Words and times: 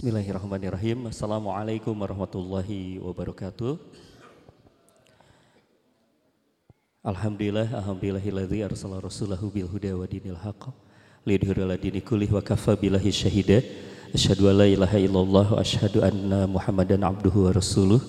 Bismillahirrahmanirrahim. 0.00 1.12
Assalamualaikum 1.12 1.92
warahmatullahi 1.92 2.96
wabarakatuh. 3.04 3.76
Alhamdulillah, 7.04 7.68
alhamdulillahilladzi 7.68 8.64
arsala 8.64 8.96
rasulahu 9.04 9.52
bil 9.52 9.68
huda 9.68 9.92
wa 9.92 10.08
dinil 10.08 10.40
haqq 10.40 10.72
lidhura 11.28 11.68
ala 11.68 11.76
dini 11.76 12.00
kullih 12.00 12.32
wa 12.32 12.40
kafa 12.40 12.80
billahi 12.80 13.12
syahida. 13.12 13.60
Asyhadu 14.16 14.48
an 14.48 14.64
la 14.64 14.72
ilaha 14.72 14.96
illallah 14.96 15.46
wa 15.52 15.60
asyhadu 15.60 16.00
anna 16.00 16.48
Muhammadan 16.48 17.04
abduhu 17.04 17.52
wa 17.52 17.60
rasuluh. 17.60 18.00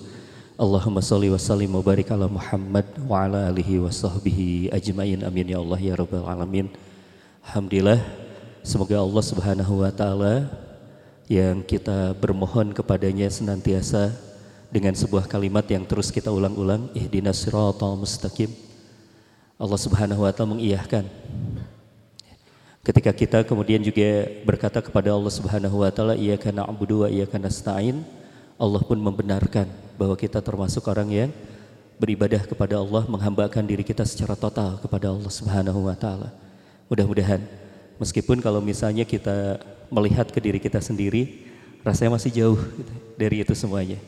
Allahumma 0.56 1.04
salli 1.04 1.28
wa 1.28 1.36
sallim 1.36 1.76
wa 1.76 1.84
barik 1.84 2.08
ala 2.08 2.24
Muhammad 2.24 2.88
wa 3.04 3.28
ala 3.28 3.52
alihi 3.52 3.84
wa 3.84 3.92
sahbihi 3.92 4.72
ajmain. 4.72 5.20
Amin 5.28 5.44
ya 5.44 5.60
Allah 5.60 5.76
ya 5.76 5.92
rabbal 5.92 6.24
alamin. 6.24 6.72
Alhamdulillah 7.44 8.00
semoga 8.64 8.96
Allah 8.96 9.24
Subhanahu 9.28 9.84
wa 9.84 9.92
taala 9.92 10.48
yang 11.32 11.64
kita 11.64 12.12
bermohon 12.20 12.76
kepadanya 12.76 13.32
senantiasa 13.32 14.12
dengan 14.68 14.92
sebuah 14.92 15.24
kalimat 15.24 15.64
yang 15.64 15.88
terus 15.88 16.12
kita 16.12 16.28
ulang-ulang 16.28 16.92
ihdinas 16.92 17.40
siratal 17.40 17.96
mustaqim. 17.96 18.52
Allah 19.56 19.80
Subhanahu 19.80 20.28
wa 20.28 20.32
taala 20.36 20.52
mengiyahkan 20.52 21.08
ketika 22.84 23.14
kita 23.14 23.38
kemudian 23.48 23.80
juga 23.80 24.28
berkata 24.44 24.84
kepada 24.84 25.14
Allah 25.14 25.32
Subhanahu 25.32 25.80
wa 25.80 25.88
taala 25.88 26.18
iyyaka 26.18 26.52
na'budu 26.52 27.06
wa 27.06 27.08
iyyaka 27.08 27.40
nasta'in 27.40 28.04
Allah 28.60 28.82
pun 28.84 28.98
membenarkan 29.00 29.70
bahwa 29.96 30.18
kita 30.18 30.42
termasuk 30.44 30.84
orang 30.90 31.08
yang 31.08 31.30
beribadah 31.96 32.44
kepada 32.44 32.76
Allah 32.76 33.08
menghambakan 33.08 33.64
diri 33.64 33.86
kita 33.86 34.04
secara 34.04 34.36
total 34.36 34.76
kepada 34.82 35.08
Allah 35.08 35.32
Subhanahu 35.32 35.86
wa 35.88 35.96
taala. 35.96 36.34
Mudah-mudahan 36.90 37.61
meskipun 38.00 38.40
kalau 38.40 38.62
misalnya 38.62 39.02
kita 39.02 39.60
melihat 39.92 40.28
ke 40.32 40.40
diri 40.40 40.56
kita 40.56 40.80
sendiri, 40.80 41.44
rasanya 41.84 42.16
masih 42.16 42.30
jauh 42.32 42.60
gitu, 42.60 42.92
dari 43.18 43.44
itu 43.44 43.52
semuanya. 43.52 44.00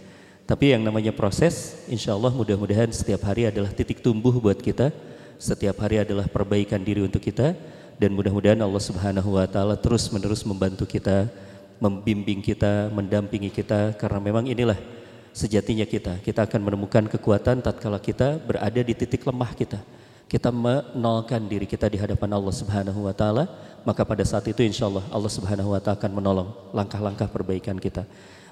Tapi 0.44 0.76
yang 0.76 0.84
namanya 0.84 1.12
proses, 1.12 1.84
insya 1.88 2.12
Allah 2.12 2.32
mudah-mudahan 2.32 2.88
setiap 2.92 3.24
hari 3.24 3.48
adalah 3.48 3.72
titik 3.72 4.04
tumbuh 4.04 4.32
buat 4.36 4.60
kita, 4.60 4.92
setiap 5.40 5.80
hari 5.80 6.00
adalah 6.00 6.28
perbaikan 6.28 6.80
diri 6.80 7.00
untuk 7.00 7.20
kita, 7.20 7.56
dan 7.96 8.10
mudah-mudahan 8.12 8.60
Allah 8.60 8.82
Subhanahu 8.82 9.40
Wa 9.40 9.48
Taala 9.48 9.76
terus 9.80 10.08
menerus 10.12 10.44
membantu 10.44 10.84
kita, 10.84 11.28
membimbing 11.80 12.44
kita, 12.44 12.92
mendampingi 12.92 13.48
kita, 13.48 13.96
karena 13.96 14.20
memang 14.20 14.44
inilah 14.44 14.76
sejatinya 15.32 15.88
kita. 15.88 16.20
Kita 16.20 16.44
akan 16.44 16.60
menemukan 16.60 17.08
kekuatan 17.08 17.64
tatkala 17.64 17.96
kita 17.98 18.36
berada 18.36 18.80
di 18.84 18.94
titik 18.94 19.24
lemah 19.24 19.52
kita 19.56 19.80
kita 20.24 20.48
menolkan 20.48 21.44
diri 21.44 21.68
kita 21.68 21.86
di 21.86 22.00
hadapan 22.00 22.34
Allah 22.34 22.54
Subhanahu 22.54 23.06
wa 23.06 23.14
taala, 23.14 23.44
maka 23.84 24.02
pada 24.02 24.24
saat 24.24 24.48
itu 24.48 24.64
insya 24.64 24.88
Allah 24.88 25.04
Allah 25.12 25.30
Subhanahu 25.30 25.76
wa 25.76 25.80
taala 25.80 26.00
akan 26.00 26.12
menolong 26.16 26.48
langkah-langkah 26.72 27.28
perbaikan 27.28 27.76
kita. 27.76 28.08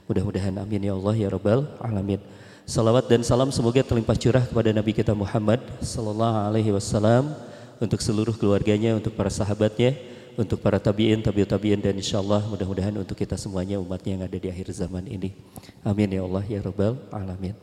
Mudah-mudahan 0.07 0.53
amin 0.61 0.93
ya 0.93 0.95
Allah 0.95 1.15
ya 1.17 1.29
rabbal 1.33 1.67
alamin. 1.81 2.21
Salawat 2.63 3.11
dan 3.11 3.27
salam 3.27 3.51
semoga 3.51 3.83
terlimpah 3.83 4.15
curah 4.15 4.45
kepada 4.47 4.71
Nabi 4.71 4.95
kita 4.95 5.17
Muhammad 5.17 5.59
sallallahu 5.83 6.47
alaihi 6.47 6.71
wasallam 6.71 7.35
untuk 7.83 7.99
seluruh 7.99 8.39
keluarganya, 8.39 8.95
untuk 8.95 9.19
para 9.19 9.27
sahabatnya, 9.27 9.99
untuk 10.39 10.63
para 10.63 10.79
tabiin, 10.79 11.19
tabiut 11.21 11.51
tabiin 11.51 11.83
dan 11.83 11.99
insya 11.99 12.23
Allah 12.23 12.41
mudah-mudahan 12.47 12.95
untuk 12.95 13.19
kita 13.19 13.35
semuanya 13.35 13.83
umatnya 13.83 14.15
yang 14.15 14.25
ada 14.29 14.39
di 14.39 14.49
akhir 14.49 14.71
zaman 14.71 15.11
ini. 15.11 15.35
Amin 15.83 16.09
ya 16.13 16.23
Allah 16.23 16.45
ya 16.47 16.61
rabbal 16.63 16.97
alamin. 17.11 17.57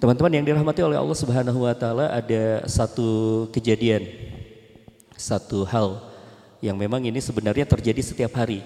Teman-teman 0.00 0.32
yang 0.32 0.44
dirahmati 0.48 0.80
oleh 0.80 0.96
Allah 0.96 1.16
Subhanahu 1.18 1.68
wa 1.68 1.74
taala 1.76 2.08
ada 2.08 2.64
satu 2.64 3.50
kejadian 3.52 4.06
satu 5.12 5.68
hal 5.68 6.09
yang 6.60 6.76
memang 6.76 7.00
ini 7.04 7.18
sebenarnya 7.18 7.64
terjadi 7.64 8.00
setiap 8.04 8.36
hari 8.36 8.60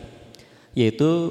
yaitu 0.74 1.30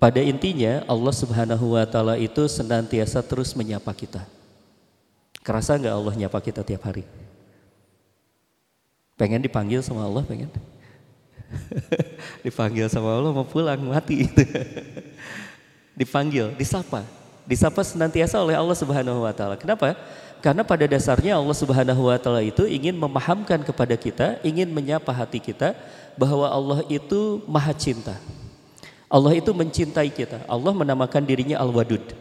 pada 0.00 0.24
intinya 0.24 0.82
Allah 0.88 1.14
Subhanahu 1.14 1.76
wa 1.76 1.84
taala 1.84 2.14
itu 2.16 2.48
senantiasa 2.48 3.20
terus 3.20 3.52
menyapa 3.52 3.92
kita. 3.92 4.24
Kerasa 5.44 5.76
nggak 5.76 5.94
Allah 5.94 6.14
nyapa 6.16 6.38
kita 6.40 6.64
tiap 6.64 6.86
hari? 6.88 7.04
Pengen 9.18 9.42
dipanggil 9.42 9.82
sama 9.82 10.06
Allah, 10.06 10.22
pengen? 10.22 10.48
dipanggil 12.46 12.86
sama 12.86 13.10
Allah 13.10 13.32
mau 13.34 13.42
pulang 13.42 13.80
mati 13.80 14.28
dipanggil, 15.98 16.54
disapa. 16.54 17.02
Disapa 17.48 17.80
senantiasa 17.82 18.38
oleh 18.38 18.54
Allah 18.54 18.76
Subhanahu 18.76 19.24
wa 19.24 19.32
taala. 19.34 19.56
Kenapa? 19.58 19.98
Karena 20.38 20.62
pada 20.62 20.86
dasarnya 20.86 21.34
Allah 21.34 21.56
Subhanahu 21.56 22.06
wa 22.06 22.18
taala 22.18 22.42
itu 22.46 22.62
ingin 22.62 22.94
memahamkan 22.94 23.58
kepada 23.66 23.98
kita, 23.98 24.38
ingin 24.46 24.70
menyapa 24.70 25.10
hati 25.10 25.42
kita 25.42 25.74
bahwa 26.14 26.46
Allah 26.46 26.78
itu 26.86 27.42
Maha 27.50 27.74
Cinta. 27.74 28.14
Allah 29.08 29.34
itu 29.34 29.50
mencintai 29.50 30.12
kita. 30.12 30.44
Allah 30.46 30.70
menamakan 30.70 31.24
dirinya 31.24 31.58
Al-Wadud. 31.58 32.14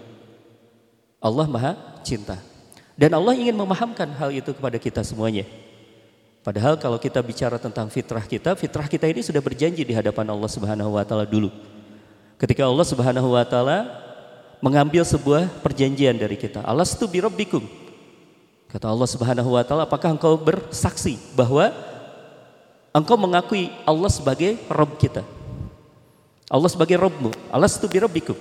Allah 1.22 1.46
Maha 1.46 1.74
Cinta. 2.02 2.40
Dan 2.98 3.14
Allah 3.14 3.38
ingin 3.38 3.54
memahamkan 3.54 4.10
hal 4.18 4.34
itu 4.34 4.50
kepada 4.56 4.82
kita 4.82 5.06
semuanya. 5.06 5.46
Padahal 6.42 6.80
kalau 6.80 6.96
kita 6.98 7.20
bicara 7.20 7.60
tentang 7.60 7.92
fitrah 7.92 8.24
kita, 8.24 8.56
fitrah 8.56 8.88
kita 8.88 9.06
ini 9.06 9.22
sudah 9.22 9.44
berjanji 9.44 9.84
di 9.84 9.94
hadapan 9.94 10.26
Allah 10.32 10.50
Subhanahu 10.50 10.96
wa 10.96 11.04
taala 11.06 11.28
dulu. 11.28 11.52
Ketika 12.40 12.66
Allah 12.66 12.88
Subhanahu 12.88 13.36
wa 13.36 13.44
taala 13.44 14.08
mengambil 14.64 15.06
sebuah 15.06 15.62
perjanjian 15.62 16.18
dari 16.18 16.40
kita. 16.40 16.66
Alastu 16.66 17.06
birabbikum. 17.06 17.87
Kata 18.68 18.92
Allah 18.92 19.08
Subhanahu 19.08 19.56
wa 19.56 19.64
taala, 19.64 19.88
apakah 19.88 20.12
engkau 20.12 20.36
bersaksi 20.36 21.16
bahwa 21.32 21.72
engkau 22.92 23.16
mengakui 23.16 23.72
Allah 23.88 24.12
sebagai 24.12 24.60
Rabb 24.68 25.00
kita? 25.00 25.24
Allah 26.48 26.68
sebagai 26.72 27.00
Rabbmu. 27.00 27.32
Alastu 27.52 27.88
birabbikum. 27.88 28.36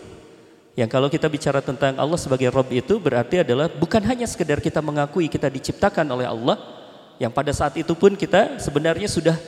Yang 0.77 0.91
kalau 0.93 1.09
kita 1.09 1.27
bicara 1.31 1.63
tentang 1.63 1.95
Allah 1.97 2.19
sebagai 2.19 2.51
Rabb 2.51 2.69
itu 2.75 2.99
berarti 2.99 3.47
adalah 3.47 3.71
bukan 3.71 4.03
hanya 4.03 4.27
sekedar 4.27 4.59
kita 4.59 4.83
mengakui 4.83 5.31
kita 5.31 5.47
diciptakan 5.47 6.05
oleh 6.11 6.27
Allah, 6.27 6.59
yang 7.23 7.31
pada 7.31 7.55
saat 7.55 7.79
itu 7.79 7.95
pun 7.95 8.13
kita 8.19 8.59
sebenarnya 8.59 9.09
sudah 9.09 9.39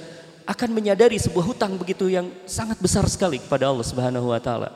akan 0.48 0.72
menyadari 0.72 1.20
sebuah 1.20 1.44
hutang 1.52 1.76
begitu 1.76 2.08
yang 2.08 2.32
sangat 2.48 2.80
besar 2.80 3.04
sekali 3.10 3.36
kepada 3.36 3.68
Allah 3.68 3.84
Subhanahu 3.84 4.32
wa 4.32 4.40
taala. 4.40 4.72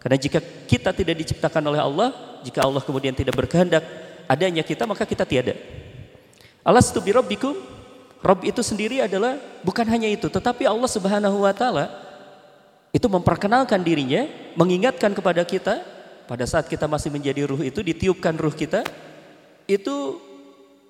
Karena 0.00 0.16
jika 0.16 0.38
kita 0.68 0.94
tidak 0.96 1.16
diciptakan 1.26 1.64
oleh 1.64 1.80
Allah, 1.82 2.08
jika 2.46 2.64
Allah 2.64 2.80
kemudian 2.80 3.12
tidak 3.12 3.36
berkehendak 3.36 3.82
adanya 4.30 4.62
kita, 4.62 4.86
maka 4.86 5.02
kita 5.02 5.26
tiada. 5.26 5.58
Alastu 6.62 7.02
bi 7.02 7.10
rabbikum? 7.10 7.58
Rabb 8.20 8.44
itu 8.44 8.60
sendiri 8.62 9.00
adalah 9.02 9.40
bukan 9.64 9.88
hanya 9.90 10.06
itu, 10.06 10.30
tetapi 10.30 10.68
Allah 10.68 10.86
Subhanahu 10.86 11.42
wa 11.42 11.50
taala 11.56 11.88
itu 12.92 13.08
memperkenalkan 13.08 13.80
dirinya, 13.80 14.28
mengingatkan 14.54 15.16
kepada 15.16 15.40
kita 15.42 15.80
pada 16.28 16.44
saat 16.46 16.70
kita 16.70 16.86
masih 16.86 17.10
menjadi 17.10 17.42
ruh 17.48 17.58
itu 17.64 17.82
ditiupkan 17.82 18.36
ruh 18.38 18.54
kita 18.54 18.86
itu 19.66 20.20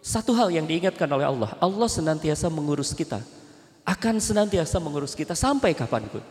satu 0.04 0.36
hal 0.36 0.50
yang 0.52 0.66
diingatkan 0.66 1.06
oleh 1.08 1.28
Allah. 1.28 1.54
Allah 1.60 1.88
senantiasa 1.88 2.48
mengurus 2.50 2.92
kita. 2.92 3.20
Akan 3.84 4.16
senantiasa 4.20 4.76
mengurus 4.82 5.16
kita 5.16 5.32
sampai 5.32 5.72
kapan 5.72 6.08
pun. 6.08 6.24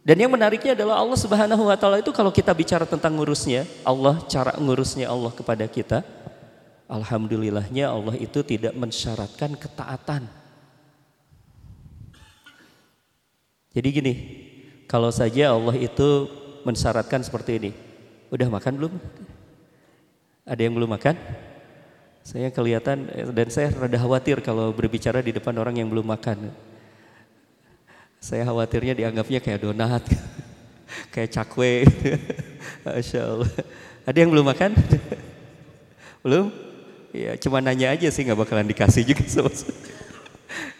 Dan 0.00 0.16
yang 0.16 0.32
menariknya 0.32 0.72
adalah 0.72 0.96
Allah 0.96 1.18
Subhanahu 1.20 1.68
wa 1.68 1.76
taala 1.76 2.00
itu 2.00 2.08
kalau 2.08 2.32
kita 2.32 2.56
bicara 2.56 2.88
tentang 2.88 3.12
ngurusnya, 3.20 3.68
Allah 3.84 4.16
cara 4.32 4.56
ngurusnya 4.56 5.12
Allah 5.12 5.28
kepada 5.28 5.68
kita, 5.68 6.00
alhamdulillahnya 6.88 7.92
Allah 7.92 8.16
itu 8.16 8.40
tidak 8.40 8.72
mensyaratkan 8.72 9.52
ketaatan. 9.60 10.24
Jadi 13.70 13.88
gini, 13.92 14.14
kalau 14.88 15.12
saja 15.12 15.52
Allah 15.52 15.76
itu 15.76 16.26
mensyaratkan 16.64 17.20
seperti 17.22 17.60
ini. 17.60 17.70
Udah 18.32 18.48
makan 18.50 18.72
belum? 18.80 18.92
Ada 20.48 20.60
yang 20.64 20.74
belum 20.74 20.90
makan? 20.96 21.14
Saya 22.24 22.48
kelihatan 22.50 23.06
dan 23.36 23.48
saya 23.52 23.70
rada 23.70 23.96
khawatir 24.00 24.42
kalau 24.42 24.72
berbicara 24.74 25.22
di 25.22 25.30
depan 25.30 25.54
orang 25.60 25.78
yang 25.78 25.92
belum 25.92 26.08
makan. 26.08 26.50
Saya 28.20 28.44
khawatirnya 28.44 28.92
dianggapnya 28.92 29.40
kayak 29.40 29.64
donat, 29.64 30.04
kayak 31.16 31.32
cakwe. 31.32 31.88
Masya 32.84 33.20
Allah. 33.24 33.52
Ada 34.04 34.18
yang 34.20 34.30
belum 34.30 34.44
makan? 34.44 34.76
belum? 36.24 36.52
Ya 37.16 37.34
cuma 37.40 37.64
nanya 37.64 37.96
aja 37.96 38.12
sih 38.12 38.22
nggak 38.22 38.38
bakalan 38.38 38.68
dikasih 38.68 39.02
juga 39.02 39.24
sama 39.26 39.50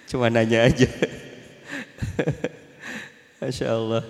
Cuma 0.04 0.28
nanya 0.28 0.69
aja. 0.69 0.87
Masya 3.40 3.66
Allah. 3.72 4.04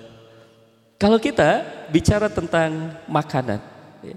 Kalau 0.98 1.16
kita 1.22 1.64
bicara 1.88 2.28
tentang 2.28 2.98
makanan, 3.08 3.62
ya, 4.04 4.16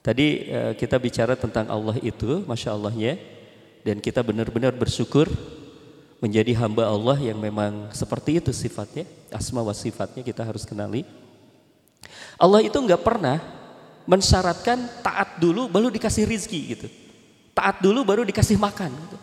tadi 0.00 0.48
uh, 0.48 0.72
kita 0.72 0.96
bicara 0.96 1.36
tentang 1.36 1.68
Allah 1.68 2.00
itu, 2.00 2.46
masya 2.48 2.72
Allahnya, 2.72 3.20
dan 3.84 4.00
kita 4.00 4.24
benar-benar 4.24 4.72
bersyukur 4.72 5.28
menjadi 6.18 6.50
hamba 6.58 6.90
Allah 6.90 7.18
yang 7.22 7.38
memang 7.38 7.90
seperti 7.94 8.42
itu 8.42 8.50
sifatnya, 8.50 9.06
asma 9.30 9.62
wa 9.62 9.74
sifatnya 9.74 10.22
kita 10.26 10.42
harus 10.42 10.66
kenali. 10.66 11.06
Allah 12.38 12.62
itu 12.62 12.74
nggak 12.74 13.02
pernah 13.02 13.38
mensyaratkan 14.08 15.02
taat 15.02 15.36
dulu 15.38 15.68
baru 15.70 15.90
dikasih 15.90 16.26
rizki 16.26 16.74
gitu. 16.74 16.86
Taat 17.54 17.82
dulu 17.82 18.06
baru 18.06 18.22
dikasih 18.22 18.58
makan 18.58 18.90
gitu. 18.94 19.18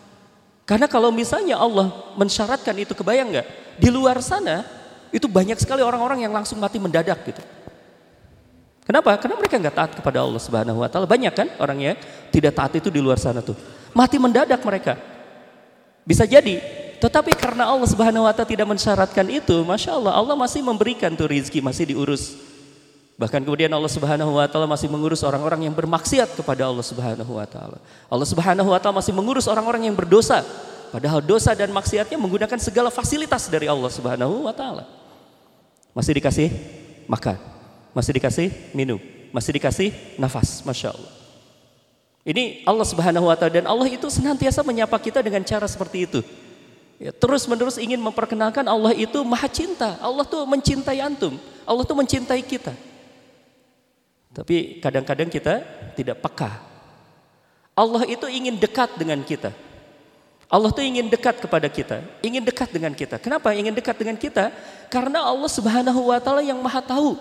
Karena 0.66 0.90
kalau 0.90 1.14
misalnya 1.14 1.56
Allah 1.56 1.88
mensyaratkan 2.18 2.74
itu 2.76 2.92
kebayang 2.92 3.32
nggak? 3.32 3.46
Di 3.80 3.88
luar 3.92 4.18
sana 4.24 4.64
Itu 5.14 5.30
banyak 5.30 5.56
sekali 5.62 5.80
orang-orang 5.86 6.26
yang 6.26 6.34
langsung 6.34 6.58
mati 6.58 6.76
mendadak 6.82 7.22
gitu. 7.24 7.40
Kenapa? 8.84 9.16
Karena 9.16 9.38
mereka 9.38 9.54
nggak 9.56 9.76
taat 9.78 9.92
kepada 9.96 10.18
Allah 10.20 10.42
Subhanahu 10.42 10.82
wa 10.82 10.90
taala. 10.90 11.06
Banyak 11.06 11.32
kan 11.32 11.48
orang 11.62 11.78
yang 11.78 11.96
tidak 12.34 12.52
taat 12.52 12.74
itu 12.78 12.90
di 12.90 12.98
luar 12.98 13.16
sana 13.16 13.38
tuh. 13.40 13.54
Mati 13.94 14.18
mendadak 14.18 14.58
mereka. 14.66 14.98
Bisa 16.06 16.26
jadi, 16.26 16.58
tetapi 16.98 17.36
karena 17.36 17.68
Allah 17.68 17.88
Subhanahu 17.88 18.26
wa 18.26 18.32
taala 18.32 18.48
tidak 18.48 18.66
mensyaratkan 18.66 19.26
itu, 19.28 19.62
Masya 19.62 19.96
Allah, 19.96 20.12
Allah 20.16 20.34
masih 20.34 20.60
memberikan 20.64 21.12
tuh 21.14 21.28
rizki, 21.28 21.62
masih 21.64 21.92
diurus. 21.92 22.36
Bahkan 23.16 23.44
kemudian 23.44 23.72
Allah 23.72 23.88
Subhanahu 23.88 24.36
wa 24.36 24.46
taala 24.48 24.68
masih 24.68 24.88
mengurus 24.88 25.24
orang-orang 25.24 25.68
yang 25.68 25.74
bermaksiat 25.76 26.36
kepada 26.36 26.68
Allah 26.68 26.84
Subhanahu 26.84 27.32
wa 27.36 27.46
taala. 27.48 27.78
Allah 28.08 28.28
Subhanahu 28.28 28.68
wa 28.72 28.78
taala 28.80 29.00
masih 29.00 29.12
mengurus 29.16 29.46
orang-orang 29.48 29.88
yang 29.88 29.96
berdosa. 29.96 30.44
Padahal 30.92 31.20
dosa 31.20 31.52
dan 31.52 31.72
maksiatnya 31.74 32.16
menggunakan 32.16 32.56
segala 32.60 32.88
fasilitas 32.88 33.48
dari 33.48 33.66
Allah 33.68 33.88
Subhanahu 33.88 34.48
wa 34.48 34.54
taala. 34.54 34.84
Masih 35.96 36.12
dikasih 36.16 36.52
makan 37.08 37.56
masih 37.96 38.12
dikasih 38.12 38.52
minum, 38.76 39.00
masih 39.32 39.56
dikasih 39.56 39.88
nafas, 40.20 40.60
masya 40.68 40.92
Allah. 40.92 41.12
Ini 42.28 42.68
Allah 42.68 42.84
Subhanahu 42.84 43.32
Wa 43.32 43.40
Taala 43.40 43.56
dan 43.56 43.64
Allah 43.64 43.88
itu 43.88 44.04
senantiasa 44.12 44.60
menyapa 44.60 45.00
kita 45.00 45.24
dengan 45.24 45.40
cara 45.40 45.64
seperti 45.64 46.04
itu. 46.04 46.20
Ya, 46.96 47.12
terus 47.12 47.44
menerus 47.44 47.76
ingin 47.76 48.00
memperkenalkan 48.00 48.64
Allah 48.64 48.96
itu 48.96 49.20
maha 49.20 49.48
cinta. 49.52 50.00
Allah 50.00 50.24
tuh 50.24 50.48
mencintai 50.48 51.00
antum. 51.04 51.36
Allah 51.68 51.84
tuh 51.84 51.96
mencintai 51.96 52.40
kita. 52.40 52.72
Tapi 54.32 54.80
kadang-kadang 54.80 55.28
kita 55.28 55.60
tidak 55.92 56.20
peka. 56.24 56.56
Allah 57.76 58.08
itu 58.08 58.24
ingin 58.28 58.56
dekat 58.56 58.96
dengan 58.96 59.20
kita. 59.20 59.52
Allah 60.46 60.70
tuh 60.70 60.84
ingin 60.84 61.10
dekat 61.10 61.42
kepada 61.42 61.66
kita, 61.66 62.06
ingin 62.22 62.40
dekat 62.40 62.70
dengan 62.70 62.94
kita. 62.94 63.18
Kenapa 63.18 63.50
ingin 63.50 63.74
dekat 63.74 63.98
dengan 63.98 64.14
kita? 64.14 64.54
Karena 64.86 65.26
Allah 65.26 65.50
Subhanahu 65.50 66.14
wa 66.14 66.22
taala 66.22 66.38
yang 66.40 66.62
Maha 66.62 66.78
tahu 66.78 67.18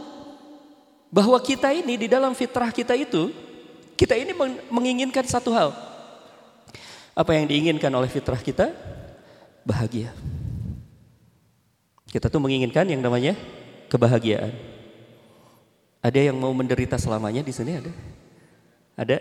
bahwa 1.09 1.35
kita 1.41 1.73
ini 1.73 2.05
di 2.05 2.07
dalam 2.07 2.37
fitrah 2.37 2.69
kita 2.69 2.93
itu 2.93 3.33
kita 3.97 4.13
ini 4.13 4.31
menginginkan 4.69 5.25
satu 5.25 5.49
hal. 5.57 5.73
Apa 7.17 7.33
yang 7.33 7.49
diinginkan 7.49 7.89
oleh 7.89 8.11
fitrah 8.11 8.37
kita? 8.37 8.94
Bahagia. 9.65 10.13
Kita 12.05 12.29
tuh 12.29 12.39
menginginkan 12.39 12.85
yang 12.85 13.01
namanya 13.01 13.33
kebahagiaan. 13.89 14.53
Ada 16.05 16.29
yang 16.29 16.37
mau 16.37 16.53
menderita 16.53 17.01
selamanya 17.01 17.41
di 17.41 17.49
sini 17.49 17.81
ada? 17.81 17.91
Ada? 18.93 19.17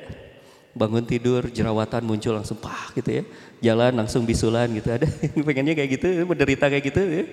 Bangun 0.77 1.09
tidur, 1.09 1.49
jerawatan 1.49 2.05
muncul 2.05 2.37
langsung 2.37 2.61
pah 2.61 2.93
gitu 2.93 3.09
ya. 3.09 3.23
Jalan 3.65 4.05
langsung 4.05 4.29
bisulan 4.29 4.69
gitu. 4.69 4.93
Ada 4.93 5.09
pengennya 5.49 5.75
kayak 5.75 5.91
gitu, 5.97 6.07
menderita 6.29 6.69
kayak 6.69 6.85
gitu 6.93 7.01
ya. 7.01 7.25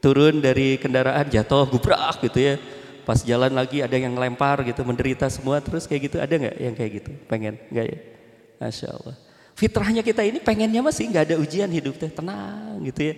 Turun 0.00 0.40
dari 0.40 0.80
kendaraan 0.80 1.28
jatuh 1.28 1.68
gubrak 1.68 2.24
gitu 2.24 2.40
ya 2.40 2.56
pas 3.04 3.20
jalan 3.20 3.52
lagi 3.52 3.84
ada 3.84 4.00
yang 4.00 4.16
lempar 4.16 4.64
gitu 4.64 4.80
menderita 4.80 5.28
semua 5.28 5.60
terus 5.60 5.84
kayak 5.84 6.08
gitu 6.08 6.16
ada 6.16 6.34
nggak 6.40 6.56
yang 6.56 6.74
kayak 6.74 6.92
gitu 7.04 7.12
pengen 7.28 7.60
nggak 7.68 7.86
ya 7.92 7.98
masya 8.56 8.88
Allah 8.96 9.16
fitrahnya 9.54 10.02
kita 10.02 10.22
ini 10.26 10.38
pengennya 10.38 10.82
masih 10.84 11.10
nggak 11.10 11.24
ada 11.32 11.36
ujian 11.40 11.70
hidup 11.70 11.98
teh. 11.98 12.10
Tenang 12.10 12.82
gitu 12.84 13.00
ya. 13.10 13.14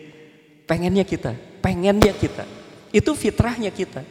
Pengennya 0.67 1.05
kita 1.05 1.35
pengennya 1.67 2.15
kita. 2.15 2.47
Itu 2.94 3.19
fitrahnya 3.19 3.75
kita. 3.75 4.06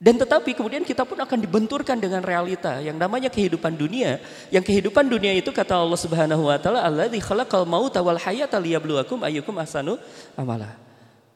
Dan 0.00 0.16
tetapi 0.16 0.56
kemudian 0.56 0.80
kita 0.80 1.04
pun 1.04 1.20
akan 1.20 1.38
dibenturkan 1.44 2.00
dengan 2.00 2.24
realita 2.24 2.80
yang 2.80 2.96
namanya 2.96 3.28
kehidupan 3.28 3.76
dunia. 3.76 4.16
Yang 4.48 4.72
kehidupan 4.72 5.04
dunia 5.04 5.36
itu 5.36 5.52
kata 5.52 5.76
Allah 5.76 6.00
Subhanahu 6.00 6.48
wa 6.48 6.56
taala 6.56 6.80
alladzi 6.80 7.20
khalaqal 7.20 7.68
mauta 7.68 8.00
wal 8.00 8.16
hayata 8.16 8.56
liyabluwakum 8.56 9.20
ayyukum 9.20 9.52
ahsanu 9.60 10.00
amala. 10.40 10.72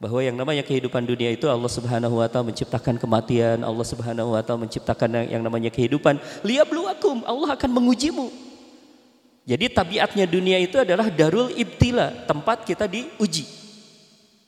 Bahwa 0.01 0.17
yang 0.17 0.33
namanya 0.33 0.65
kehidupan 0.65 1.05
dunia 1.05 1.29
itu 1.29 1.45
Allah 1.45 1.69
Subhanahu 1.69 2.17
wa 2.17 2.25
taala 2.25 2.49
menciptakan 2.49 2.97
kematian, 2.97 3.61
Allah 3.61 3.85
Subhanahu 3.85 4.33
wa 4.33 4.41
taala 4.41 4.65
menciptakan 4.65 5.29
yang 5.29 5.45
namanya 5.45 5.69
kehidupan. 5.69 6.17
Liyabluwakum, 6.41 7.21
Allah 7.21 7.53
akan 7.53 7.69
mengujimu. 7.69 8.33
Jadi 9.45 9.69
tabiatnya 9.69 10.25
dunia 10.25 10.57
itu 10.57 10.81
adalah 10.81 11.05
darul 11.13 11.53
ibtila, 11.53 12.25
tempat 12.25 12.65
kita 12.65 12.89
diuji. 12.89 13.45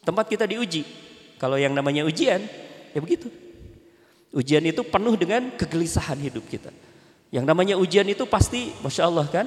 Tempat 0.02 0.26
kita 0.26 0.50
diuji. 0.50 0.82
Kalau 1.38 1.54
yang 1.54 1.78
namanya 1.78 2.02
ujian, 2.02 2.42
ya 2.92 3.00
begitu. 3.00 3.30
Ujian 4.34 4.66
itu 4.66 4.82
penuh 4.82 5.14
dengan 5.14 5.54
kegelisahan 5.54 6.18
hidup 6.18 6.50
kita. 6.50 6.74
Yang 7.30 7.46
namanya 7.46 7.76
ujian 7.78 8.10
itu 8.10 8.26
pasti, 8.26 8.74
masya 8.82 9.06
Allah 9.06 9.30
kan, 9.30 9.46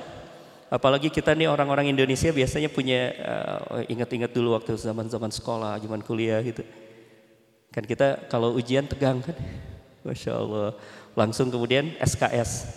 Apalagi 0.70 1.10
kita 1.10 1.34
nih 1.34 1.50
orang-orang 1.50 1.90
Indonesia 1.90 2.30
biasanya 2.30 2.70
punya 2.70 3.10
uh, 3.26 3.82
ingat-ingat 3.90 4.30
dulu 4.30 4.54
waktu 4.54 4.78
zaman-zaman 4.78 5.34
sekolah, 5.34 5.82
zaman 5.82 5.98
kuliah 5.98 6.38
gitu. 6.46 6.62
Kan 7.74 7.82
kita 7.82 8.30
kalau 8.30 8.54
ujian 8.54 8.86
tegang 8.86 9.18
kan. 9.18 9.34
Masya 10.06 10.30
Allah. 10.30 10.78
Langsung 11.18 11.50
kemudian 11.50 11.90
SKS. 11.98 12.70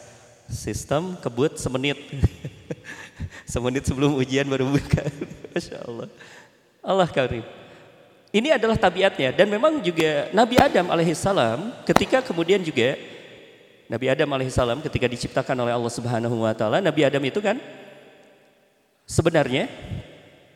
Sistem 0.50 1.16
kebut 1.20 1.56
semenit. 1.60 2.00
semenit 3.54 3.84
sebelum 3.88 4.16
ujian 4.18 4.48
baru 4.48 4.68
buka. 4.68 5.04
Masya 5.56 5.84
Allah. 5.86 6.08
Allah 6.84 7.08
karim. 7.08 7.46
Ini 8.34 8.58
adalah 8.58 8.74
tabiatnya 8.74 9.30
dan 9.30 9.46
memang 9.46 9.78
juga 9.78 10.28
Nabi 10.34 10.58
Adam 10.58 10.90
alaihissalam 10.90 11.86
ketika 11.86 12.26
kemudian 12.26 12.66
juga 12.66 12.98
Nabi 13.86 14.10
Adam 14.10 14.26
alaihissalam 14.26 14.82
ketika 14.82 15.06
diciptakan 15.06 15.54
oleh 15.54 15.70
Allah 15.70 15.94
Subhanahu 15.94 16.42
wa 16.42 16.50
taala, 16.58 16.82
Nabi 16.82 17.06
Adam 17.06 17.22
itu 17.22 17.38
kan 17.38 17.62
Sebenarnya 19.04 19.68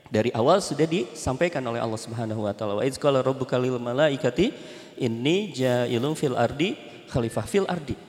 dari 0.07 0.31
awal 0.31 0.63
sudah 0.63 0.87
disampaikan 0.87 1.59
oleh 1.67 1.83
Allah 1.83 1.99
Subhanahu 1.99 2.47
wa 2.47 2.53
taala. 2.55 2.79
Wa 2.79 2.87
qala 2.95 3.19
rabbuka 3.19 3.59
lil 3.59 3.75
malaikati 3.75 4.55
inni 5.03 5.51
ja'ilun 5.51 6.15
fil 6.15 6.33
ardi 6.39 6.79
khalifah 7.11 7.43
fil 7.43 7.67
ardi. 7.67 8.06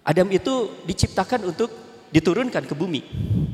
Adam 0.00 0.28
itu 0.32 0.72
diciptakan 0.88 1.52
untuk 1.52 1.70
diturunkan 2.10 2.66
ke 2.66 2.74
bumi. 2.74 3.00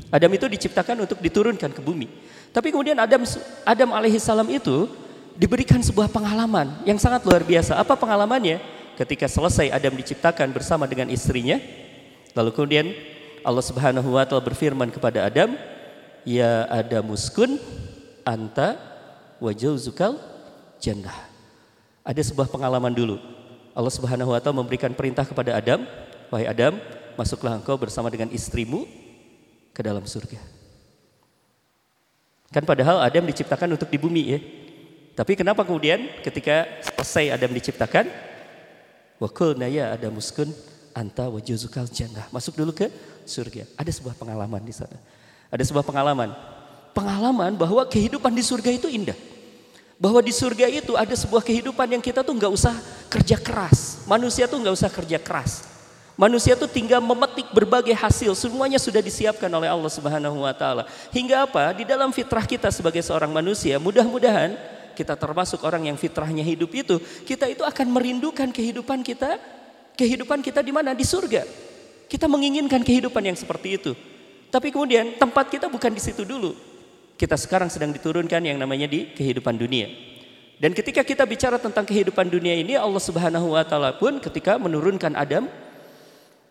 Adam 0.09 0.31
itu 0.33 0.45
diciptakan 0.47 1.05
untuk 1.05 1.19
diturunkan 1.21 1.71
ke 1.71 1.81
bumi. 1.83 2.07
Tapi 2.55 2.73
kemudian 2.73 2.97
Adam 2.97 3.21
Adam 3.67 3.89
alaihi 3.93 4.17
salam 4.17 4.47
itu 4.49 4.89
diberikan 5.37 5.77
sebuah 5.77 6.09
pengalaman 6.09 6.81
yang 6.83 6.97
sangat 6.97 7.21
luar 7.23 7.45
biasa. 7.45 7.77
Apa 7.77 7.93
pengalamannya? 7.93 8.57
Ketika 8.97 9.29
selesai 9.29 9.69
Adam 9.69 9.93
diciptakan 9.93 10.49
bersama 10.49 10.89
dengan 10.89 11.13
istrinya, 11.13 11.61
lalu 12.33 12.49
kemudian 12.49 12.97
Allah 13.45 13.61
Subhanahu 13.61 14.17
wa 14.17 14.25
taala 14.25 14.41
berfirman 14.41 14.89
kepada 14.89 15.21
Adam, 15.29 15.53
Ya 16.27 16.67
ada 16.67 16.99
muskun 17.05 17.61
anta 18.25 18.75
zukal 19.77 20.17
jannah. 20.81 21.15
Ada 22.01 22.25
sebuah 22.25 22.49
pengalaman 22.49 22.91
dulu. 22.91 23.21
Allah 23.77 23.93
Subhanahu 23.93 24.33
wa 24.33 24.41
taala 24.41 24.57
memberikan 24.65 24.89
perintah 24.97 25.23
kepada 25.23 25.53
Adam, 25.53 25.85
"Wahai 26.29 26.47
Adam, 26.49 26.79
masuklah 27.19 27.55
engkau 27.57 27.75
bersama 27.79 28.11
dengan 28.11 28.31
istrimu 28.31 28.87
ke 29.71 29.81
dalam 29.83 30.03
surga." 30.03 30.39
Kan 32.51 32.63
padahal 32.63 33.03
Adam 33.03 33.27
diciptakan 33.27 33.75
untuk 33.75 33.91
di 33.91 33.99
bumi 33.99 34.23
ya. 34.23 34.39
Tapi 35.17 35.33
kenapa 35.33 35.65
kemudian 35.65 36.07
ketika 36.23 36.63
selesai 36.79 37.33
Adam 37.35 37.51
diciptakan, 37.51 38.07
wa 39.17 39.27
qulna 39.27 39.67
ya 39.67 39.91
Adam 39.91 40.15
muskun 40.15 40.47
anta 40.97 41.27
zukal 41.57 41.85
jannah. 41.89 42.25
Masuk 42.31 42.57
dulu 42.57 42.71
ke 42.71 42.87
surga. 43.27 43.67
Ada 43.75 43.91
sebuah 43.93 44.15
pengalaman 44.15 44.61
di 44.63 44.73
sana. 44.73 44.97
Ada 45.51 45.63
sebuah 45.67 45.83
pengalaman. 45.83 46.33
Pengalaman 46.95 47.53
bahwa 47.53 47.85
kehidupan 47.85 48.33
di 48.33 48.41
surga 48.41 48.73
itu 48.73 48.89
indah. 48.89 49.17
Bahwa 50.01 50.21
di 50.21 50.33
surga 50.33 50.69
itu 50.69 50.93
ada 50.97 51.13
sebuah 51.13 51.41
kehidupan 51.45 51.97
yang 51.97 52.01
kita 52.01 52.21
tuh 52.25 52.33
nggak 52.33 52.53
usah 52.53 52.73
kerja 53.09 53.37
keras. 53.37 54.05
Manusia 54.09 54.49
tuh 54.49 54.61
nggak 54.61 54.75
usah 54.77 54.89
kerja 54.89 55.17
keras. 55.21 55.76
Manusia 56.17 56.57
tuh 56.57 56.65
tinggal 56.65 56.97
memetik 56.97 57.53
berbagai 57.53 57.93
hasil, 57.93 58.33
semuanya 58.33 58.81
sudah 58.81 59.05
disiapkan 59.05 59.45
oleh 59.53 59.69
Allah 59.69 59.91
Subhanahu 59.93 60.41
wa 60.41 60.49
taala. 60.49 60.89
Hingga 61.13 61.45
apa? 61.45 61.77
Di 61.77 61.85
dalam 61.85 62.09
fitrah 62.09 62.41
kita 62.41 62.73
sebagai 62.73 63.05
seorang 63.05 63.29
manusia, 63.29 63.77
mudah-mudahan 63.77 64.57
kita 64.97 65.13
termasuk 65.13 65.61
orang 65.61 65.93
yang 65.93 65.93
fitrahnya 65.93 66.41
hidup 66.41 66.73
itu, 66.73 66.97
kita 67.21 67.45
itu 67.45 67.61
akan 67.61 67.93
merindukan 67.93 68.49
kehidupan 68.49 69.05
kita, 69.05 69.37
kehidupan 69.93 70.41
kita 70.41 70.65
di 70.65 70.73
mana? 70.73 70.97
Di 70.97 71.05
surga. 71.05 71.45
Kita 72.09 72.25
menginginkan 72.25 72.81
kehidupan 72.81 73.21
yang 73.21 73.37
seperti 73.37 73.77
itu. 73.77 73.93
Tapi 74.49 74.73
kemudian 74.73 75.21
tempat 75.21 75.53
kita 75.53 75.69
bukan 75.69 75.93
di 75.93 76.01
situ 76.01 76.25
dulu. 76.25 76.57
Kita 77.13 77.37
sekarang 77.37 77.69
sedang 77.69 77.93
diturunkan 77.93 78.41
yang 78.41 78.57
namanya 78.57 78.89
di 78.89 79.13
kehidupan 79.13 79.53
dunia. 79.53 79.85
Dan 80.57 80.73
ketika 80.73 81.05
kita 81.05 81.29
bicara 81.29 81.61
tentang 81.61 81.85
kehidupan 81.85 82.25
dunia 82.25 82.57
ini 82.57 82.73
Allah 82.73 82.97
Subhanahu 82.97 83.53
wa 83.53 83.61
taala 83.61 83.93
pun 83.93 84.17
ketika 84.17 84.57
menurunkan 84.57 85.13
Adam 85.13 85.45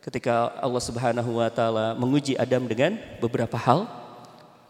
ketika 0.06 0.54
Allah 0.62 0.78
Subhanahu 0.78 1.42
wa 1.42 1.50
taala 1.50 1.98
menguji 1.98 2.38
Adam 2.38 2.70
dengan 2.70 2.94
beberapa 3.18 3.58
hal 3.58 3.90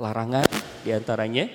larangan 0.00 0.48
di 0.80 0.96
antaranya 0.96 1.52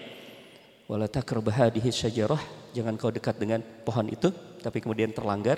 wala 0.86 1.10
takrabah 1.10 1.74
syajarah 1.74 2.40
jangan 2.78 2.94
kau 2.94 3.10
dekat 3.10 3.42
dengan 3.42 3.66
pohon 3.82 4.06
itu 4.14 4.30
tapi 4.62 4.86
kemudian 4.86 5.10
terlanggar 5.10 5.58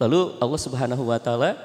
lalu 0.00 0.32
Allah 0.40 0.60
Subhanahu 0.64 1.04
wa 1.04 1.20
taala 1.20 1.60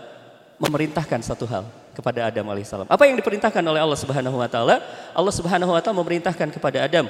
memerintahkan 0.60 1.24
satu 1.24 1.48
hal 1.48 1.66
kepada 1.94 2.26
Adam 2.26 2.50
alaihissalam. 2.50 2.90
Apa 2.90 3.04
yang 3.06 3.20
diperintahkan 3.20 3.62
oleh 3.62 3.82
Allah 3.84 4.00
Subhanahu 4.00 4.40
wa 4.40 4.50
taala? 4.50 4.82
Allah 5.14 5.34
Subhanahu 5.34 5.72
wa 5.76 5.82
taala 5.84 6.00
memerintahkan 6.02 6.50
kepada 6.56 6.82
Adam, 6.88 7.06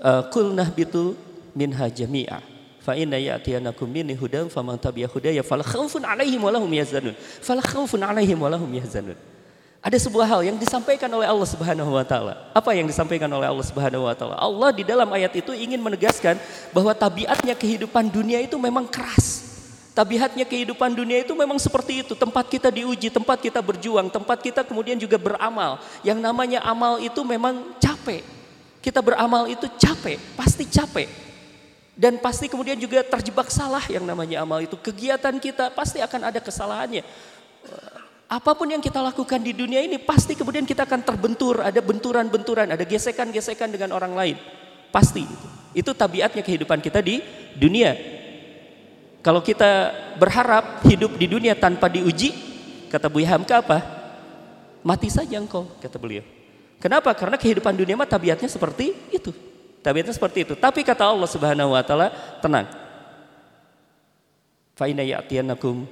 eh, 0.00 0.22
nahbitu 0.56 1.14
minha 1.54 1.86
jami'a. 1.86 2.42
Fa 2.88 2.96
inna 2.96 3.20
ya'tiyanakum 3.20 3.84
minni 3.84 4.16
hudan 4.16 4.48
faman 4.48 4.80
tabi'a 4.80 5.12
hudaya 5.12 5.44
fala 5.44 5.60
khaufun 5.60 6.08
'alaihim 6.08 6.40
wa 6.40 6.48
lahum 6.48 6.72
yahzanun. 6.72 7.12
Fala. 7.44 7.60
Ada 9.84 9.98
sebuah 10.08 10.24
hal 10.24 10.40
yang 10.48 10.56
disampaikan 10.56 11.12
oleh 11.12 11.28
Allah 11.28 11.44
Subhanahu 11.44 11.92
wa 11.92 12.00
taala. 12.00 12.48
Apa 12.56 12.72
yang 12.72 12.88
disampaikan 12.88 13.28
oleh 13.28 13.44
Allah 13.44 13.60
Subhanahu 13.68 14.08
wa 14.08 14.16
taala? 14.16 14.40
Allah 14.40 14.72
di 14.72 14.88
dalam 14.88 15.04
ayat 15.12 15.36
itu 15.36 15.52
ingin 15.52 15.76
menegaskan 15.84 16.40
bahwa 16.72 16.96
tabiatnya 16.96 17.52
kehidupan 17.52 18.08
dunia 18.08 18.40
itu 18.40 18.56
memang 18.56 18.88
keras. 18.88 19.44
Tabiatnya 19.92 20.48
kehidupan 20.48 20.96
dunia 20.96 21.20
itu 21.20 21.36
memang 21.36 21.60
seperti 21.60 22.08
itu. 22.08 22.16
Tempat 22.16 22.48
kita 22.48 22.72
diuji, 22.72 23.12
tempat 23.12 23.36
kita 23.36 23.60
berjuang, 23.60 24.08
tempat 24.08 24.40
kita 24.40 24.64
kemudian 24.64 24.96
juga 24.96 25.20
beramal. 25.20 25.76
Yang 26.00 26.24
namanya 26.24 26.64
amal 26.64 26.96
itu 27.04 27.20
memang 27.20 27.76
capek. 27.76 28.24
Kita 28.80 29.04
beramal 29.04 29.44
itu 29.52 29.68
capek, 29.76 30.16
pasti 30.40 30.64
capek. 30.64 31.27
Dan 31.98 32.22
pasti 32.22 32.46
kemudian 32.46 32.78
juga 32.78 33.02
terjebak 33.02 33.50
salah 33.50 33.82
yang 33.90 34.06
namanya 34.06 34.46
amal 34.46 34.62
itu. 34.62 34.78
Kegiatan 34.78 35.34
kita 35.42 35.74
pasti 35.74 35.98
akan 35.98 36.30
ada 36.30 36.38
kesalahannya. 36.38 37.02
Apa 38.30 38.54
pun 38.54 38.70
yang 38.70 38.78
kita 38.78 39.02
lakukan 39.02 39.42
di 39.42 39.50
dunia 39.50 39.82
ini 39.82 39.98
pasti 39.98 40.38
kemudian 40.38 40.62
kita 40.62 40.86
akan 40.86 41.02
terbentur, 41.02 41.58
ada 41.58 41.82
benturan-benturan, 41.82 42.70
ada 42.70 42.86
gesekan-gesekan 42.86 43.74
dengan 43.74 43.90
orang 43.98 44.14
lain. 44.14 44.36
Pasti 44.94 45.26
itu. 45.74 45.90
Tabiatnya 45.90 46.46
kehidupan 46.46 46.78
kita 46.78 47.02
di 47.02 47.18
dunia. 47.58 47.98
Kalau 49.18 49.42
kita 49.42 49.90
berharap 50.22 50.86
hidup 50.86 51.18
di 51.18 51.26
dunia 51.26 51.58
tanpa 51.58 51.90
diuji, 51.90 52.30
kata 52.94 53.10
Bu 53.10 53.26
Hamka 53.26 53.58
apa? 53.58 53.78
Mati 54.86 55.10
saja 55.10 55.34
engkau, 55.42 55.66
kata 55.82 55.98
beliau. 55.98 56.22
Kenapa? 56.78 57.10
Karena 57.10 57.34
kehidupan 57.34 57.74
dunia 57.74 57.98
mah 57.98 58.06
tabiatnya 58.06 58.46
seperti 58.46 58.94
itu. 59.10 59.34
Tabiatnya 59.82 60.14
seperti 60.14 60.44
itu. 60.44 60.54
Tapi 60.58 60.82
kata 60.82 61.06
Allah 61.06 61.28
Subhanahu 61.30 61.72
wa 61.72 61.82
taala, 61.86 62.10
tenang. 62.42 62.66
Fa 64.78 64.86
inna 64.86 65.02
ya'tiyannakum 65.02 65.86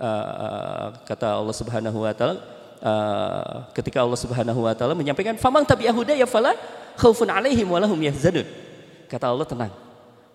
uh, 0.00 0.86
kata 1.04 1.36
Allah 1.36 1.54
Subhanahu 1.56 1.98
wa 2.00 2.12
taala 2.16 2.40
uh, 2.80 3.68
ketika 3.76 4.00
Allah 4.00 4.16
Subhanahu 4.16 4.64
wa 4.64 4.72
taala 4.72 4.96
menyampaikan 4.96 5.36
famang 5.36 5.64
tabi'ahuda 5.68 6.16
ya 6.16 6.24
fala 6.24 6.56
khaufun 6.96 7.28
alaihim 7.28 7.68
walahum 7.68 8.00
yahzanun. 8.00 8.48
Kata 9.08 9.28
Allah 9.28 9.44
tenang. 9.44 9.72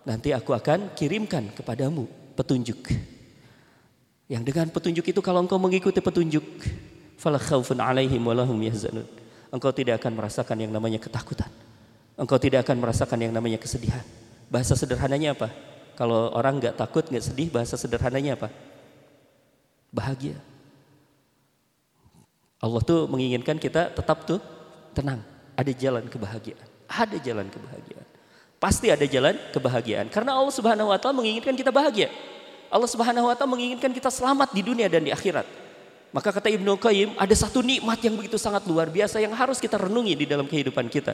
Nanti 0.06 0.30
aku 0.30 0.54
akan 0.54 0.94
kirimkan 0.94 1.50
kepadamu 1.50 2.06
petunjuk. 2.38 2.94
Yang 4.30 4.42
dengan 4.42 4.66
petunjuk 4.70 5.06
itu 5.06 5.20
kalau 5.22 5.42
engkau 5.42 5.58
mengikuti 5.58 5.98
petunjuk, 5.98 6.42
fala 7.18 7.38
khaufun 7.42 7.78
alaihim 7.78 8.22
walahum 8.22 8.58
yahzanun. 8.62 9.06
Engkau 9.50 9.70
tidak 9.74 10.02
akan 10.02 10.14
merasakan 10.18 10.62
yang 10.62 10.70
namanya 10.74 10.98
ketakutan. 11.02 11.50
Engkau 12.16 12.40
tidak 12.40 12.64
akan 12.64 12.80
merasakan 12.80 13.20
yang 13.20 13.32
namanya 13.36 13.60
kesedihan. 13.60 14.00
Bahasa 14.48 14.72
sederhananya 14.72 15.36
apa? 15.36 15.52
Kalau 15.96 16.32
orang 16.32 16.56
nggak 16.56 16.76
takut, 16.80 17.04
nggak 17.04 17.24
sedih, 17.24 17.48
bahasa 17.52 17.76
sederhananya 17.76 18.40
apa? 18.40 18.48
Bahagia. 19.92 20.40
Allah 22.56 22.80
tuh 22.80 23.04
menginginkan 23.04 23.60
kita 23.60 23.92
tetap 23.92 24.24
tuh 24.24 24.40
tenang. 24.96 25.20
Ada 25.56 25.72
jalan 25.76 26.08
kebahagiaan. 26.08 26.68
Ada 26.88 27.16
jalan 27.20 27.48
kebahagiaan. 27.52 28.06
Pasti 28.56 28.88
ada 28.88 29.04
jalan 29.04 29.36
kebahagiaan. 29.52 30.08
Karena 30.08 30.40
Allah 30.40 30.52
Subhanahu 30.52 30.88
wa 30.88 30.96
taala 30.96 31.20
menginginkan 31.20 31.52
kita 31.52 31.68
bahagia. 31.68 32.08
Allah 32.72 32.88
Subhanahu 32.88 33.28
wa 33.28 33.36
taala 33.36 33.52
menginginkan 33.52 33.92
kita 33.92 34.08
selamat 34.08 34.56
di 34.56 34.64
dunia 34.64 34.88
dan 34.88 35.04
di 35.04 35.12
akhirat. 35.12 35.44
Maka 36.16 36.32
kata 36.32 36.48
Ibnu 36.48 36.80
Qayyim, 36.80 37.20
ada 37.20 37.34
satu 37.36 37.60
nikmat 37.60 38.00
yang 38.00 38.16
begitu 38.16 38.40
sangat 38.40 38.64
luar 38.64 38.88
biasa 38.88 39.20
yang 39.20 39.36
harus 39.36 39.60
kita 39.60 39.76
renungi 39.76 40.16
di 40.16 40.24
dalam 40.24 40.48
kehidupan 40.48 40.88
kita. 40.88 41.12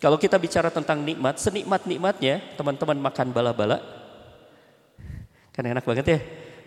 Kalau 0.00 0.16
kita 0.16 0.40
bicara 0.40 0.72
tentang 0.72 1.04
nikmat, 1.04 1.36
senikmat-nikmatnya 1.36 2.56
teman-teman 2.56 2.96
makan 2.96 3.36
bala-bala. 3.36 3.84
Kan 5.52 5.68
enak 5.68 5.84
banget 5.84 6.06
ya, 6.08 6.18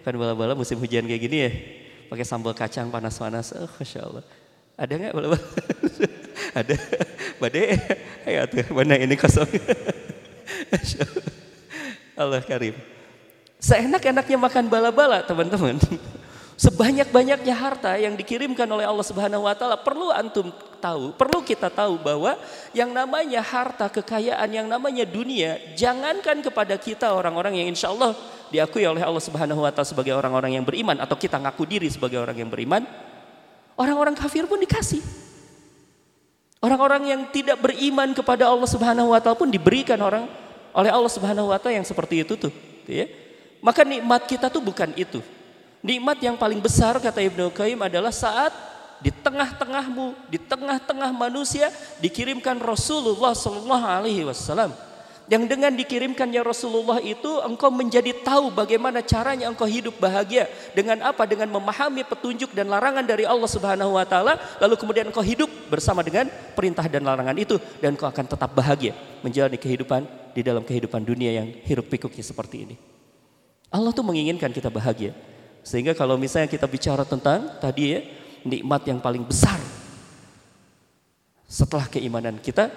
kan 0.06 0.14
bala-bala 0.14 0.54
musim 0.54 0.78
hujan 0.78 1.10
kayak 1.10 1.22
gini 1.22 1.38
ya. 1.42 1.52
Pakai 2.14 2.30
sambal 2.30 2.54
kacang 2.54 2.94
panas-panas, 2.94 3.58
oh 3.58 3.66
Masya 3.82 4.06
Allah. 4.06 4.24
Ada 4.78 4.94
nggak 5.02 5.14
bala-bala? 5.18 5.42
ada. 6.62 6.76
Bade, 7.42 7.62
ayo 8.30 8.42
tuh, 8.54 8.70
mana 8.70 9.02
ini 9.02 9.18
kosong. 9.18 9.50
Allah 12.22 12.42
karim. 12.46 12.78
Seenak-enaknya 13.58 14.38
makan 14.38 14.70
bala-bala 14.70 15.26
teman-teman. 15.26 15.82
Sebanyak-banyaknya 16.64 17.52
harta 17.60 18.00
yang 18.00 18.16
dikirimkan 18.16 18.64
oleh 18.72 18.88
Allah 18.88 19.04
Subhanahu 19.04 19.44
wa 19.44 19.52
taala 19.52 19.76
perlu 19.76 20.16
antum 20.16 20.48
tahu, 20.80 21.12
perlu 21.12 21.44
kita 21.44 21.68
tahu 21.68 22.00
bahwa 22.00 22.40
yang 22.72 22.88
namanya 22.88 23.44
harta 23.44 23.92
kekayaan, 23.92 24.48
yang 24.48 24.72
namanya 24.72 25.04
dunia, 25.04 25.60
jangankan 25.76 26.40
kepada 26.40 26.80
kita 26.80 27.12
orang-orang 27.12 27.60
yang 27.60 27.68
insya 27.68 27.92
Allah 27.92 28.16
diakui 28.48 28.88
oleh 28.88 29.04
Allah 29.04 29.20
Subhanahu 29.20 29.60
wa 29.60 29.76
taala 29.76 29.92
sebagai 29.92 30.16
orang-orang 30.16 30.56
yang 30.56 30.64
beriman 30.64 31.04
atau 31.04 31.20
kita 31.20 31.36
ngaku 31.36 31.68
diri 31.68 31.92
sebagai 31.92 32.24
orang 32.24 32.40
yang 32.40 32.48
beriman, 32.48 32.88
orang-orang 33.76 34.16
kafir 34.16 34.48
pun 34.48 34.64
dikasih. 34.64 35.04
Orang-orang 36.64 37.12
yang 37.12 37.22
tidak 37.28 37.60
beriman 37.60 38.16
kepada 38.16 38.48
Allah 38.48 38.72
Subhanahu 38.72 39.12
wa 39.12 39.20
taala 39.20 39.36
pun 39.36 39.52
diberikan 39.52 40.00
orang 40.00 40.32
oleh 40.72 40.88
Allah 40.96 41.12
Subhanahu 41.12 41.52
wa 41.52 41.60
taala 41.60 41.84
yang 41.84 41.84
seperti 41.84 42.24
itu 42.24 42.40
tuh, 42.40 42.56
ya. 42.88 43.04
Maka 43.60 43.84
nikmat 43.84 44.32
kita 44.32 44.48
tuh 44.48 44.64
bukan 44.64 44.96
itu. 44.96 45.20
Nikmat 45.84 46.18
yang 46.24 46.40
paling 46.40 46.64
besar 46.64 46.96
kata 46.96 47.20
Ibnu 47.20 47.52
Qayyim 47.52 47.76
adalah 47.84 48.16
saat 48.16 48.56
di 49.04 49.12
tengah-tengahmu, 49.12 50.32
di 50.32 50.40
tengah-tengah 50.40 51.12
manusia 51.12 51.68
dikirimkan 52.00 52.56
Rasulullah 52.64 53.36
sallallahu 53.36 53.84
alaihi 53.84 54.24
wasallam 54.24 54.72
yang 55.28 55.48
dengan 55.48 55.72
dikirimkannya 55.72 56.44
Rasulullah 56.44 57.00
itu 57.00 57.40
engkau 57.44 57.72
menjadi 57.72 58.12
tahu 58.24 58.52
bagaimana 58.52 59.00
caranya 59.00 59.48
engkau 59.48 59.68
hidup 59.68 59.96
bahagia 59.96 60.52
dengan 60.76 61.00
apa 61.00 61.24
dengan 61.24 61.48
memahami 61.48 62.04
petunjuk 62.04 62.52
dan 62.52 62.68
larangan 62.68 63.08
dari 63.08 63.24
Allah 63.24 63.48
Subhanahu 63.48 63.96
wa 63.96 64.04
taala 64.04 64.36
lalu 64.60 64.76
kemudian 64.76 65.08
engkau 65.08 65.24
hidup 65.24 65.48
bersama 65.72 66.04
dengan 66.04 66.28
perintah 66.56 66.88
dan 66.92 67.08
larangan 67.08 67.36
itu 67.40 67.56
dan 67.80 67.96
engkau 67.96 68.08
akan 68.12 68.24
tetap 68.28 68.52
bahagia 68.52 68.96
menjalani 69.24 69.56
kehidupan 69.56 70.04
di 70.36 70.44
dalam 70.44 70.64
kehidupan 70.64 71.04
dunia 71.08 71.44
yang 71.44 71.48
hiruk 71.64 71.88
pikuknya 71.88 72.24
seperti 72.24 72.68
ini. 72.68 72.76
Allah 73.72 73.90
tuh 73.96 74.06
menginginkan 74.06 74.52
kita 74.52 74.68
bahagia. 74.68 75.16
Sehingga 75.64 75.96
kalau 75.96 76.20
misalnya 76.20 76.52
kita 76.52 76.68
bicara 76.68 77.08
tentang 77.08 77.56
tadi 77.58 77.96
ya 77.96 78.00
nikmat 78.44 78.84
yang 78.84 79.00
paling 79.00 79.24
besar 79.24 79.58
setelah 81.48 81.88
keimanan 81.88 82.36
kita 82.44 82.68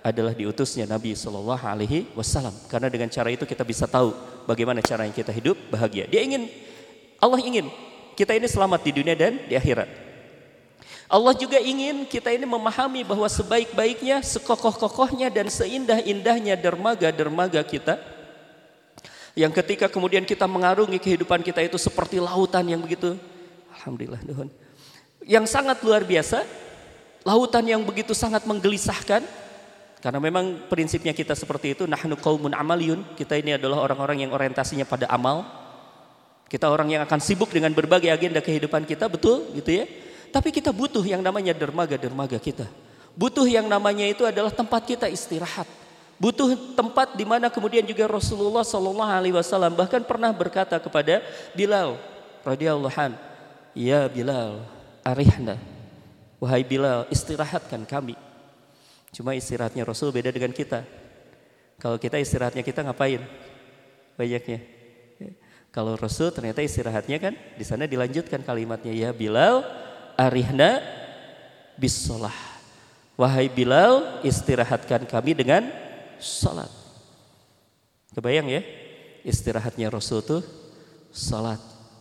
adalah 0.00 0.32
diutusnya 0.32 0.88
Nabi 0.88 1.12
Shallallahu 1.12 1.60
Alaihi 1.60 2.08
Wasallam. 2.16 2.56
Karena 2.72 2.88
dengan 2.88 3.12
cara 3.12 3.28
itu 3.28 3.44
kita 3.44 3.60
bisa 3.60 3.84
tahu 3.84 4.16
bagaimana 4.48 4.80
cara 4.80 5.04
yang 5.04 5.12
kita 5.12 5.28
hidup 5.28 5.60
bahagia. 5.68 6.08
Dia 6.08 6.24
ingin, 6.24 6.48
Allah 7.20 7.40
ingin 7.44 7.68
kita 8.16 8.32
ini 8.32 8.48
selamat 8.48 8.80
di 8.80 8.92
dunia 8.96 9.12
dan 9.12 9.36
di 9.44 9.54
akhirat. 9.54 9.88
Allah 11.10 11.34
juga 11.34 11.58
ingin 11.58 12.06
kita 12.06 12.30
ini 12.30 12.46
memahami 12.46 13.02
bahwa 13.02 13.26
sebaik-baiknya, 13.26 14.22
sekokoh-kokohnya 14.22 15.26
dan 15.28 15.50
seindah-indahnya 15.50 16.54
dermaga-dermaga 16.54 17.60
kita 17.66 17.98
yang 19.38 19.54
ketika 19.54 19.86
kemudian 19.86 20.26
kita 20.26 20.46
mengarungi 20.50 20.98
kehidupan 20.98 21.44
kita 21.44 21.62
itu 21.62 21.78
seperti 21.78 22.18
lautan 22.18 22.66
yang 22.66 22.82
begitu 22.82 23.14
alhamdulillah 23.80 24.20
Tuhan. 24.20 24.48
Yang 25.24 25.46
sangat 25.52 25.80
luar 25.80 26.04
biasa, 26.04 26.44
lautan 27.24 27.64
yang 27.64 27.80
begitu 27.84 28.12
sangat 28.16 28.44
menggelisahkan, 28.44 29.24
karena 30.00 30.20
memang 30.20 30.68
prinsipnya 30.68 31.12
kita 31.12 31.36
seperti 31.36 31.76
itu, 31.76 31.84
nahnu 31.84 32.16
qaumun 32.16 32.56
amaliyun. 32.56 33.04
Kita 33.16 33.36
ini 33.36 33.56
adalah 33.56 33.84
orang-orang 33.84 34.24
yang 34.24 34.32
orientasinya 34.32 34.88
pada 34.88 35.08
amal. 35.12 35.44
Kita 36.48 36.66
orang 36.66 36.88
yang 36.90 37.02
akan 37.04 37.20
sibuk 37.20 37.52
dengan 37.52 37.70
berbagai 37.76 38.10
agenda 38.10 38.40
kehidupan 38.40 38.88
kita, 38.88 39.06
betul 39.12 39.52
gitu 39.54 39.70
ya. 39.70 39.84
Tapi 40.32 40.50
kita 40.50 40.72
butuh 40.72 41.04
yang 41.04 41.20
namanya 41.20 41.52
dermaga-dermaga 41.52 42.40
kita. 42.40 42.66
Butuh 43.14 43.44
yang 43.44 43.68
namanya 43.68 44.08
itu 44.08 44.24
adalah 44.24 44.50
tempat 44.50 44.82
kita 44.88 45.06
istirahat. 45.06 45.68
Butuh 46.20 46.52
tempat 46.76 47.16
di 47.16 47.24
mana 47.24 47.48
kemudian 47.48 47.80
juga 47.80 48.04
Rasulullah 48.04 48.60
Shallallahu 48.60 49.08
Alaihi 49.08 49.32
Wasallam 49.32 49.72
bahkan 49.72 50.04
pernah 50.04 50.28
berkata 50.36 50.76
kepada 50.76 51.24
Bilal 51.56 51.96
radhiyallahu 52.44 52.92
an, 52.92 53.16
ya 53.72 54.04
Bilal, 54.04 54.60
arihna, 55.00 55.56
wahai 56.36 56.60
Bilal, 56.60 57.08
istirahatkan 57.08 57.88
kami. 57.88 58.20
Cuma 59.16 59.32
istirahatnya 59.32 59.80
Rasul 59.80 60.12
beda 60.12 60.28
dengan 60.28 60.52
kita. 60.52 60.84
Kalau 61.80 61.96
kita 61.96 62.20
istirahatnya 62.20 62.60
kita 62.60 62.84
ngapain? 62.84 63.24
Banyaknya. 64.20 64.60
Kalau 65.72 65.96
Rasul 65.96 66.28
ternyata 66.36 66.60
istirahatnya 66.60 67.16
kan 67.16 67.34
di 67.56 67.64
sana 67.64 67.88
dilanjutkan 67.88 68.44
kalimatnya 68.44 68.92
ya 68.92 69.10
Bilal 69.16 69.64
arihna 70.20 70.84
bisolah. 71.80 72.36
Wahai 73.16 73.48
Bilal 73.48 74.20
istirahatkan 74.20 75.08
kami 75.08 75.32
dengan 75.32 75.89
salat. 76.22 76.70
Kebayang 78.14 78.46
ya 78.46 78.62
istirahatnya 79.26 79.90
Rasul 79.90 80.22
tuh 80.22 80.42
salat 81.10 81.58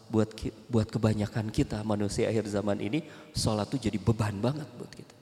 buat 0.10 0.30
buat 0.70 0.90
kebanyakan 0.90 1.54
kita 1.54 1.82
manusia 1.86 2.30
akhir 2.30 2.50
zaman 2.50 2.82
ini 2.82 3.06
salat 3.34 3.70
tuh 3.70 3.78
jadi 3.78 3.98
beban 4.02 4.38
banget 4.42 4.66
buat 4.78 4.90
kita 4.90 5.20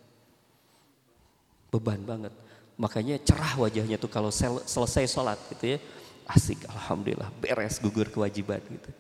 beban 1.71 2.01
banget. 2.03 2.33
Makanya 2.77 3.17
cerah 3.21 3.57
wajahnya 3.57 3.97
tuh 3.97 4.09
kalau 4.09 4.29
sel 4.29 4.61
selesai 4.63 5.09
sholat 5.09 5.39
gitu 5.55 5.77
ya. 5.77 5.79
Asik, 6.27 6.67
Alhamdulillah, 6.67 7.31
beres 7.39 7.79
gugur 7.79 8.11
kewajiban 8.11 8.59
gitu. 8.67 8.91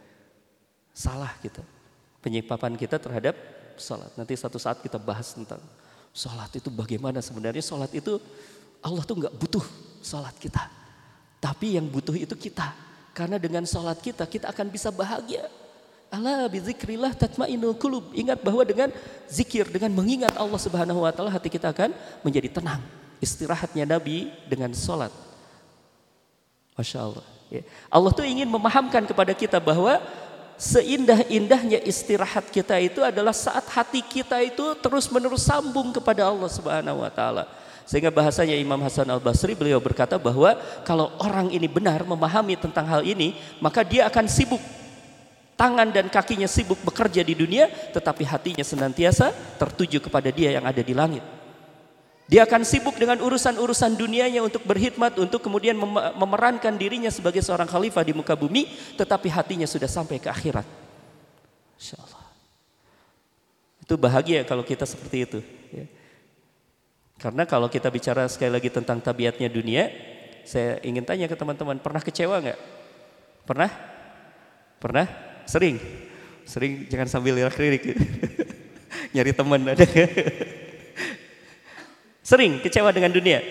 Salah 0.95 1.35
kita. 1.43 1.59
Penyimpapan 2.23 2.79
kita 2.79 2.95
terhadap 2.95 3.35
sholat. 3.75 4.07
Nanti 4.15 4.33
satu 4.39 4.55
saat 4.55 4.79
kita 4.79 4.95
bahas 4.95 5.35
tentang 5.35 5.59
sholat 6.15 6.47
itu 6.55 6.71
bagaimana 6.71 7.19
sebenarnya. 7.19 7.59
Sholat 7.59 7.91
itu 7.91 8.17
Allah 8.81 9.03
tuh 9.03 9.17
nggak 9.19 9.35
butuh 9.35 9.65
sholat 10.01 10.33
kita. 10.37 10.69
Tapi 11.37 11.77
yang 11.77 11.85
butuh 11.85 12.13
itu 12.17 12.33
kita. 12.33 12.73
Karena 13.13 13.41
dengan 13.41 13.65
sholat 13.65 13.97
kita, 13.97 14.29
kita 14.29 14.49
akan 14.53 14.67
bisa 14.69 14.93
bahagia. 14.93 15.49
Allah 16.07 16.47
bizikrillah 16.47 17.11
tatmainul 17.17 17.75
kulub. 17.75 18.15
Ingat 18.15 18.39
bahwa 18.39 18.63
dengan 18.63 18.89
zikir, 19.27 19.67
dengan 19.67 19.91
mengingat 19.91 20.31
Allah 20.39 20.59
Subhanahu 20.61 21.03
wa 21.03 21.11
taala 21.11 21.33
hati 21.33 21.51
kita 21.51 21.73
akan 21.73 21.91
menjadi 22.23 22.61
tenang. 22.61 22.79
Istirahatnya 23.19 23.83
Nabi 23.83 24.31
dengan 24.47 24.71
sholat. 24.71 25.11
Masya 26.79 26.99
Allah. 27.03 27.25
Ya. 27.51 27.63
Allah 27.91 28.11
tuh 28.13 28.23
ingin 28.23 28.47
memahamkan 28.47 29.03
kepada 29.03 29.33
kita 29.33 29.57
bahwa 29.59 29.99
seindah-indahnya 30.57 31.83
istirahat 31.83 32.49
kita 32.49 32.77
itu 32.81 33.03
adalah 33.03 33.33
saat 33.33 33.65
hati 33.67 34.01
kita 34.01 34.41
itu 34.41 34.77
terus-menerus 34.79 35.45
sambung 35.45 35.91
kepada 35.91 36.29
Allah 36.29 36.49
Subhanahu 36.49 37.03
wa 37.03 37.11
taala. 37.11 37.49
Sehingga 37.87 38.11
bahasanya 38.11 38.53
Imam 38.59 38.83
Hasan 38.83 39.07
Al-Basri 39.07 39.55
beliau 39.55 39.79
berkata 39.79 40.19
bahwa 40.19 40.59
kalau 40.83 41.15
orang 41.23 41.49
ini 41.55 41.71
benar 41.71 42.03
memahami 42.03 42.59
tentang 42.59 42.83
hal 42.83 43.01
ini, 43.07 43.39
maka 43.63 43.81
dia 43.81 44.05
akan 44.11 44.27
sibuk 44.27 44.59
Tangan 45.57 45.89
dan 45.89 46.05
kakinya 46.05 46.45
sibuk 46.45 46.77
bekerja 46.85 47.25
di 47.25 47.33
dunia, 47.33 47.65
tetapi 47.89 48.21
hatinya 48.29 48.61
senantiasa 48.61 49.33
tertuju 49.57 49.97
kepada 49.97 50.29
dia 50.29 50.53
yang 50.53 50.61
ada 50.69 50.85
di 50.85 50.93
langit. 50.93 51.25
Dia 52.29 52.45
akan 52.45 52.61
sibuk 52.61 52.93
dengan 52.93 53.17
urusan-urusan 53.25 53.97
dunianya 53.97 54.45
untuk 54.45 54.61
berkhidmat, 54.61 55.17
untuk 55.17 55.41
kemudian 55.41 55.73
memerankan 56.13 56.77
dirinya 56.77 57.09
sebagai 57.09 57.41
seorang 57.41 57.65
khalifah 57.65 58.05
di 58.05 58.13
muka 58.13 58.37
bumi, 58.37 58.69
tetapi 59.01 59.33
hatinya 59.33 59.65
sudah 59.65 59.89
sampai 59.89 60.21
ke 60.21 60.29
akhirat. 60.29 60.67
Insya 61.81 61.97
Allah. 62.05 62.29
Itu 63.81 63.97
bahagia 63.97 64.45
kalau 64.45 64.61
kita 64.61 64.85
seperti 64.85 65.25
itu. 65.25 65.39
Ya. 65.73 65.89
Karena 67.17 67.49
kalau 67.49 67.65
kita 67.65 67.89
bicara 67.89 68.29
sekali 68.29 68.53
lagi 68.53 68.69
tentang 68.69 69.01
tabiatnya 69.01 69.49
dunia, 69.49 69.89
saya 70.45 70.77
ingin 70.85 71.01
tanya 71.01 71.25
ke 71.25 71.33
teman-teman, 71.33 71.81
pernah 71.81 71.97
kecewa 71.97 72.37
nggak? 72.39 72.59
Pernah? 73.43 73.71
Pernah? 74.77 75.05
Sering. 75.49 75.81
Sering 76.45 76.85
jangan 76.87 77.09
sambil 77.09 77.33
lirik-lirik. 77.33 77.97
Nyari 79.17 79.33
teman 79.33 79.65
ada. 79.65 79.81
Sering 82.29 82.61
kecewa 82.61 82.93
dengan 82.93 83.09
dunia. 83.09 83.41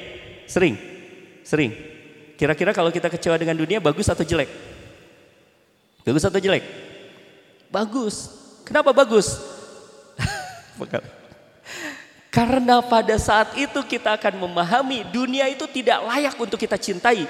Sering. 0.47 0.79
Sering. 1.43 1.73
Kira-kira 2.37 2.71
kalau 2.77 2.93
kita 2.95 3.11
kecewa 3.11 3.35
dengan 3.41 3.57
dunia 3.57 3.83
bagus 3.83 4.07
atau 4.07 4.23
jelek? 4.23 4.49
Bagus 6.07 6.23
atau 6.23 6.39
jelek? 6.39 6.63
Bagus. 7.73 8.31
Kenapa 8.63 8.95
bagus? 8.95 9.41
Karena 12.37 12.85
pada 12.85 13.17
saat 13.17 13.57
itu 13.57 13.81
kita 13.81 14.13
akan 14.21 14.45
memahami 14.45 15.09
dunia 15.09 15.49
itu 15.49 15.65
tidak 15.73 16.05
layak 16.05 16.37
untuk 16.37 16.61
kita 16.61 16.77
cintai. 16.77 17.25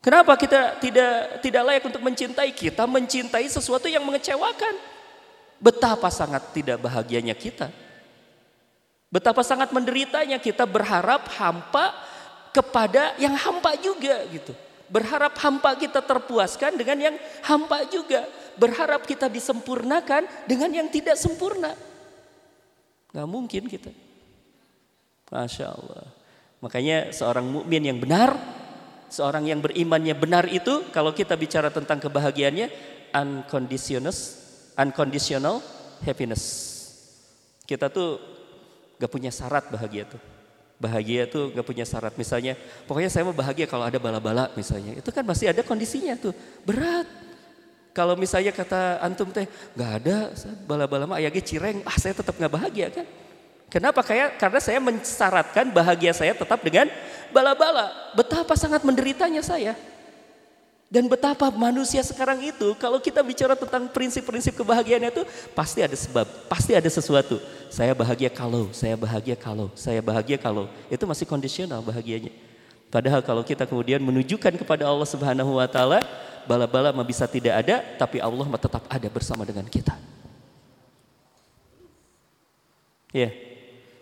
Kenapa 0.00 0.32
kita 0.40 0.80
tidak 0.80 1.44
tidak 1.44 1.62
layak 1.68 1.84
untuk 1.84 2.00
mencintai? 2.00 2.48
Kita 2.56 2.88
mencintai 2.88 3.44
sesuatu 3.44 3.92
yang 3.92 4.00
mengecewakan. 4.08 4.80
Betapa 5.60 6.08
sangat 6.08 6.48
tidak 6.56 6.80
bahagianya 6.80 7.36
kita. 7.36 7.68
Betapa 9.12 9.44
sangat 9.44 9.68
menderitanya 9.68 10.40
kita 10.40 10.64
berharap 10.64 11.28
hampa 11.36 11.92
kepada 12.56 13.12
yang 13.20 13.36
hampa 13.36 13.76
juga 13.84 14.24
gitu. 14.32 14.56
Berharap 14.88 15.36
hampa 15.44 15.76
kita 15.76 16.00
terpuaskan 16.00 16.80
dengan 16.80 17.12
yang 17.12 17.16
hampa 17.44 17.84
juga. 17.84 18.24
Berharap 18.56 19.04
kita 19.04 19.28
disempurnakan 19.28 20.24
dengan 20.48 20.72
yang 20.72 20.88
tidak 20.88 21.20
sempurna. 21.20 21.76
Gak 23.14 23.28
mungkin 23.30 23.70
kita. 23.70 23.94
Masya 25.30 25.70
Allah. 25.70 26.10
Makanya 26.58 27.14
seorang 27.14 27.46
mukmin 27.46 27.82
yang 27.86 27.98
benar 28.02 28.34
seorang 29.14 29.46
yang 29.46 29.62
berimannya 29.62 30.18
benar 30.18 30.50
itu 30.50 30.90
kalau 30.90 31.14
kita 31.14 31.38
bicara 31.38 31.70
tentang 31.70 32.02
kebahagiaannya 32.02 32.66
unconditional 33.14 34.10
unconditional 34.74 35.62
happiness. 36.02 36.74
Kita 37.62 37.86
tuh 37.88 38.18
gak 38.98 39.10
punya 39.10 39.30
syarat 39.30 39.70
bahagia 39.70 40.10
tuh. 40.10 40.20
Bahagia 40.82 41.30
tuh 41.30 41.54
gak 41.54 41.64
punya 41.64 41.86
syarat. 41.86 42.18
Misalnya, 42.18 42.58
pokoknya 42.84 43.08
saya 43.08 43.22
mau 43.24 43.32
bahagia 43.32 43.70
kalau 43.70 43.86
ada 43.86 43.96
bala-bala 44.02 44.50
misalnya. 44.58 44.98
Itu 44.98 45.14
kan 45.14 45.22
masih 45.22 45.54
ada 45.54 45.62
kondisinya 45.62 46.18
tuh. 46.18 46.34
Berat. 46.66 47.06
Kalau 47.94 48.18
misalnya 48.18 48.50
kata 48.50 48.98
antum 48.98 49.30
teh, 49.30 49.46
gak 49.78 49.90
ada 50.02 50.34
bala-bala 50.66 51.06
mah 51.06 51.22
ayahnya 51.22 51.38
cireng, 51.38 51.78
ah 51.86 51.94
saya 51.94 52.10
tetap 52.10 52.34
gak 52.34 52.50
bahagia 52.50 52.90
kan. 52.90 53.06
Kenapa? 53.70 54.02
Kayak 54.02 54.34
karena 54.38 54.58
saya 54.58 54.78
mensyaratkan 54.82 55.70
bahagia 55.70 56.10
saya 56.10 56.34
tetap 56.34 56.58
dengan 56.58 56.90
bala-bala. 57.30 57.94
Betapa 58.18 58.58
sangat 58.58 58.82
menderitanya 58.82 59.46
saya. 59.46 59.78
Dan 60.90 61.10
betapa 61.10 61.50
manusia 61.50 62.02
sekarang 62.06 62.38
itu 62.38 62.74
kalau 62.78 63.02
kita 63.02 63.18
bicara 63.18 63.58
tentang 63.58 63.90
prinsip-prinsip 63.90 64.54
kebahagiaan 64.54 65.10
itu 65.10 65.26
pasti 65.50 65.82
ada 65.82 65.94
sebab, 65.94 66.22
pasti 66.46 66.70
ada 66.70 66.86
sesuatu. 66.86 67.42
Saya 67.66 67.94
bahagia 67.98 68.30
kalau, 68.30 68.70
saya 68.70 68.94
bahagia 68.94 69.34
kalau, 69.34 69.74
saya 69.74 69.98
bahagia 69.98 70.38
kalau. 70.38 70.70
Itu 70.86 71.02
masih 71.06 71.26
kondisional 71.26 71.82
bahagianya. 71.82 72.30
Padahal 72.94 73.26
kalau 73.26 73.42
kita 73.42 73.66
kemudian 73.66 73.98
menunjukkan 73.98 74.54
kepada 74.54 74.86
Allah 74.86 75.02
Subhanahu 75.02 75.58
wa 75.58 75.66
taala, 75.66 75.98
bala-bala 76.46 76.94
bisa 77.02 77.26
tidak 77.26 77.66
ada, 77.66 77.82
tapi 77.98 78.22
Allah 78.22 78.46
tetap 78.54 78.86
ada 78.86 79.08
bersama 79.10 79.42
dengan 79.42 79.66
kita. 79.66 79.98
Ya. 83.10 83.34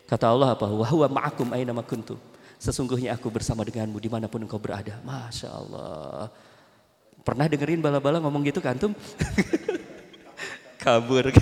Kata 0.05 0.28
Allah 0.28 0.52
apa? 0.52 0.68
Wahwa 0.68 1.09
ma'akum 1.09 1.48
aina 1.57 1.72
kuntum. 1.81 2.20
Sesungguhnya 2.61 3.16
aku 3.16 3.33
bersama 3.33 3.64
denganmu 3.64 3.96
di 3.96 4.12
mana 4.12 4.28
pun 4.28 4.44
engkau 4.44 4.61
berada. 4.61 5.00
Masya 5.09 5.48
Allah. 5.48 6.28
Pernah 7.24 7.48
dengerin 7.48 7.81
bala-bala 7.81 8.20
ngomong 8.20 8.44
gitu 8.44 8.61
kan 8.61 8.76
antum? 8.76 8.92
Kabur. 10.85 11.33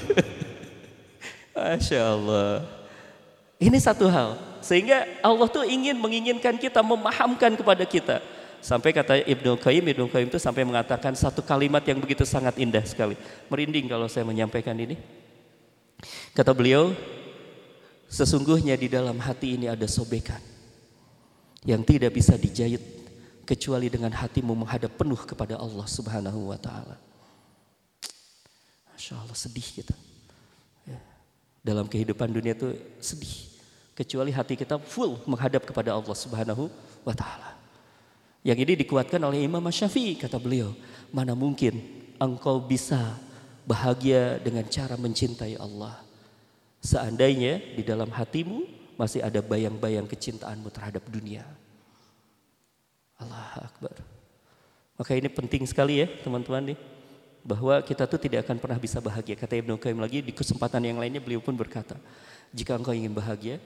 Masya 1.58 1.98
Allah. 2.14 2.62
Ini 3.58 3.74
satu 3.82 4.06
hal. 4.06 4.49
Sehingga 4.60 5.08
Allah 5.24 5.48
tuh 5.48 5.64
ingin 5.64 5.96
menginginkan 5.96 6.56
kita, 6.56 6.84
memahamkan 6.84 7.56
kepada 7.56 7.84
kita. 7.84 8.20
Sampai 8.60 8.92
kata 8.92 9.24
Ibnu 9.24 9.56
Qayyim, 9.56 9.88
Ibnu 9.96 10.12
Qayyim 10.12 10.28
itu 10.28 10.36
sampai 10.36 10.68
mengatakan 10.68 11.16
satu 11.16 11.40
kalimat 11.40 11.80
yang 11.84 11.96
begitu 11.96 12.28
sangat 12.28 12.60
indah 12.60 12.84
sekali. 12.84 13.16
Merinding 13.48 13.88
kalau 13.88 14.04
saya 14.04 14.28
menyampaikan 14.28 14.76
ini. 14.76 15.00
Kata 16.36 16.52
beliau, 16.52 16.92
Sesungguhnya 18.10 18.74
di 18.74 18.90
dalam 18.90 19.22
hati 19.22 19.54
ini 19.54 19.70
ada 19.70 19.86
sobekan 19.86 20.42
yang 21.62 21.86
tidak 21.86 22.10
bisa 22.10 22.34
dijahit 22.34 22.82
kecuali 23.46 23.86
dengan 23.86 24.10
hatimu 24.10 24.50
menghadap 24.50 24.98
penuh 24.98 25.22
kepada 25.22 25.54
Allah 25.54 25.86
Subhanahu 25.86 26.50
wa 26.50 26.58
taala. 26.58 26.98
Masya 28.90 29.14
Allah 29.14 29.38
sedih 29.38 29.62
kita. 29.62 29.94
Ya. 30.90 30.98
Dalam 31.62 31.86
kehidupan 31.86 32.34
dunia 32.34 32.58
itu 32.58 32.74
sedih. 32.98 33.46
Kecuali 34.00 34.32
hati 34.32 34.56
kita 34.56 34.80
full 34.80 35.20
menghadap 35.28 35.68
kepada 35.68 35.92
Allah 35.92 36.16
Subhanahu 36.16 36.72
wa 37.04 37.12
taala. 37.12 37.52
Yang 38.40 38.64
ini 38.64 38.72
dikuatkan 38.80 39.20
oleh 39.20 39.44
Imam 39.44 39.60
Syafi'i 39.68 40.16
kata 40.16 40.40
beliau, 40.40 40.72
mana 41.12 41.36
mungkin 41.36 41.76
engkau 42.16 42.56
bisa 42.64 43.20
bahagia 43.68 44.40
dengan 44.40 44.64
cara 44.72 44.96
mencintai 44.96 45.60
Allah 45.60 46.00
Seandainya 46.80 47.60
di 47.76 47.84
dalam 47.84 48.08
hatimu 48.08 48.64
masih 48.96 49.20
ada 49.20 49.44
bayang-bayang 49.44 50.08
kecintaanmu 50.08 50.72
terhadap 50.72 51.04
dunia. 51.12 51.44
Allah 53.20 53.68
Akbar. 53.68 53.92
Maka 54.96 55.12
ini 55.12 55.28
penting 55.28 55.68
sekali 55.68 56.00
ya 56.00 56.08
teman-teman 56.24 56.72
nih. 56.72 56.78
Bahwa 57.40 57.80
kita 57.84 58.04
tuh 58.04 58.20
tidak 58.20 58.48
akan 58.48 58.60
pernah 58.60 58.76
bisa 58.80 59.00
bahagia. 59.00 59.36
Kata 59.36 59.56
Ibnu 59.60 59.80
Qayyim 59.80 60.00
lagi 60.00 60.20
di 60.24 60.32
kesempatan 60.32 60.84
yang 60.84 61.00
lainnya 61.00 61.20
beliau 61.20 61.40
pun 61.40 61.56
berkata. 61.56 61.96
Jika 62.52 62.76
engkau 62.76 62.92
ingin 62.92 63.12
bahagia, 63.12 63.60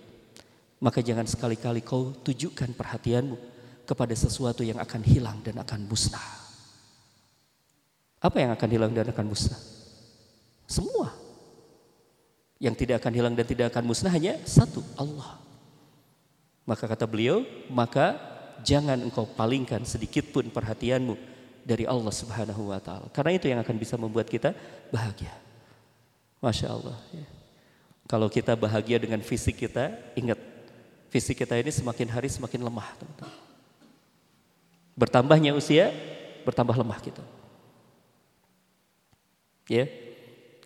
maka 0.84 1.00
jangan 1.00 1.24
sekali-kali 1.24 1.80
kau 1.80 2.12
tujukan 2.12 2.76
perhatianmu 2.76 3.40
kepada 3.88 4.12
sesuatu 4.12 4.60
yang 4.60 4.76
akan 4.76 5.00
hilang 5.00 5.40
dan 5.40 5.56
akan 5.56 5.80
musnah. 5.88 6.28
Apa 8.20 8.44
yang 8.44 8.52
akan 8.52 8.68
hilang 8.68 8.92
dan 8.92 9.08
akan 9.08 9.32
musnah? 9.32 9.56
Semua. 10.68 11.08
Yang 12.60 12.84
tidak 12.84 13.00
akan 13.00 13.12
hilang 13.16 13.32
dan 13.32 13.48
tidak 13.48 13.72
akan 13.72 13.84
musnah 13.88 14.12
hanya 14.12 14.36
satu, 14.44 14.84
Allah. 15.00 15.40
Maka 16.68 16.84
kata 16.84 17.08
beliau, 17.08 17.40
maka 17.72 18.20
jangan 18.60 19.00
engkau 19.00 19.24
palingkan 19.24 19.88
sedikit 19.88 20.28
pun 20.36 20.52
perhatianmu 20.52 21.16
dari 21.64 21.88
Allah 21.88 22.12
Subhanahu 22.12 22.72
wa 22.72 22.80
taala. 22.80 23.08
Karena 23.08 23.32
itu 23.32 23.48
yang 23.48 23.60
akan 23.64 23.76
bisa 23.80 23.96
membuat 23.96 24.28
kita 24.28 24.52
bahagia. 24.92 25.32
Masya 26.44 26.68
Allah. 26.76 26.96
Ya. 27.08 27.24
Kalau 28.04 28.28
kita 28.28 28.52
bahagia 28.52 29.00
dengan 29.00 29.24
fisik 29.24 29.64
kita, 29.64 29.96
ingat 30.12 30.53
Fisik 31.14 31.46
kita 31.46 31.54
ini 31.54 31.70
semakin 31.70 32.10
hari 32.10 32.26
semakin 32.26 32.58
lemah, 32.58 32.90
teman-teman. 32.98 33.38
Bertambahnya 34.98 35.54
usia, 35.54 35.94
bertambah 36.42 36.74
lemah 36.74 36.98
kita. 36.98 37.22
Ya, 39.70 39.86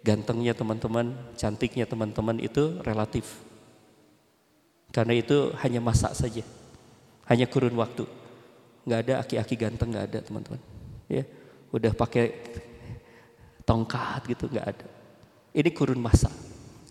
gantengnya 0.00 0.56
teman-teman, 0.56 1.12
cantiknya 1.36 1.84
teman-teman 1.84 2.40
itu 2.40 2.80
relatif. 2.80 3.28
Karena 4.88 5.20
itu 5.20 5.52
hanya 5.60 5.84
masa 5.84 6.16
saja, 6.16 6.40
hanya 7.28 7.44
kurun 7.44 7.76
waktu. 7.76 8.08
Nggak 8.88 9.00
ada 9.04 9.14
aki-aki 9.20 9.52
ganteng, 9.52 9.92
nggak 9.92 10.06
ada 10.08 10.18
teman-teman. 10.24 10.60
Ya, 11.12 11.28
udah 11.76 11.92
pakai 11.92 12.32
tongkat 13.68 14.24
gitu 14.32 14.48
nggak 14.48 14.64
ada. 14.64 14.88
Ini 15.52 15.68
kurun 15.76 16.00
masa. 16.00 16.32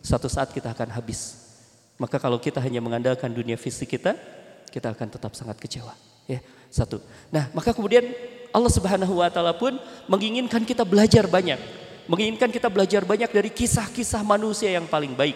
Suatu 0.05 0.29
saat 0.29 0.53
kita 0.53 0.77
akan 0.77 0.93
habis. 0.93 1.46
Maka 1.97 2.21
kalau 2.21 2.37
kita 2.37 2.61
hanya 2.61 2.77
mengandalkan 2.77 3.33
dunia 3.33 3.57
fisik 3.57 3.97
kita, 3.97 4.13
kita 4.69 4.93
akan 4.93 5.07
tetap 5.09 5.33
sangat 5.33 5.57
kecewa. 5.57 5.93
Ya, 6.29 6.43
satu. 6.69 7.01
Nah, 7.33 7.49
maka 7.57 7.73
kemudian 7.73 8.05
Allah 8.53 8.69
Subhanahu 8.69 9.17
wa 9.17 9.29
taala 9.33 9.57
pun 9.57 9.75
menginginkan 10.05 10.61
kita 10.61 10.85
belajar 10.85 11.25
banyak. 11.25 11.57
Menginginkan 12.07 12.53
kita 12.53 12.71
belajar 12.71 13.03
banyak 13.03 13.27
dari 13.33 13.49
kisah-kisah 13.51 14.23
manusia 14.23 14.71
yang 14.71 14.87
paling 14.87 15.11
baik. 15.17 15.35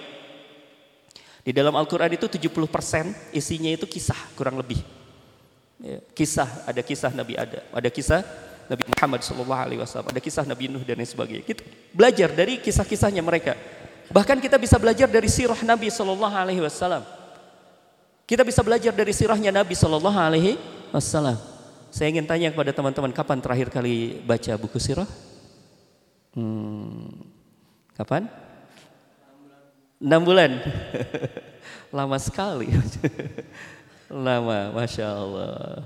Di 1.42 1.52
dalam 1.52 1.74
Al-Qur'an 1.74 2.14
itu 2.14 2.30
70% 2.30 3.34
isinya 3.34 3.74
itu 3.74 3.90
kisah 3.90 4.18
kurang 4.38 4.62
lebih. 4.62 4.80
Ya, 5.82 5.98
kisah, 6.14 6.46
ada 6.70 6.86
kisah 6.86 7.10
Nabi 7.10 7.34
Adam, 7.34 7.66
ada 7.74 7.90
kisah 7.90 8.22
Nabi 8.70 8.86
Muhammad 8.86 9.26
SAW, 9.26 10.06
ada 10.06 10.22
kisah 10.22 10.46
Nabi 10.46 10.70
Nuh 10.70 10.86
dan 10.86 11.02
lain 11.02 11.10
sebagainya. 11.10 11.42
Kita 11.42 11.66
belajar 11.92 12.30
dari 12.32 12.62
kisah-kisahnya 12.62 13.26
mereka. 13.26 13.58
Bahkan 14.12 14.44
kita 14.44 14.60
bisa 14.60 14.76
belajar 14.76 15.08
dari 15.08 15.32
sirah 15.32 15.58
Nabi 15.64 15.88
Shallallahu 15.88 16.36
Alaihi 16.36 16.60
Wasallam. 16.60 17.08
Kita 18.28 18.44
bisa 18.44 18.60
belajar 18.60 18.92
dari 18.92 19.16
sirahnya 19.16 19.56
Nabi 19.56 19.72
Shallallahu 19.72 20.20
Alaihi 20.20 20.60
Wasallam. 20.92 21.40
Saya 21.92 22.12
ingin 22.12 22.28
tanya 22.28 22.52
kepada 22.52 22.72
teman-teman, 22.76 23.12
kapan 23.12 23.40
terakhir 23.40 23.68
kali 23.72 24.20
baca 24.24 24.56
buku 24.60 24.80
sirah? 24.80 25.08
Hmm, 26.36 27.12
kapan? 27.96 28.28
Enam 30.00 30.24
bulan. 30.24 30.60
Lama 31.96 32.16
sekali. 32.20 32.72
Lama, 34.12 34.76
masya 34.76 35.08
Allah. 35.08 35.84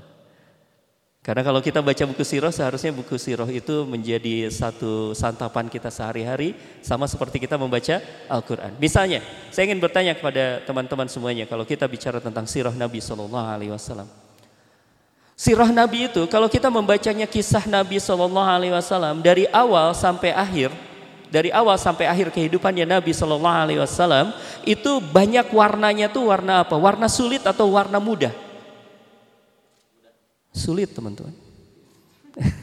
Karena 1.26 1.42
kalau 1.42 1.58
kita 1.58 1.82
baca 1.82 2.06
buku 2.06 2.22
siroh, 2.22 2.54
seharusnya 2.54 2.94
buku 2.94 3.18
siroh 3.18 3.50
itu 3.50 3.82
menjadi 3.90 4.46
satu 4.54 5.18
santapan 5.18 5.66
kita 5.66 5.90
sehari-hari, 5.90 6.54
sama 6.86 7.10
seperti 7.10 7.42
kita 7.42 7.58
membaca 7.58 7.98
Al-Quran. 8.30 8.78
Misalnya, 8.78 9.26
saya 9.50 9.66
ingin 9.66 9.82
bertanya 9.82 10.14
kepada 10.14 10.62
teman-teman 10.70 11.10
semuanya, 11.10 11.50
kalau 11.50 11.66
kita 11.66 11.90
bicara 11.90 12.22
tentang 12.22 12.46
siroh 12.46 12.78
Nabi 12.78 13.02
Shallallahu 13.02 13.48
Alaihi 13.50 13.74
Wasallam, 13.74 14.06
Sirah 15.36 15.68
Nabi 15.68 16.08
itu 16.08 16.24
kalau 16.32 16.48
kita 16.48 16.72
membacanya 16.72 17.28
kisah 17.28 17.68
Nabi 17.68 18.00
Shallallahu 18.00 18.48
Alaihi 18.48 18.72
Wasallam 18.72 19.20
dari 19.20 19.50
awal 19.52 19.92
sampai 19.92 20.32
akhir, 20.32 20.72
dari 21.28 21.52
awal 21.52 21.76
sampai 21.76 22.08
akhir 22.08 22.32
kehidupannya 22.32 22.88
Nabi 22.88 23.12
Shallallahu 23.12 23.58
Alaihi 23.66 23.82
Wasallam 23.82 24.32
itu 24.64 25.02
banyak 25.04 25.50
warnanya 25.52 26.08
tuh 26.08 26.32
warna 26.32 26.64
apa? 26.64 26.80
Warna 26.80 27.12
sulit 27.12 27.44
atau 27.44 27.68
warna 27.76 28.00
mudah? 28.00 28.45
Sulit 30.56 30.96
teman-teman. 30.96 31.36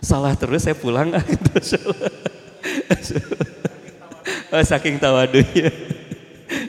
Salah 0.00 0.32
terus 0.32 0.64
saya 0.64 0.72
pulang. 0.72 1.12
oh, 4.56 4.64
saking 4.64 4.96
tawadunya. 4.96 5.68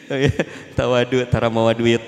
Oh, 0.08 0.15
ya. 0.15 0.32
Tawadu, 0.71 1.21
tara 1.27 1.51
mawa 1.51 1.75
duit. 1.75 1.99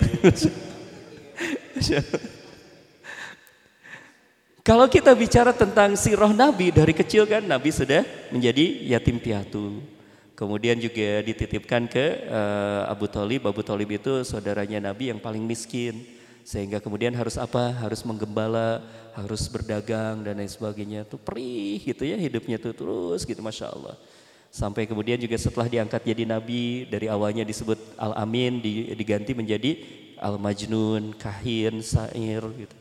Kalau 4.63 4.87
kita 4.87 5.11
bicara 5.13 5.51
tentang 5.51 5.99
sirah 5.99 6.31
Nabi 6.31 6.71
dari 6.71 6.95
kecil 6.95 7.27
kan 7.27 7.43
Nabi 7.43 7.75
sudah 7.75 8.07
menjadi 8.31 8.87
yatim 8.87 9.19
piatu. 9.19 9.83
Kemudian 10.33 10.79
juga 10.79 11.19
dititipkan 11.27 11.91
ke 11.91 12.23
uh, 12.31 12.87
Abu 12.87 13.11
Talib. 13.11 13.43
Abu 13.43 13.67
Talib 13.67 13.91
itu 13.91 14.23
saudaranya 14.23 14.79
Nabi 14.79 15.11
yang 15.11 15.19
paling 15.19 15.43
miskin. 15.43 16.18
Sehingga 16.43 16.81
kemudian 16.81 17.13
harus 17.13 17.37
apa? 17.37 17.71
Harus 17.77 18.01
menggembala, 18.01 18.81
harus 19.13 19.45
berdagang 19.47 20.23
dan 20.25 20.39
lain 20.39 20.49
sebagainya. 20.49 21.05
Tuh 21.05 21.19
perih 21.21 21.79
gitu 21.83 22.03
ya 22.05 22.17
hidupnya 22.17 22.57
tuh 22.57 22.73
terus 22.73 23.23
gitu 23.27 23.39
Masya 23.39 23.69
Allah. 23.69 23.95
Sampai 24.49 24.89
kemudian 24.89 25.21
juga 25.21 25.37
setelah 25.37 25.69
diangkat 25.69 26.01
jadi 26.01 26.25
nabi 26.25 26.89
dari 26.89 27.05
awalnya 27.05 27.45
disebut 27.45 27.77
Al-Amin 28.01 28.57
diganti 28.97 29.37
menjadi 29.37 29.77
Al-Majnun, 30.17 31.13
Kahin, 31.15 31.85
Sair 31.85 32.41
gitu. 32.41 32.75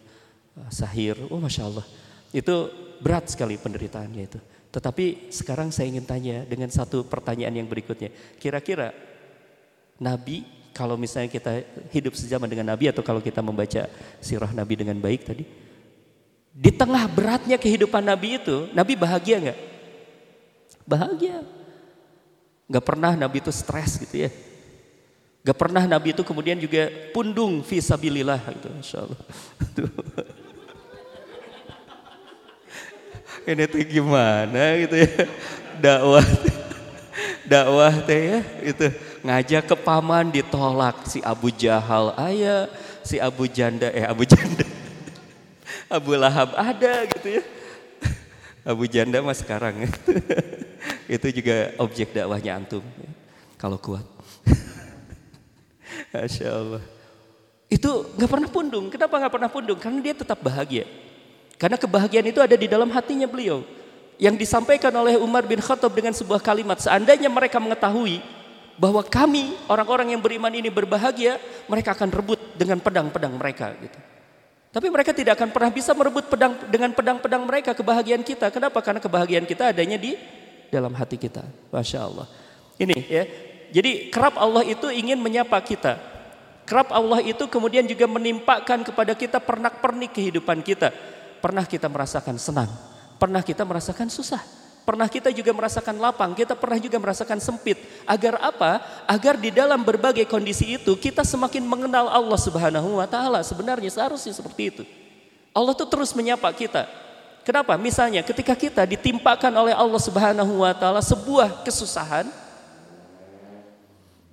Ah, 0.59 0.73
Sahir, 0.73 1.14
oh 1.29 1.38
Masya 1.38 1.68
Allah. 1.68 1.87
Itu 2.33 2.73
berat 2.99 3.31
sekali 3.31 3.61
penderitaannya 3.61 4.23
itu. 4.25 4.40
Tetapi 4.68 5.33
sekarang 5.33 5.68
saya 5.73 5.88
ingin 5.88 6.05
tanya 6.05 6.44
dengan 6.44 6.68
satu 6.68 7.05
pertanyaan 7.05 7.57
yang 7.64 7.68
berikutnya. 7.68 8.12
Kira-kira 8.37 8.92
Nabi 10.01 10.44
kalau 10.79 10.95
misalnya 10.95 11.27
kita 11.27 11.67
hidup 11.91 12.14
sejaman 12.14 12.47
dengan 12.47 12.71
Nabi 12.71 12.87
atau 12.87 13.03
kalau 13.03 13.19
kita 13.19 13.43
membaca 13.43 13.91
sirah 14.23 14.55
Nabi 14.55 14.79
dengan 14.79 14.95
baik 15.03 15.27
tadi. 15.27 15.43
Di 16.55 16.71
tengah 16.71 17.03
beratnya 17.11 17.59
kehidupan 17.59 18.07
Nabi 18.07 18.38
itu, 18.38 18.71
Nabi 18.71 18.95
bahagia 18.95 19.43
nggak? 19.43 19.59
Bahagia. 20.87 21.43
Gak 22.71 22.85
pernah 22.87 23.19
Nabi 23.19 23.43
itu 23.43 23.51
stres 23.51 23.99
gitu 23.99 24.23
ya. 24.23 24.31
Gak 25.43 25.59
pernah 25.59 25.83
Nabi 25.83 26.14
itu 26.14 26.23
kemudian 26.23 26.55
juga 26.62 26.87
pundung 27.11 27.67
visabilillah 27.67 28.38
gitu. 28.38 28.69
Insya 28.79 29.03
Allah. 29.03 29.21
Ini 33.49 33.64
tuh 33.67 33.81
gimana 33.83 34.62
gitu 34.85 34.95
ya. 34.95 35.11
Dakwah. 35.81 36.27
Dakwah 37.49 37.95
teh 38.05 38.21
ya 38.29 38.38
itu 38.61 38.87
ngajak 39.23 39.71
ke 39.71 39.77
paman 39.79 40.31
ditolak. 40.31 41.07
Si 41.09 41.23
Abu 41.25 41.51
Jahal 41.55 42.15
ayah 42.19 42.71
si 43.03 43.17
Abu 43.17 43.49
Janda 43.49 43.89
eh 43.91 44.05
Abu 44.05 44.29
Janda 44.29 44.65
Abu 45.97 46.13
Lahab 46.15 46.53
ada 46.55 47.09
gitu 47.09 47.41
ya. 47.41 47.43
Abu 48.71 48.85
Janda 48.85 49.25
mas 49.25 49.41
sekarang. 49.41 49.89
Itu 51.09 51.33
juga 51.33 51.73
objek 51.81 52.13
dakwahnya 52.13 52.61
antum 52.61 52.85
ya. 52.85 53.11
kalau 53.57 53.81
kuat. 53.81 54.05
Masya 56.13 56.49
Allah. 56.53 56.83
Itu 57.69 58.13
nggak 58.17 58.31
pernah 58.31 58.49
pundung. 58.49 58.87
Kenapa 58.89 59.15
nggak 59.21 59.33
pernah 59.33 59.51
pundung? 59.51 59.79
Karena 59.81 59.99
dia 60.01 60.15
tetap 60.17 60.41
bahagia. 60.41 60.85
Karena 61.59 61.75
kebahagiaan 61.75 62.29
itu 62.31 62.41
ada 62.41 62.55
di 62.55 62.69
dalam 62.71 62.89
hatinya 62.93 63.27
beliau. 63.27 63.67
Yang 64.17 64.47
disampaikan 64.47 64.95
oleh 64.95 65.19
Umar 65.19 65.45
bin 65.47 65.59
Khattab 65.63 65.91
dengan 65.95 66.15
sebuah 66.15 66.43
kalimat 66.43 66.79
seandainya 66.81 67.31
mereka 67.31 67.59
mengetahui 67.63 68.19
bahwa 68.79 69.03
kami 69.03 69.59
orang-orang 69.67 70.14
yang 70.14 70.23
beriman 70.23 70.55
ini 70.55 70.71
berbahagia, 70.71 71.37
mereka 71.67 71.99
akan 71.99 72.14
rebut 72.14 72.41
dengan 72.55 72.79
pedang-pedang 72.79 73.35
mereka 73.35 73.75
gitu. 73.83 73.99
Tapi 74.71 74.87
mereka 74.95 75.11
tidak 75.11 75.35
akan 75.35 75.51
pernah 75.51 75.71
bisa 75.75 75.91
merebut 75.91 76.31
pedang 76.31 76.55
dengan 76.71 76.95
pedang-pedang 76.95 77.43
mereka 77.43 77.75
kebahagiaan 77.75 78.23
kita. 78.23 78.55
Kenapa? 78.55 78.79
Karena 78.79 79.03
kebahagiaan 79.03 79.43
kita 79.49 79.75
adanya 79.75 79.99
di 79.99 80.14
dalam 80.71 80.95
hati 80.95 81.19
kita. 81.19 81.43
Masya 81.75 81.99
Allah. 81.99 82.27
Ini 82.79 82.97
ya. 83.11 83.25
Jadi 83.69 84.09
kerap 84.09 84.38
Allah 84.38 84.62
itu 84.64 84.87
ingin 84.88 85.19
menyapa 85.19 85.59
kita. 85.61 85.99
Kerap 86.69 86.93
Allah 86.93 87.25
itu 87.25 87.49
kemudian 87.49 87.85
juga 87.88 88.05
menimpakan 88.05 88.85
kepada 88.85 89.17
kita 89.17 89.41
pernak-pernik 89.41 90.12
kehidupan 90.14 90.61
kita. 90.61 90.93
Pernah 91.41 91.64
kita 91.64 91.88
merasakan 91.88 92.37
senang, 92.37 92.69
pernah 93.17 93.41
kita 93.41 93.64
merasakan 93.64 94.12
susah. 94.12 94.68
Pernah 94.87 95.05
kita 95.05 95.29
juga 95.29 95.53
merasakan 95.53 96.01
lapang, 96.01 96.33
kita 96.33 96.57
pernah 96.57 96.81
juga 96.81 96.97
merasakan 96.97 97.37
sempit. 97.38 97.77
Agar 98.09 98.41
apa? 98.41 98.81
Agar 99.05 99.37
di 99.37 99.53
dalam 99.53 99.85
berbagai 99.85 100.25
kondisi 100.25 100.81
itu 100.81 100.97
kita 100.97 101.23
semakin 101.29 101.61
mengenal 101.61 102.09
Allah 102.09 102.41
Subhanahu 102.41 102.97
wa 102.97 103.05
taala. 103.05 103.45
Sebenarnya 103.45 103.93
seharusnya 103.93 104.33
seperti 104.33 104.62
itu. 104.73 104.83
Allah 105.53 105.77
tuh 105.77 105.88
terus 105.88 106.17
menyapa 106.17 106.49
kita. 106.57 106.88
Kenapa? 107.45 107.77
Misalnya 107.81 108.21
ketika 108.21 108.53
kita 108.53 108.85
ditimpakan 108.85 109.53
oleh 109.57 109.73
Allah 109.73 110.01
Subhanahu 110.01 110.64
wa 110.64 110.73
taala 110.77 111.01
sebuah 111.01 111.64
kesusahan, 111.64 112.29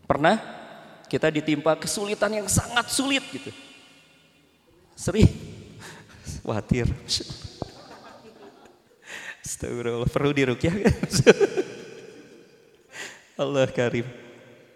pernah 0.03 0.39
kita 1.07 1.31
ditimpa 1.31 1.79
kesulitan 1.79 2.31
yang 2.31 2.47
sangat 2.51 2.91
sulit 2.91 3.23
gitu. 3.31 3.51
Sering 4.95 5.27
khawatir. 6.43 6.87
Astagfirullah, 9.45 10.09
perlu 10.09 10.33
dirukyah 10.33 10.73
kan? 10.81 10.89
Allah 13.37 13.69
karim. 13.69 14.09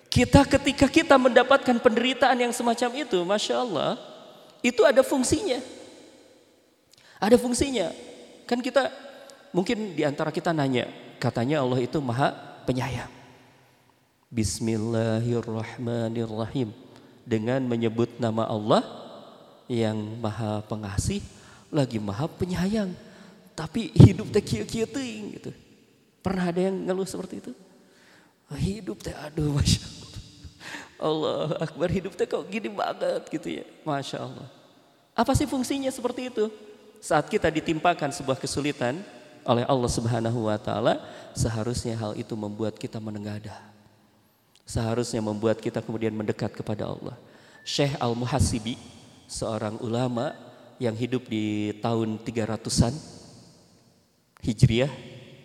Kita 0.09 0.41
ketika 0.45 0.85
kita 0.85 1.17
mendapatkan 1.17 1.81
penderitaan 1.81 2.37
yang 2.37 2.53
semacam 2.53 3.01
itu, 3.01 3.17
Masya 3.25 3.65
Allah, 3.65 3.97
itu 4.61 4.85
ada 4.85 5.01
fungsinya. 5.01 5.57
Ada 7.17 7.41
fungsinya. 7.41 7.89
Kan 8.45 8.61
kita, 8.61 8.93
mungkin 9.49 9.97
di 9.97 10.05
antara 10.05 10.29
kita 10.29 10.53
nanya, 10.53 10.85
katanya 11.17 11.65
Allah 11.65 11.81
itu 11.81 11.97
maha 11.97 12.37
penyayang. 12.69 13.09
Bismillahirrahmanirrahim. 14.29 16.69
dengan 17.29 17.61
menyebut 17.61 18.17
nama 18.17 18.49
Allah 18.49 18.81
yang 19.69 20.17
maha 20.17 20.65
pengasih 20.65 21.21
lagi 21.69 22.01
maha 22.01 22.25
penyayang. 22.25 22.89
Tapi 23.59 23.91
hidup 23.91 24.31
teh 24.31 24.39
kieu 24.39 24.63
kieu 24.63 24.87
gitu. 25.35 25.51
Pernah 26.23 26.47
ada 26.47 26.71
yang 26.71 26.79
ngeluh 26.79 27.03
seperti 27.03 27.43
itu? 27.43 27.51
Hidup 28.55 29.03
teh 29.03 29.11
aduh 29.11 29.51
Masya 29.59 29.83
Allah. 29.83 30.11
Allah 30.99 31.39
Akbar 31.67 31.91
hidup 31.91 32.15
teh 32.15 32.23
kok 32.23 32.47
gini 32.47 32.71
banget 32.71 33.27
gitu 33.27 33.59
ya. 33.59 33.67
Masya 33.83 34.23
Allah. 34.23 34.47
Apa 35.11 35.35
sih 35.35 35.43
fungsinya 35.43 35.91
seperti 35.91 36.31
itu? 36.31 36.47
Saat 37.03 37.27
kita 37.27 37.51
ditimpakan 37.51 38.15
sebuah 38.15 38.39
kesulitan 38.39 39.03
oleh 39.43 39.67
Allah 39.67 39.91
Subhanahu 39.91 40.47
wa 40.47 40.55
taala, 40.55 41.03
seharusnya 41.35 41.99
hal 41.99 42.15
itu 42.15 42.39
membuat 42.39 42.79
kita 42.79 43.03
menengadah. 43.03 43.59
Seharusnya 44.63 45.19
membuat 45.19 45.59
kita 45.59 45.83
kemudian 45.83 46.15
mendekat 46.15 46.55
kepada 46.55 46.87
Allah. 46.87 47.19
Syekh 47.67 47.99
Al-Muhasibi, 47.99 48.79
seorang 49.27 49.75
ulama 49.83 50.31
yang 50.79 50.95
hidup 50.95 51.27
di 51.27 51.75
tahun 51.83 52.23
300-an 52.23 53.18
Hijriah 54.49 54.89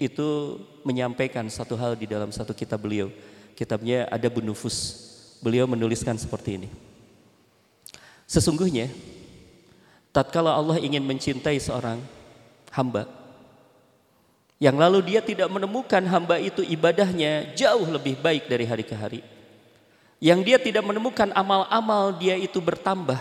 itu 0.00 0.56
menyampaikan 0.80 1.44
satu 1.52 1.76
hal 1.76 1.92
di 1.92 2.08
dalam 2.08 2.32
satu 2.32 2.56
kitab 2.56 2.80
beliau. 2.80 3.12
Kitabnya 3.52 4.08
ada 4.08 4.32
Bunufus. 4.32 5.04
Beliau 5.44 5.68
menuliskan 5.68 6.16
seperti 6.16 6.56
ini. 6.56 6.68
Sesungguhnya 8.24 8.88
tatkala 10.08 10.56
Allah 10.56 10.80
ingin 10.80 11.04
mencintai 11.04 11.60
seorang 11.60 12.00
hamba 12.72 13.04
yang 14.64 14.80
lalu 14.80 15.04
dia 15.04 15.20
tidak 15.20 15.50
menemukan 15.52 16.00
hamba 16.08 16.40
itu 16.40 16.64
ibadahnya 16.64 17.52
jauh 17.58 17.84
lebih 17.84 18.16
baik 18.16 18.48
dari 18.48 18.64
hari 18.64 18.80
ke 18.86 18.96
hari. 18.96 19.20
Yang 20.22 20.40
dia 20.46 20.58
tidak 20.62 20.84
menemukan 20.88 21.28
amal-amal 21.36 22.16
dia 22.16 22.38
itu 22.38 22.62
bertambah. 22.62 23.18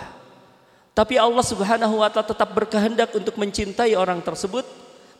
Tapi 0.95 1.17
Allah 1.19 1.43
Subhanahu 1.43 1.99
wa 1.99 2.07
taala 2.07 2.31
tetap 2.31 2.47
berkehendak 2.53 3.11
untuk 3.11 3.35
mencintai 3.35 3.97
orang 3.97 4.23
tersebut, 4.23 4.63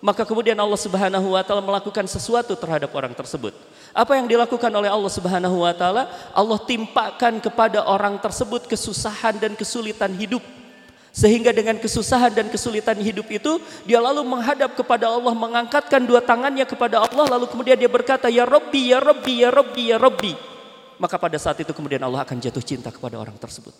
maka 0.03 0.27
kemudian 0.27 0.59
Allah 0.59 0.75
Subhanahu 0.75 1.31
wa 1.31 1.39
taala 1.47 1.63
melakukan 1.63 2.03
sesuatu 2.11 2.59
terhadap 2.59 2.91
orang 2.91 3.15
tersebut. 3.15 3.55
Apa 3.95 4.19
yang 4.19 4.27
dilakukan 4.27 4.67
oleh 4.67 4.91
Allah 4.91 5.07
Subhanahu 5.07 5.63
wa 5.63 5.71
taala? 5.71 6.11
Allah 6.35 6.59
timpakan 6.59 7.39
kepada 7.39 7.87
orang 7.87 8.19
tersebut 8.19 8.67
kesusahan 8.67 9.39
dan 9.39 9.55
kesulitan 9.55 10.11
hidup. 10.11 10.43
Sehingga 11.15 11.55
dengan 11.55 11.79
kesusahan 11.79 12.35
dan 12.35 12.51
kesulitan 12.51 12.99
hidup 12.99 13.31
itu 13.31 13.63
dia 13.87 14.03
lalu 14.03 14.27
menghadap 14.27 14.75
kepada 14.75 15.07
Allah 15.07 15.31
mengangkatkan 15.31 16.03
dua 16.03 16.19
tangannya 16.19 16.67
kepada 16.67 16.99
Allah 16.99 17.39
lalu 17.39 17.47
kemudian 17.47 17.79
dia 17.79 17.87
berkata 17.87 18.27
ya 18.27 18.43
Rabbi 18.43 18.91
ya 18.91 18.99
Rabbi 18.99 19.33
ya 19.39 19.49
Rabbi 19.55 19.83
ya 19.87 19.97
Rabbi. 20.03 20.33
Maka 20.99 21.15
pada 21.15 21.39
saat 21.39 21.63
itu 21.63 21.71
kemudian 21.71 22.03
Allah 22.03 22.27
akan 22.27 22.43
jatuh 22.43 22.59
cinta 22.59 22.91
kepada 22.91 23.15
orang 23.15 23.39
tersebut. 23.39 23.71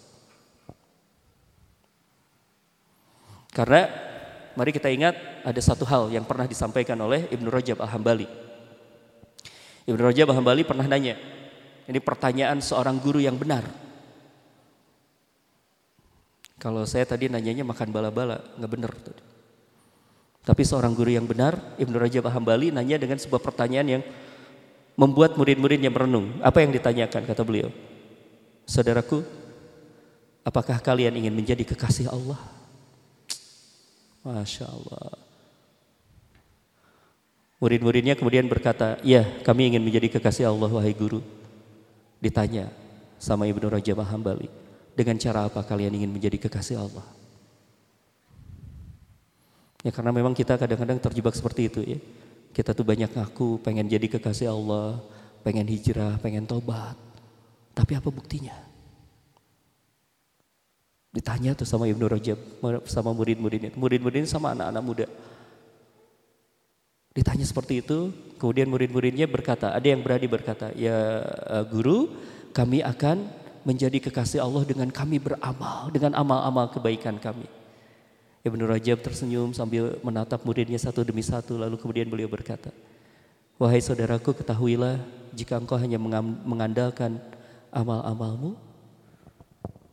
Karena 3.52 4.13
mari 4.54 4.72
kita 4.72 4.90
ingat 4.90 5.16
ada 5.44 5.62
satu 5.62 5.84
hal 5.86 6.10
yang 6.14 6.24
pernah 6.24 6.50
disampaikan 6.50 6.98
oleh 7.02 7.30
Ibnu 7.30 7.50
Rajab 7.50 7.82
Al-Hambali. 7.82 8.28
Ibnu 9.90 10.02
Rajab 10.02 10.32
Al-Hambali 10.32 10.64
pernah 10.64 10.88
nanya, 10.88 11.20
ini 11.90 12.00
pertanyaan 12.00 12.64
seorang 12.64 12.98
guru 13.02 13.20
yang 13.20 13.36
benar. 13.36 13.66
Kalau 16.64 16.88
saya 16.88 17.04
tadi 17.04 17.28
nanyanya 17.28 17.68
makan 17.68 17.92
bala-bala, 17.92 18.40
nggak 18.56 18.72
benar 18.72 18.92
tadi. 18.96 19.24
Tapi 20.44 20.62
seorang 20.68 20.92
guru 20.92 21.12
yang 21.12 21.24
benar, 21.24 21.56
Ibnu 21.80 21.96
Rajab 21.96 22.28
Hambali 22.28 22.72
nanya 22.72 23.00
dengan 23.00 23.16
sebuah 23.16 23.40
pertanyaan 23.40 24.00
yang 24.00 24.04
membuat 25.00 25.40
murid-muridnya 25.40 25.88
merenung. 25.88 26.40
Apa 26.44 26.64
yang 26.64 26.72
ditanyakan 26.76 27.24
kata 27.24 27.44
beliau? 27.48 27.72
Saudaraku, 28.68 29.24
apakah 30.44 30.80
kalian 30.84 31.16
ingin 31.16 31.32
menjadi 31.32 31.64
kekasih 31.64 32.12
Allah? 32.12 32.63
Masya 34.24 34.66
Allah. 34.72 35.20
Murid-muridnya 37.60 38.20
kemudian 38.20 38.48
berkata, 38.48 39.00
ya 39.08 39.24
kami 39.44 39.72
ingin 39.72 39.84
menjadi 39.84 40.20
kekasih 40.20 40.52
Allah 40.52 40.68
wahai 40.68 40.92
guru. 40.92 41.24
Ditanya 42.20 42.68
sama 43.20 43.48
Ibnu 43.48 43.72
Rajab 43.72 44.04
Hambali. 44.04 44.48
Dengan 44.96 45.16
cara 45.16 45.48
apa 45.48 45.64
kalian 45.64 45.96
ingin 45.96 46.12
menjadi 46.12 46.44
kekasih 46.48 46.80
Allah? 46.80 47.08
Ya 49.84 49.92
karena 49.92 50.16
memang 50.16 50.32
kita 50.32 50.56
kadang-kadang 50.56 51.00
terjebak 51.00 51.36
seperti 51.36 51.68
itu 51.68 51.82
ya. 51.84 52.00
Kita 52.52 52.72
tuh 52.76 52.84
banyak 52.88 53.12
ngaku 53.12 53.60
pengen 53.64 53.88
jadi 53.88 54.08
kekasih 54.12 54.52
Allah, 54.52 55.00
pengen 55.44 55.68
hijrah, 55.68 56.20
pengen 56.24 56.48
tobat. 56.48 56.96
Tapi 57.76 57.96
apa 57.96 58.08
buktinya? 58.08 58.73
Ditanya 61.14 61.54
tuh 61.54 61.70
sama 61.70 61.86
Ibnu 61.86 62.10
Rajab, 62.10 62.42
sama 62.90 63.14
murid-muridnya. 63.14 63.70
Murid-muridnya 63.78 64.26
sama 64.26 64.58
anak-anak 64.58 64.84
muda. 64.84 65.08
Ditanya 67.14 67.46
seperti 67.46 67.86
itu, 67.86 68.10
kemudian 68.42 68.66
murid-muridnya 68.66 69.30
berkata, 69.30 69.70
ada 69.70 69.86
yang 69.86 70.02
berani 70.02 70.26
berkata, 70.26 70.74
ya 70.74 71.22
eh, 71.22 71.64
guru 71.70 72.10
kami 72.50 72.82
akan 72.82 73.30
menjadi 73.62 74.10
kekasih 74.10 74.42
Allah 74.42 74.66
dengan 74.66 74.90
kami 74.90 75.22
beramal, 75.22 75.94
dengan 75.94 76.18
amal-amal 76.18 76.74
kebaikan 76.74 77.22
kami. 77.22 77.46
Ibnu 78.44 78.66
Rajab 78.66 79.00
tersenyum 79.06 79.54
sambil 79.54 80.02
menatap 80.02 80.42
muridnya 80.44 80.82
satu 80.82 81.06
demi 81.06 81.24
satu 81.24 81.56
lalu 81.56 81.78
kemudian 81.78 82.10
beliau 82.10 82.28
berkata, 82.28 82.74
Wahai 83.62 83.80
saudaraku 83.80 84.34
ketahuilah 84.34 84.98
jika 85.32 85.62
engkau 85.62 85.78
hanya 85.78 86.02
mengandalkan 86.44 87.22
amal-amalmu, 87.70 88.58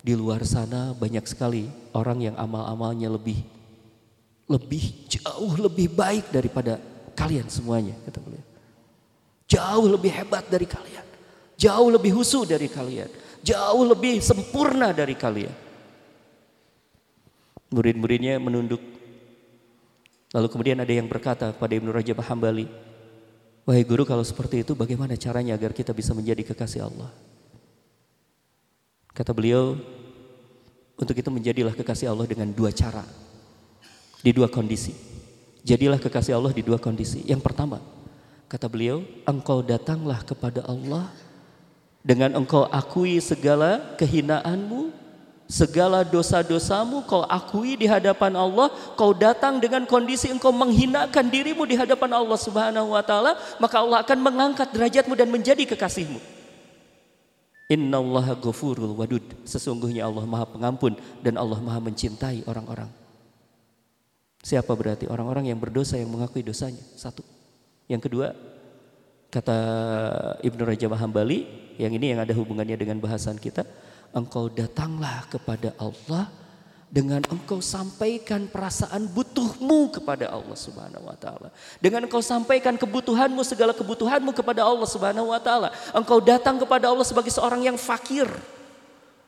di 0.00 0.16
luar 0.16 0.44
sana 0.48 0.96
banyak 0.96 1.24
sekali 1.28 1.68
orang 1.92 2.32
yang 2.32 2.36
amal-amalnya 2.40 3.12
lebih 3.12 3.40
lebih 4.50 5.06
jauh 5.06 5.54
lebih 5.60 5.92
baik 5.92 6.32
daripada 6.32 6.80
kalian 7.14 7.46
semuanya 7.46 7.94
kata 8.08 8.18
beliau. 8.18 8.46
Jauh 9.50 9.86
lebih 9.90 10.14
hebat 10.14 10.46
dari 10.46 10.66
kalian. 10.66 11.06
Jauh 11.60 11.88
lebih 11.92 12.16
husu 12.16 12.48
dari 12.48 12.70
kalian 12.70 13.10
jauh 13.40 13.84
lebih 13.88 14.20
sempurna 14.20 14.92
dari 14.92 15.16
kalian. 15.16 15.52
Murid-muridnya 17.70 18.36
menunduk. 18.42 18.82
Lalu 20.30 20.46
kemudian 20.46 20.78
ada 20.78 20.92
yang 20.92 21.10
berkata 21.10 21.50
pada 21.50 21.72
Ibnu 21.74 21.90
Rajab 21.90 22.22
Hambali, 22.22 22.66
Wahai 23.66 23.86
guru 23.86 24.02
kalau 24.02 24.24
seperti 24.26 24.66
itu 24.66 24.72
bagaimana 24.74 25.14
caranya 25.14 25.54
agar 25.54 25.70
kita 25.70 25.94
bisa 25.94 26.10
menjadi 26.16 26.42
kekasih 26.42 26.86
Allah? 26.86 27.10
Kata 29.10 29.34
beliau, 29.34 29.74
untuk 30.94 31.16
itu 31.16 31.30
menjadilah 31.32 31.74
kekasih 31.74 32.12
Allah 32.12 32.28
dengan 32.28 32.52
dua 32.52 32.70
cara. 32.70 33.02
Di 34.20 34.30
dua 34.30 34.52
kondisi. 34.52 34.92
Jadilah 35.64 35.96
kekasih 35.96 36.36
Allah 36.36 36.52
di 36.52 36.60
dua 36.60 36.76
kondisi. 36.76 37.24
Yang 37.24 37.40
pertama, 37.40 37.80
kata 38.48 38.68
beliau, 38.68 39.00
engkau 39.24 39.64
datanglah 39.64 40.20
kepada 40.24 40.64
Allah 40.68 41.08
dengan 42.00 42.32
engkau 42.36 42.64
akui 42.68 43.20
segala 43.20 43.96
kehinaanmu, 44.00 44.92
segala 45.50 46.06
dosa-dosamu, 46.06 47.04
kau 47.04 47.26
akui 47.28 47.76
di 47.76 47.84
hadapan 47.84 48.38
Allah, 48.38 48.72
kau 48.96 49.12
datang 49.12 49.60
dengan 49.60 49.84
kondisi 49.84 50.30
engkau 50.32 50.54
menghinakan 50.54 51.26
dirimu 51.28 51.66
di 51.68 51.76
hadapan 51.76 52.16
Allah 52.16 52.38
Subhanahu 52.40 52.94
wa 52.94 53.02
taala, 53.04 53.36
maka 53.60 53.82
Allah 53.82 54.00
akan 54.00 54.18
mengangkat 54.22 54.70
derajatmu 54.72 55.12
dan 55.18 55.28
menjadi 55.28 55.66
kekasihmu. 55.74 56.39
Innallaha 57.70 58.34
ghafurul 58.34 58.98
wadud. 58.98 59.22
Sesungguhnya 59.46 60.10
Allah 60.10 60.26
Maha 60.26 60.50
Pengampun 60.50 60.98
dan 61.22 61.38
Allah 61.38 61.62
Maha 61.62 61.78
mencintai 61.78 62.42
orang-orang. 62.50 62.90
Siapa 64.42 64.74
berarti 64.74 65.06
orang-orang 65.06 65.54
yang 65.54 65.60
berdosa 65.62 65.94
yang 65.94 66.10
mengakui 66.10 66.42
dosanya? 66.42 66.82
Satu. 66.98 67.22
Yang 67.86 68.10
kedua, 68.10 68.34
kata 69.30 69.58
Ibnu 70.42 70.62
Rajab 70.66 70.98
Hambali, 70.98 71.46
yang 71.78 71.94
ini 71.94 72.10
yang 72.10 72.20
ada 72.24 72.34
hubungannya 72.34 72.74
dengan 72.74 72.98
bahasan 72.98 73.38
kita. 73.38 73.62
Engkau 74.10 74.50
datanglah 74.50 75.22
kepada 75.30 75.70
Allah 75.78 76.26
dengan 76.90 77.22
engkau 77.30 77.62
sampaikan 77.62 78.50
perasaan 78.50 79.06
butuhmu 79.06 79.94
kepada 79.94 80.26
Allah 80.26 80.58
Subhanahu 80.58 81.06
wa 81.06 81.14
taala. 81.14 81.54
Dengan 81.78 82.10
engkau 82.10 82.18
sampaikan 82.18 82.74
kebutuhanmu 82.74 83.46
segala 83.46 83.70
kebutuhanmu 83.70 84.34
kepada 84.34 84.66
Allah 84.66 84.90
Subhanahu 84.90 85.30
wa 85.30 85.38
taala. 85.38 85.70
Engkau 85.94 86.18
datang 86.18 86.58
kepada 86.58 86.90
Allah 86.90 87.06
sebagai 87.06 87.30
seorang 87.30 87.62
yang 87.62 87.78
fakir. 87.78 88.26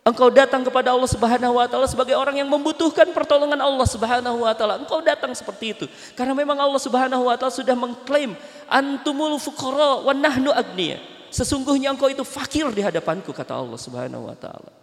Engkau 0.02 0.34
datang 0.34 0.66
kepada 0.66 0.90
Allah 0.90 1.06
Subhanahu 1.06 1.62
wa 1.62 1.66
taala 1.70 1.86
sebagai 1.86 2.18
orang 2.18 2.42
yang 2.42 2.50
membutuhkan 2.50 3.06
pertolongan 3.14 3.62
Allah 3.62 3.86
Subhanahu 3.86 4.42
wa 4.42 4.50
taala. 4.58 4.82
Engkau 4.82 4.98
datang 4.98 5.30
seperti 5.30 5.78
itu. 5.78 5.86
Karena 6.18 6.34
memang 6.34 6.58
Allah 6.58 6.82
Subhanahu 6.82 7.30
wa 7.30 7.38
taala 7.38 7.54
sudah 7.54 7.78
mengklaim 7.78 8.34
antumul 8.66 9.38
fuqara 9.38 10.02
wa 10.02 10.10
nahnu 10.10 10.50
agniya. 10.50 10.98
Sesungguhnya 11.30 11.94
engkau 11.94 12.10
itu 12.10 12.26
fakir 12.26 12.66
di 12.74 12.82
hadapanku 12.82 13.30
kata 13.30 13.54
Allah 13.54 13.78
Subhanahu 13.78 14.26
wa 14.26 14.34
taala. 14.34 14.81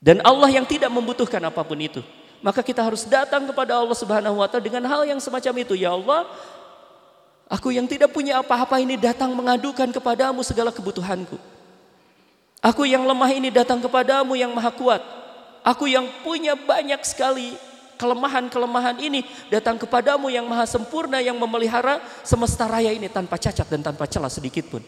Dan 0.00 0.24
Allah 0.24 0.48
yang 0.48 0.64
tidak 0.64 0.88
membutuhkan 0.88 1.44
apa 1.44 1.60
pun 1.60 1.76
itu. 1.76 2.00
Maka 2.40 2.64
kita 2.64 2.80
harus 2.80 3.04
datang 3.04 3.44
kepada 3.44 3.76
Allah 3.76 3.92
Subhanahu 3.92 4.40
wa 4.40 4.48
taala 4.48 4.64
dengan 4.64 4.80
hal 4.88 5.04
yang 5.04 5.20
semacam 5.20 5.60
itu. 5.60 5.76
Ya 5.76 5.92
Allah, 5.92 6.24
aku 7.52 7.68
yang 7.68 7.84
tidak 7.84 8.08
punya 8.16 8.40
apa-apa 8.40 8.80
ini 8.80 8.96
datang 8.96 9.36
mengadukan 9.36 9.92
kepadamu 9.92 10.40
segala 10.40 10.72
kebutuhanku. 10.72 11.36
Aku 12.64 12.88
yang 12.88 13.04
lemah 13.04 13.28
ini 13.28 13.52
datang 13.52 13.76
kepadamu 13.84 14.40
yang 14.40 14.56
maha 14.56 14.72
kuat. 14.72 15.04
Aku 15.60 15.84
yang 15.84 16.08
punya 16.24 16.56
banyak 16.56 17.04
sekali 17.04 17.52
kelemahan-kelemahan 18.00 18.96
ini 19.04 19.20
datang 19.52 19.76
kepadamu 19.76 20.32
yang 20.32 20.48
maha 20.48 20.64
sempurna 20.64 21.20
yang 21.20 21.36
memelihara 21.36 22.00
semesta 22.24 22.64
raya 22.64 22.88
ini 22.88 23.12
tanpa 23.12 23.36
cacat 23.36 23.68
dan 23.68 23.84
tanpa 23.84 24.08
celah 24.08 24.32
sedikit 24.32 24.64
pun. 24.72 24.80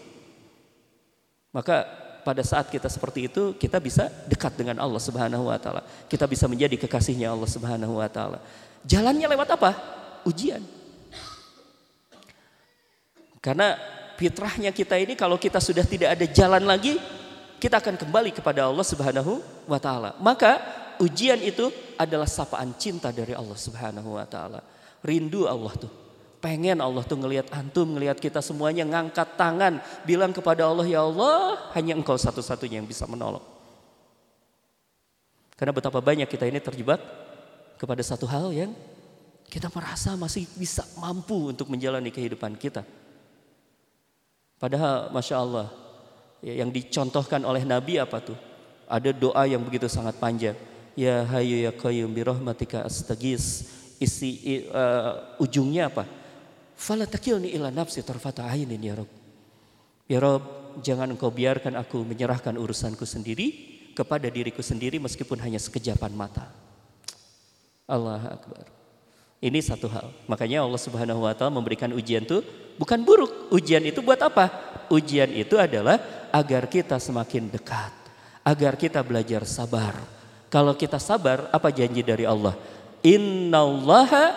Maka 1.53 1.85
pada 2.23 2.43
saat 2.47 2.71
kita 2.71 2.87
seperti 2.87 3.27
itu 3.31 3.55
kita 3.59 3.83
bisa 3.83 4.11
dekat 4.31 4.55
dengan 4.55 4.79
Allah 4.79 5.03
Subhanahu 5.03 5.51
wa 5.51 5.59
taala. 5.59 5.83
Kita 6.07 6.27
bisa 6.27 6.47
menjadi 6.47 6.79
kekasihnya 6.87 7.35
Allah 7.35 7.51
Subhanahu 7.51 7.99
wa 7.99 8.09
taala. 8.11 8.39
Jalannya 8.87 9.27
lewat 9.27 9.49
apa? 9.55 9.71
Ujian. 10.27 10.63
Karena 13.43 13.75
fitrahnya 14.19 14.71
kita 14.71 14.95
ini 14.99 15.19
kalau 15.19 15.35
kita 15.35 15.59
sudah 15.59 15.83
tidak 15.83 16.15
ada 16.15 16.27
jalan 16.31 16.63
lagi, 16.63 16.99
kita 17.59 17.79
akan 17.79 17.99
kembali 17.99 18.31
kepada 18.35 18.67
Allah 18.67 18.87
Subhanahu 18.87 19.39
wa 19.67 19.79
taala. 19.83 20.15
Maka 20.23 20.59
ujian 21.03 21.39
itu 21.43 21.71
adalah 21.99 22.27
sapaan 22.27 22.75
cinta 22.79 23.15
dari 23.15 23.35
Allah 23.35 23.59
Subhanahu 23.59 24.19
wa 24.19 24.27
taala. 24.27 24.63
Rindu 25.03 25.47
Allah 25.47 25.75
tuh. 25.75 26.02
Pengen 26.43 26.83
Allah 26.83 27.07
tuh 27.07 27.15
ngelihat 27.15 27.55
antum, 27.55 27.87
ngelihat 27.95 28.19
kita 28.19 28.43
semuanya 28.43 28.83
ngangkat 28.83 29.39
tangan, 29.39 29.79
bilang 30.03 30.35
kepada 30.35 30.67
Allah, 30.67 30.83
"Ya 30.83 31.07
Allah, 31.07 31.71
hanya 31.79 31.95
Engkau 31.95 32.19
satu-satunya 32.19 32.83
yang 32.83 32.89
bisa 32.91 33.07
menolong." 33.07 33.47
Karena 35.55 35.71
betapa 35.71 36.03
banyak 36.03 36.27
kita 36.27 36.51
ini 36.51 36.59
terjebak 36.59 36.99
kepada 37.79 38.03
satu 38.03 38.27
hal 38.27 38.51
yang 38.51 38.75
kita 39.47 39.71
merasa 39.71 40.19
masih 40.19 40.51
bisa 40.59 40.83
mampu 40.99 41.55
untuk 41.55 41.71
menjalani 41.71 42.11
kehidupan 42.11 42.59
kita. 42.59 42.83
Padahal 44.59 45.15
Masya 45.15 45.37
Allah, 45.39 45.71
ya, 46.43 46.59
yang 46.59 46.75
dicontohkan 46.75 47.39
oleh 47.47 47.63
Nabi 47.63 48.03
apa 48.03 48.19
tuh? 48.19 48.39
Ada 48.91 49.15
doa 49.15 49.47
yang 49.47 49.63
begitu 49.63 49.87
sangat 49.87 50.19
panjang. 50.19 50.59
Ya 50.99 51.23
hayu 51.23 51.63
ya 51.63 51.71
qayyum 51.71 52.11
bi 52.11 52.27
rahmatika 52.27 52.83
astagis. 52.83 53.71
Isi 54.03 54.67
uh, 54.75 55.39
ujungnya 55.39 55.87
apa? 55.87 56.22
Fala 56.83 57.07
takilni 57.07 57.55
ila 57.55 57.71
nafsi 57.71 58.03
tarfata 58.03 58.43
ainin 58.51 58.83
ya 58.83 58.99
Rabb. 58.99 59.11
Ya 60.11 60.19
Rabb, 60.19 60.83
jangan 60.83 61.15
engkau 61.15 61.31
biarkan 61.31 61.79
aku 61.79 62.03
menyerahkan 62.03 62.59
urusanku 62.59 63.07
sendiri 63.07 63.55
kepada 63.95 64.27
diriku 64.27 64.67
sendiri 64.67 64.99
meskipun 64.99 65.39
hanya 65.39 65.63
sekejapan 65.63 66.11
mata. 66.11 66.51
Allah 67.87 68.35
Akbar. 68.35 68.67
Ini 69.39 69.63
satu 69.63 69.87
hal. 69.87 70.11
Makanya 70.27 70.67
Allah 70.67 70.83
Subhanahu 70.83 71.23
wa 71.23 71.31
taala 71.39 71.55
memberikan 71.55 71.95
ujian 71.95 72.27
itu 72.27 72.43
bukan 72.75 73.07
buruk. 73.07 73.55
Ujian 73.55 73.87
itu 73.87 74.03
buat 74.03 74.19
apa? 74.19 74.51
Ujian 74.91 75.31
itu 75.31 75.63
adalah 75.63 76.03
agar 76.35 76.67
kita 76.67 76.99
semakin 76.99 77.47
dekat, 77.47 77.95
agar 78.43 78.75
kita 78.75 79.07
belajar 79.07 79.47
sabar, 79.47 79.95
kalau 80.51 80.75
kita 80.75 80.99
sabar, 80.99 81.47
apa 81.49 81.71
janji 81.71 82.03
dari 82.03 82.27
Allah? 82.27 82.59
Innallaha 83.07 84.35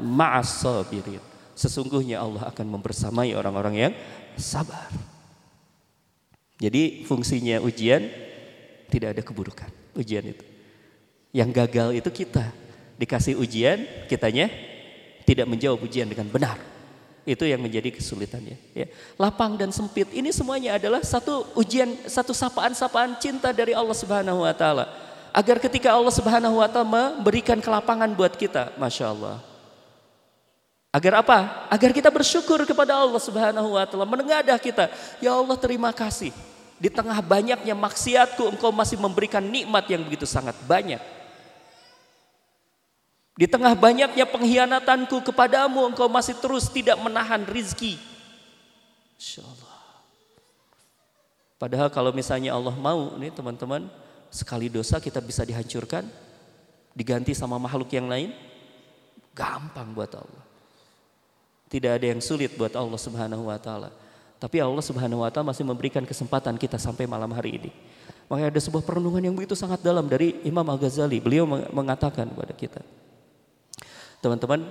ma'as 0.00 0.64
sabirin. 0.64 1.33
Sesungguhnya 1.54 2.22
Allah 2.22 2.50
akan 2.50 2.66
membersamai 2.78 3.34
orang-orang 3.34 3.74
yang 3.74 3.92
sabar. 4.34 4.90
Jadi 6.58 7.02
fungsinya 7.06 7.62
ujian 7.62 8.06
tidak 8.90 9.18
ada 9.18 9.22
keburukan. 9.22 9.70
Ujian 9.94 10.22
itu. 10.26 10.44
Yang 11.34 11.50
gagal 11.64 11.88
itu 11.98 12.10
kita. 12.10 12.46
Dikasih 12.94 13.34
ujian, 13.38 14.06
kitanya 14.06 14.46
tidak 15.26 15.50
menjawab 15.50 15.82
ujian 15.82 16.06
dengan 16.06 16.30
benar. 16.30 16.58
Itu 17.26 17.42
yang 17.48 17.58
menjadi 17.58 17.90
kesulitannya. 17.90 18.54
Ya. 18.76 18.86
Lapang 19.18 19.56
dan 19.56 19.72
sempit 19.74 20.12
ini 20.14 20.30
semuanya 20.30 20.78
adalah 20.78 21.00
satu 21.02 21.48
ujian, 21.58 21.90
satu 22.06 22.36
sapaan-sapaan 22.36 23.18
cinta 23.18 23.50
dari 23.50 23.72
Allah 23.72 23.96
Subhanahu 23.96 24.44
Wa 24.44 24.54
Taala 24.54 24.86
agar 25.34 25.58
ketika 25.58 25.90
Allah 25.90 26.14
Subhanahu 26.14 26.62
wa 26.62 26.70
taala 26.70 26.86
memberikan 26.86 27.58
kelapangan 27.58 28.06
buat 28.14 28.38
kita, 28.38 28.78
Masya 28.78 29.10
Allah. 29.10 29.42
Agar 30.94 31.26
apa? 31.26 31.66
Agar 31.66 31.90
kita 31.90 32.06
bersyukur 32.06 32.62
kepada 32.62 32.94
Allah 32.94 33.18
Subhanahu 33.18 33.74
wa 33.74 33.82
taala, 33.82 34.06
menengadah 34.06 34.54
kita, 34.62 34.86
ya 35.18 35.34
Allah 35.34 35.58
terima 35.58 35.90
kasih. 35.90 36.30
Di 36.78 36.86
tengah 36.86 37.18
banyaknya 37.18 37.74
maksiatku 37.74 38.46
engkau 38.54 38.70
masih 38.70 39.02
memberikan 39.02 39.42
nikmat 39.42 39.90
yang 39.90 40.06
begitu 40.06 40.22
sangat 40.22 40.54
banyak. 40.70 41.02
Di 43.34 43.50
tengah 43.50 43.74
banyaknya 43.74 44.22
pengkhianatanku 44.22 45.18
kepadamu 45.26 45.82
engkau 45.90 46.06
masih 46.06 46.38
terus 46.38 46.70
tidak 46.70 46.94
menahan 47.02 47.42
rizki. 47.42 47.98
Insya 49.18 49.42
Allah. 49.42 49.74
Padahal 51.58 51.90
kalau 51.90 52.14
misalnya 52.14 52.54
Allah 52.54 52.74
mau 52.78 53.18
nih 53.18 53.34
teman-teman 53.34 53.90
sekali 54.30 54.70
dosa 54.70 55.02
kita 55.02 55.18
bisa 55.18 55.42
dihancurkan, 55.42 56.06
diganti 56.94 57.34
sama 57.34 57.58
makhluk 57.58 57.90
yang 57.90 58.06
lain, 58.06 58.30
gampang 59.34 59.90
buat 59.90 60.14
Allah. 60.14 60.43
Tidak 61.74 61.90
ada 61.90 62.06
yang 62.06 62.22
sulit 62.22 62.54
buat 62.54 62.70
Allah 62.78 62.94
Subhanahu 62.94 63.50
wa 63.50 63.58
taala. 63.58 63.90
Tapi 64.38 64.62
Allah 64.62 64.78
Subhanahu 64.78 65.26
wa 65.26 65.30
taala 65.34 65.50
masih 65.50 65.66
memberikan 65.66 66.06
kesempatan 66.06 66.54
kita 66.54 66.78
sampai 66.78 67.10
malam 67.10 67.34
hari 67.34 67.58
ini. 67.58 67.74
Makanya 68.30 68.54
ada 68.54 68.60
sebuah 68.62 68.86
perenungan 68.86 69.18
yang 69.18 69.34
begitu 69.34 69.58
sangat 69.58 69.82
dalam 69.82 70.06
dari 70.06 70.38
Imam 70.46 70.62
Al-Ghazali. 70.62 71.18
Beliau 71.18 71.50
mengatakan 71.50 72.30
kepada 72.30 72.54
kita. 72.54 72.78
Teman-teman, 74.22 74.62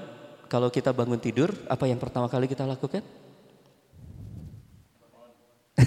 kalau 0.47 0.71
kita 0.71 0.95
bangun 0.95 1.19
tidur, 1.19 1.51
apa 1.67 1.91
yang 1.91 1.99
pertama 1.99 2.31
kali 2.31 2.47
kita 2.47 2.63
lakukan? 2.63 3.03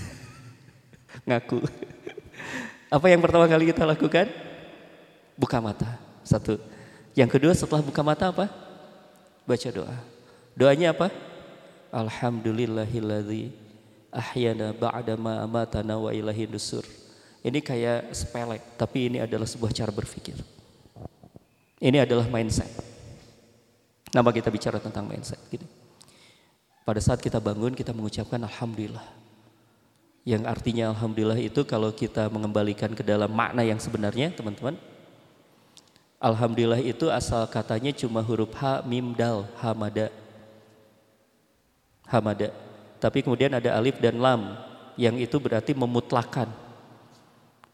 Ngaku. 1.33 1.65
Apa 2.93 3.07
yang 3.09 3.25
pertama 3.25 3.49
kali 3.49 3.73
kita 3.73 3.89
lakukan? 3.89 4.29
Buka 5.33 5.65
mata. 5.65 5.97
Satu. 6.29 6.61
Yang 7.17 7.41
kedua 7.41 7.57
setelah 7.57 7.81
buka 7.81 8.05
mata 8.05 8.29
apa? 8.29 8.53
Baca 9.49 9.71
doa. 9.73 10.16
Doanya 10.57 10.97
apa? 10.97 11.13
Alhamdulillahilladzi 11.93 13.53
ahyana 14.09 14.73
ba'da 14.73 15.15
ma 15.21 15.45
amatana 15.45 16.01
wa 16.01 16.11
ilahi 16.11 16.49
nusur. 16.49 16.83
Ini 17.45 17.61
kayak 17.61 18.11
sepele, 18.17 18.59
tapi 18.75 19.13
ini 19.13 19.23
adalah 19.23 19.47
sebuah 19.47 19.71
cara 19.71 19.93
berpikir. 19.93 20.41
Ini 21.79 22.03
adalah 22.03 22.27
mindset. 22.27 22.73
Nama 24.11 24.33
kita 24.33 24.49
bicara 24.49 24.81
tentang 24.81 25.05
mindset. 25.05 25.39
Gini. 25.53 25.69
Pada 26.83 26.99
saat 26.99 27.21
kita 27.21 27.37
bangun, 27.37 27.77
kita 27.77 27.93
mengucapkan 27.93 28.41
Alhamdulillah 28.41 29.27
yang 30.27 30.43
artinya 30.43 30.91
alhamdulillah 30.91 31.39
itu 31.39 31.63
kalau 31.63 31.95
kita 31.95 32.27
mengembalikan 32.35 32.91
ke 32.91 33.07
dalam 33.07 33.31
makna 33.31 33.63
yang 33.63 33.79
sebenarnya 33.79 34.35
teman-teman 34.35 34.75
alhamdulillah 36.19 36.83
itu 36.83 37.07
asal 37.15 37.47
katanya 37.47 37.95
cuma 37.95 38.27
huruf 38.27 38.51
ha 38.59 38.83
mim 38.83 39.15
dal 39.15 39.47
hamada 39.63 40.11
hamada 42.09 42.55
tapi 43.03 43.21
kemudian 43.21 43.53
ada 43.53 43.75
alif 43.77 43.99
dan 44.01 44.17
lam 44.17 44.57
yang 44.97 45.15
itu 45.21 45.37
berarti 45.37 45.77
memutlakan 45.77 46.49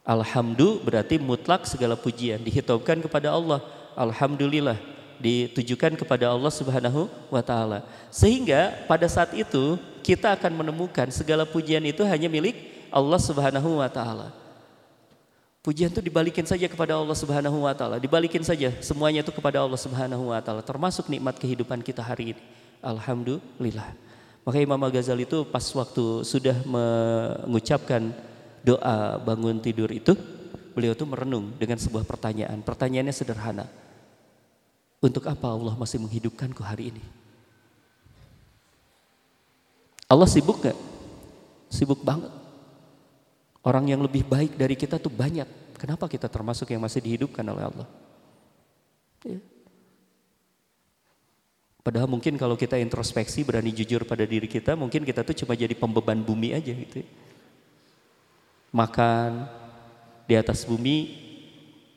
alhamdulillah 0.02 0.82
berarti 0.82 1.16
mutlak 1.22 1.68
segala 1.68 1.94
pujian 1.94 2.42
dihitungkan 2.42 2.98
kepada 3.04 3.30
Allah 3.30 3.62
alhamdulillah 3.94 4.76
ditujukan 5.22 5.94
kepada 5.94 6.34
Allah 6.34 6.50
Subhanahu 6.50 7.06
wa 7.30 7.42
taala 7.44 7.86
sehingga 8.10 8.74
pada 8.90 9.06
saat 9.06 9.30
itu 9.38 9.78
kita 10.02 10.34
akan 10.34 10.50
menemukan 10.66 11.06
segala 11.14 11.46
pujian 11.46 11.80
itu 11.86 12.02
hanya 12.02 12.26
milik 12.26 12.72
Allah 12.92 13.20
Subhanahu 13.22 13.80
wa 13.80 13.88
taala. 13.88 14.34
Pujian 15.62 15.94
itu 15.94 16.02
dibalikin 16.02 16.42
saja 16.42 16.66
kepada 16.66 16.98
Allah 16.98 17.14
Subhanahu 17.14 17.64
wa 17.64 17.72
taala, 17.72 17.96
dibalikin 18.02 18.42
saja 18.42 18.74
semuanya 18.82 19.22
itu 19.22 19.30
kepada 19.30 19.62
Allah 19.62 19.78
Subhanahu 19.78 20.34
wa 20.34 20.42
taala, 20.42 20.60
termasuk 20.60 21.06
nikmat 21.06 21.38
kehidupan 21.38 21.80
kita 21.80 22.02
hari 22.02 22.36
ini. 22.36 22.42
Alhamdulillah. 22.82 23.94
Maka 24.42 24.58
Imam 24.58 24.78
Al-Ghazali 24.82 25.22
itu 25.22 25.46
pas 25.46 25.62
waktu 25.62 26.26
sudah 26.26 26.56
mengucapkan 26.66 28.10
doa 28.66 29.22
bangun 29.22 29.62
tidur 29.62 29.86
itu, 29.94 30.18
beliau 30.74 30.98
itu 30.98 31.06
merenung 31.06 31.54
dengan 31.58 31.78
sebuah 31.78 32.02
pertanyaan. 32.02 32.58
Pertanyaannya 32.58 33.14
sederhana. 33.14 33.66
Untuk 35.02 35.26
apa 35.26 35.46
Allah 35.50 35.74
masih 35.78 35.98
menghidupkanku 36.02 36.62
hari 36.62 36.94
ini? 36.94 37.02
Allah 40.10 40.26
sibuk 40.26 40.62
gak? 40.62 40.78
Sibuk 41.70 42.02
banget. 42.02 42.30
Orang 43.62 43.86
yang 43.86 44.02
lebih 44.02 44.26
baik 44.26 44.58
dari 44.58 44.74
kita 44.74 44.98
tuh 44.98 45.10
banyak. 45.10 45.46
Kenapa 45.78 46.10
kita 46.10 46.26
termasuk 46.26 46.70
yang 46.70 46.82
masih 46.82 46.98
dihidupkan 46.98 47.46
oleh 47.46 47.66
Allah? 47.66 47.88
Ya. 49.22 49.38
Padahal 51.82 52.06
mungkin 52.06 52.38
kalau 52.38 52.54
kita 52.54 52.78
introspeksi 52.78 53.42
berani 53.42 53.74
jujur 53.74 54.06
pada 54.06 54.22
diri 54.22 54.46
kita, 54.46 54.78
mungkin 54.78 55.02
kita 55.02 55.26
tuh 55.26 55.34
cuma 55.34 55.58
jadi 55.58 55.74
pembeban 55.74 56.22
bumi 56.22 56.54
aja 56.54 56.70
gitu. 56.70 57.02
Ya. 57.02 57.08
Makan 58.70 59.50
di 60.30 60.34
atas 60.38 60.62
bumi, 60.62 61.10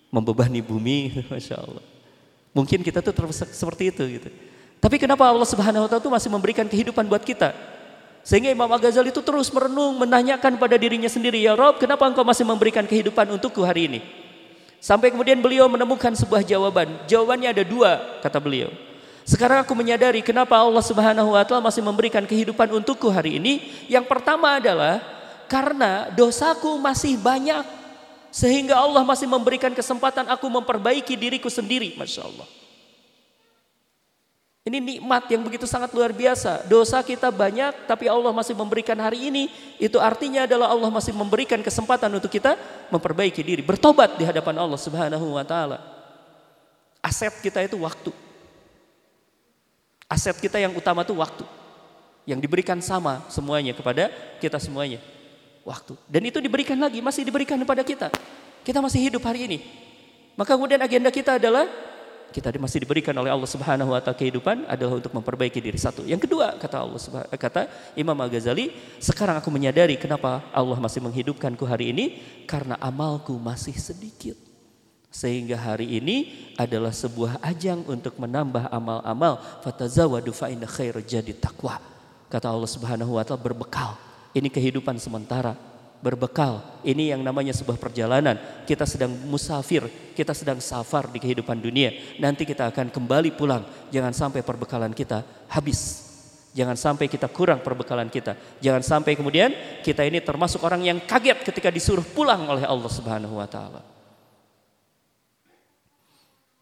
membebani 0.10 0.66
bumi, 0.66 1.14
masya 1.32 1.62
Allah. 1.62 1.86
Mungkin 2.50 2.82
kita 2.82 3.06
tuh 3.06 3.14
seperti 3.32 3.94
itu 3.94 4.04
gitu. 4.10 4.30
Tapi 4.82 4.98
kenapa 4.98 5.30
Allah 5.30 5.46
Subhanahu 5.46 5.86
Wa 5.86 5.90
Taala 5.90 6.04
tuh 6.04 6.14
masih 6.14 6.30
memberikan 6.34 6.66
kehidupan 6.66 7.06
buat 7.06 7.22
kita? 7.22 7.54
Sehingga 8.26 8.50
Imam 8.50 8.66
Al-Ghazali 8.66 9.14
itu 9.14 9.22
terus 9.22 9.54
merenung, 9.54 10.02
menanyakan 10.02 10.58
pada 10.58 10.82
dirinya 10.82 11.06
sendiri, 11.06 11.46
Ya 11.46 11.54
Rob, 11.54 11.78
kenapa 11.78 12.10
engkau 12.10 12.26
masih 12.26 12.42
memberikan 12.42 12.82
kehidupan 12.90 13.30
untukku 13.38 13.62
hari 13.62 13.86
ini? 13.86 14.00
Sampai 14.82 15.14
kemudian 15.14 15.38
beliau 15.46 15.70
menemukan 15.70 16.10
sebuah 16.18 16.42
jawaban. 16.42 17.06
Jawabannya 17.06 17.54
ada 17.54 17.62
dua, 17.62 18.22
kata 18.26 18.42
beliau. 18.42 18.74
Sekarang 19.26 19.66
aku 19.66 19.74
menyadari 19.74 20.22
kenapa 20.22 20.54
Allah 20.54 20.86
Subhanahu 20.86 21.34
wa 21.34 21.42
taala 21.42 21.66
masih 21.66 21.82
memberikan 21.82 22.22
kehidupan 22.30 22.70
untukku 22.70 23.10
hari 23.10 23.42
ini. 23.42 23.74
Yang 23.90 24.06
pertama 24.06 24.62
adalah 24.62 25.02
karena 25.50 26.14
dosaku 26.14 26.78
masih 26.78 27.18
banyak. 27.18 27.66
Sehingga 28.30 28.78
Allah 28.78 29.02
masih 29.02 29.26
memberikan 29.26 29.74
kesempatan 29.74 30.30
aku 30.30 30.46
memperbaiki 30.46 31.18
diriku 31.18 31.50
sendiri. 31.50 31.98
Masya 31.98 32.22
Allah. 32.22 32.46
Ini 34.66 34.78
nikmat 34.82 35.30
yang 35.30 35.42
begitu 35.42 35.66
sangat 35.66 35.90
luar 35.94 36.14
biasa. 36.14 36.66
Dosa 36.70 37.02
kita 37.02 37.34
banyak 37.34 37.90
tapi 37.90 38.06
Allah 38.06 38.30
masih 38.30 38.54
memberikan 38.54 38.98
hari 39.02 39.30
ini. 39.34 39.50
Itu 39.82 39.98
artinya 39.98 40.46
adalah 40.46 40.70
Allah 40.70 40.90
masih 40.94 41.14
memberikan 41.18 41.62
kesempatan 41.66 42.14
untuk 42.14 42.30
kita 42.30 42.58
memperbaiki 42.94 43.42
diri. 43.42 43.66
Bertobat 43.66 44.22
di 44.22 44.26
hadapan 44.26 44.58
Allah 44.62 44.78
subhanahu 44.78 45.34
wa 45.34 45.46
ta'ala. 45.46 45.82
Aset 47.02 47.42
kita 47.42 47.62
itu 47.66 47.78
waktu. 47.82 48.25
Aset 50.06 50.38
kita 50.38 50.62
yang 50.62 50.74
utama 50.78 51.02
itu 51.02 51.18
waktu. 51.18 51.46
Yang 52.26 52.40
diberikan 52.46 52.78
sama 52.82 53.26
semuanya 53.30 53.74
kepada 53.74 54.14
kita 54.38 54.62
semuanya. 54.62 55.02
Waktu. 55.66 55.98
Dan 56.06 56.30
itu 56.30 56.38
diberikan 56.38 56.78
lagi, 56.78 57.02
masih 57.02 57.26
diberikan 57.26 57.58
kepada 57.58 57.82
kita. 57.82 58.08
Kita 58.62 58.82
masih 58.82 59.02
hidup 59.10 59.26
hari 59.26 59.50
ini. 59.50 59.58
Maka 60.38 60.54
kemudian 60.54 60.82
agenda 60.82 61.10
kita 61.10 61.42
adalah 61.42 61.66
kita 62.36 62.52
masih 62.60 62.84
diberikan 62.84 63.16
oleh 63.16 63.32
Allah 63.32 63.48
Subhanahu 63.48 63.96
wa 63.96 64.02
taala 64.04 64.20
kehidupan 64.20 64.68
adalah 64.68 65.00
untuk 65.00 65.16
memperbaiki 65.16 65.64
diri 65.64 65.80
satu. 65.80 66.04
Yang 66.04 66.28
kedua 66.28 66.60
kata 66.60 66.84
Allah 66.84 67.00
eh, 67.32 67.40
kata 67.40 67.62
Imam 67.96 68.18
Al-Ghazali, 68.20 68.76
sekarang 69.00 69.40
aku 69.40 69.48
menyadari 69.48 69.96
kenapa 69.96 70.44
Allah 70.52 70.76
masih 70.76 71.00
menghidupkanku 71.00 71.64
hari 71.64 71.96
ini 71.96 72.06
karena 72.44 72.76
amalku 72.84 73.40
masih 73.40 73.74
sedikit. 73.80 74.45
Sehingga 75.16 75.56
hari 75.56 75.96
ini 75.96 76.36
adalah 76.60 76.92
sebuah 76.92 77.40
ajang 77.40 77.88
untuk 77.88 78.20
menambah 78.20 78.68
amal-amal. 78.68 79.40
Fatazawadu 79.64 80.36
fa 80.36 80.52
inna 80.52 80.68
jadi 81.00 81.32
takwa. 81.40 81.80
Kata 82.28 82.52
Allah 82.52 82.68
Subhanahu 82.68 83.16
wa 83.16 83.24
taala 83.24 83.40
berbekal. 83.40 83.96
Ini 84.36 84.52
kehidupan 84.52 85.00
sementara 85.00 85.56
berbekal. 86.04 86.60
Ini 86.84 87.16
yang 87.16 87.24
namanya 87.24 87.56
sebuah 87.56 87.80
perjalanan. 87.80 88.36
Kita 88.68 88.84
sedang 88.84 89.16
musafir, 89.32 89.88
kita 90.12 90.36
sedang 90.36 90.60
safar 90.60 91.08
di 91.08 91.24
kehidupan 91.24 91.64
dunia. 91.64 91.96
Nanti 92.20 92.44
kita 92.44 92.68
akan 92.68 92.92
kembali 92.92 93.40
pulang. 93.40 93.64
Jangan 93.96 94.12
sampai 94.12 94.44
perbekalan 94.44 94.92
kita 94.92 95.24
habis. 95.48 96.12
Jangan 96.52 96.76
sampai 96.76 97.08
kita 97.08 97.32
kurang 97.32 97.64
perbekalan 97.64 98.12
kita. 98.12 98.36
Jangan 98.60 98.84
sampai 98.84 99.16
kemudian 99.16 99.56
kita 99.80 100.04
ini 100.04 100.20
termasuk 100.20 100.60
orang 100.60 100.84
yang 100.84 101.00
kaget 101.08 101.40
ketika 101.40 101.72
disuruh 101.72 102.04
pulang 102.04 102.52
oleh 102.52 102.68
Allah 102.68 102.92
Subhanahu 102.92 103.40
wa 103.40 103.48
taala. 103.48 103.95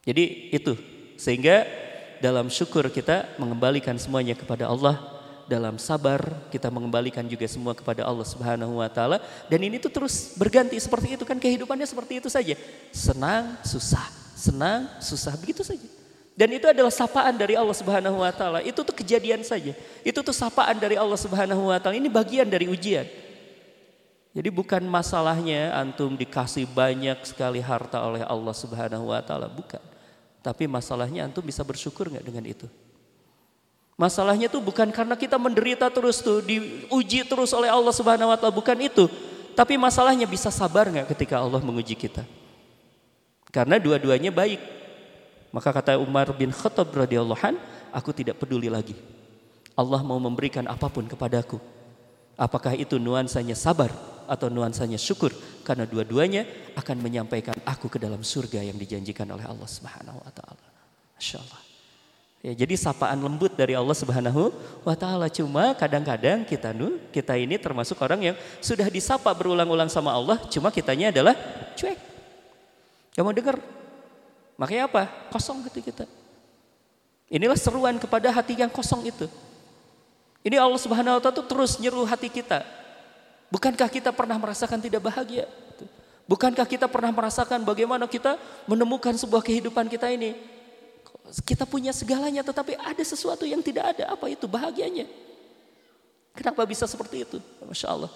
Jadi 0.04 0.52
itu 0.52 0.76
sehingga 1.16 1.64
dalam 2.20 2.52
syukur 2.52 2.88
kita 2.92 3.40
mengembalikan 3.40 3.96
semuanya 3.96 4.36
kepada 4.36 4.68
Allah 4.68 5.00
dalam 5.48 5.76
sabar 5.76 6.48
kita 6.48 6.72
mengembalikan 6.72 7.24
juga 7.28 7.44
semua 7.52 7.76
kepada 7.76 8.08
Allah 8.08 8.24
Subhanahu 8.24 8.80
wa 8.80 8.88
taala 8.88 9.20
dan 9.52 9.60
ini 9.60 9.76
tuh 9.76 9.92
terus 9.92 10.36
berganti 10.40 10.80
seperti 10.80 11.20
itu 11.20 11.24
kan 11.28 11.36
kehidupannya 11.40 11.88
seperti 11.88 12.20
itu 12.24 12.28
saja. 12.32 12.56
Senang, 12.92 13.60
susah, 13.64 14.08
senang, 14.36 14.92
susah 15.00 15.36
begitu 15.40 15.64
saja. 15.64 15.88
Dan 16.34 16.50
itu 16.50 16.66
adalah 16.66 16.90
sapaan 16.90 17.38
dari 17.38 17.54
Allah 17.54 17.78
Subhanahu 17.78 18.26
wa 18.26 18.34
taala. 18.34 18.60
Itu 18.66 18.82
tuh 18.82 18.96
kejadian 18.98 19.46
saja. 19.46 19.78
Itu 20.02 20.26
tuh 20.26 20.34
sapaan 20.34 20.82
dari 20.82 20.98
Allah 20.98 21.20
Subhanahu 21.20 21.70
wa 21.70 21.78
taala. 21.78 21.94
Ini 21.94 22.10
bagian 22.10 22.50
dari 22.50 22.66
ujian. 22.66 23.06
Jadi 24.34 24.50
bukan 24.50 24.82
masalahnya 24.90 25.78
antum 25.78 26.18
dikasih 26.18 26.66
banyak 26.66 27.22
sekali 27.22 27.62
harta 27.62 28.02
oleh 28.02 28.26
Allah 28.26 28.56
Subhanahu 28.58 29.14
wa 29.14 29.22
taala, 29.22 29.46
bukan. 29.46 29.93
Tapi 30.44 30.68
masalahnya 30.68 31.24
antum 31.24 31.40
bisa 31.40 31.64
bersyukur 31.64 32.12
nggak 32.12 32.28
dengan 32.28 32.44
itu? 32.44 32.68
Masalahnya 33.96 34.52
tuh 34.52 34.60
bukan 34.60 34.92
karena 34.92 35.16
kita 35.16 35.40
menderita 35.40 35.88
terus 35.88 36.20
tuh, 36.20 36.44
diuji 36.44 37.24
terus 37.24 37.56
oleh 37.56 37.72
Allah 37.72 37.96
Subhanahu 37.96 38.28
wa 38.28 38.36
taala, 38.36 38.52
bukan 38.52 38.76
itu. 38.84 39.08
Tapi 39.56 39.80
masalahnya 39.80 40.28
bisa 40.28 40.52
sabar 40.52 40.92
nggak 40.92 41.16
ketika 41.16 41.40
Allah 41.40 41.64
menguji 41.64 41.96
kita? 41.96 42.28
Karena 43.56 43.80
dua-duanya 43.80 44.36
baik. 44.36 44.60
Maka 45.54 45.70
kata 45.70 46.02
Umar 46.02 46.34
bin 46.36 46.52
Khattab 46.52 46.90
radhiyallahu 46.92 47.40
an, 47.40 47.56
aku 47.94 48.12
tidak 48.12 48.42
peduli 48.42 48.68
lagi. 48.68 48.98
Allah 49.78 50.04
mau 50.04 50.20
memberikan 50.20 50.66
apa 50.68 50.90
pun 50.90 51.08
kepadaku. 51.08 51.62
Apakah 52.36 52.74
itu 52.76 52.98
nuansanya 52.98 53.54
sabar 53.54 53.94
atau 54.28 54.48
nuansanya 54.52 55.00
syukur? 55.00 55.34
Karena 55.64 55.88
dua-duanya 55.88 56.46
akan 56.76 56.98
menyampaikan 57.00 57.56
aku 57.64 57.88
ke 57.88 57.98
dalam 58.02 58.22
surga 58.22 58.64
yang 58.64 58.76
dijanjikan 58.76 59.28
oleh 59.32 59.48
Allah 59.48 59.70
Subhanahu 59.70 60.20
wa 60.20 60.32
taala. 60.32 60.68
Masya 61.16 61.40
Allah. 61.40 61.62
Ya, 62.44 62.52
jadi 62.52 62.76
sapaan 62.76 63.24
lembut 63.24 63.56
dari 63.56 63.72
Allah 63.72 63.96
Subhanahu 63.96 64.52
wa 64.84 64.96
taala. 65.00 65.32
Cuma 65.32 65.72
kadang-kadang 65.80 66.44
kita 66.44 66.76
nu, 66.76 67.00
kita 67.16 67.40
ini 67.40 67.56
termasuk 67.56 67.96
orang 68.04 68.34
yang 68.34 68.36
sudah 68.60 68.84
disapa 68.92 69.32
berulang-ulang 69.32 69.88
sama 69.88 70.12
Allah, 70.12 70.36
cuma 70.52 70.68
kitanya 70.68 71.08
adalah 71.16 71.40
cuek. 71.80 71.96
Gak 73.16 73.24
mau 73.24 73.32
dengar. 73.32 73.56
Makanya 74.60 74.92
apa? 74.92 75.08
Kosong 75.32 75.64
gitu 75.72 75.80
kita. 75.80 76.04
Inilah 77.32 77.56
seruan 77.56 77.96
kepada 77.96 78.28
hati 78.28 78.60
yang 78.60 78.70
kosong 78.70 79.08
itu. 79.08 79.32
Ini 80.44 80.60
Allah 80.60 80.82
Subhanahu 80.84 81.18
wa 81.18 81.22
taala 81.24 81.48
terus 81.48 81.80
nyeru 81.80 82.04
hati 82.04 82.28
kita. 82.28 82.83
Bukankah 83.54 83.86
kita 83.86 84.10
pernah 84.10 84.42
merasakan 84.42 84.82
tidak 84.82 85.06
bahagia? 85.06 85.46
Bukankah 86.26 86.66
kita 86.66 86.90
pernah 86.90 87.14
merasakan 87.14 87.62
bagaimana 87.62 88.10
kita 88.10 88.42
menemukan 88.66 89.14
sebuah 89.14 89.46
kehidupan 89.46 89.86
kita 89.94 90.10
ini? 90.10 90.34
Kita 91.46 91.70
punya 91.70 91.94
segalanya 91.94 92.42
tetapi 92.42 92.74
ada 92.82 93.04
sesuatu 93.06 93.46
yang 93.46 93.62
tidak 93.62 93.94
ada. 93.94 94.18
Apa 94.18 94.26
itu 94.34 94.50
bahagianya? 94.50 95.06
Kenapa 96.34 96.66
bisa 96.66 96.90
seperti 96.90 97.30
itu? 97.30 97.38
Masya 97.62 97.94
Allah. 97.94 98.10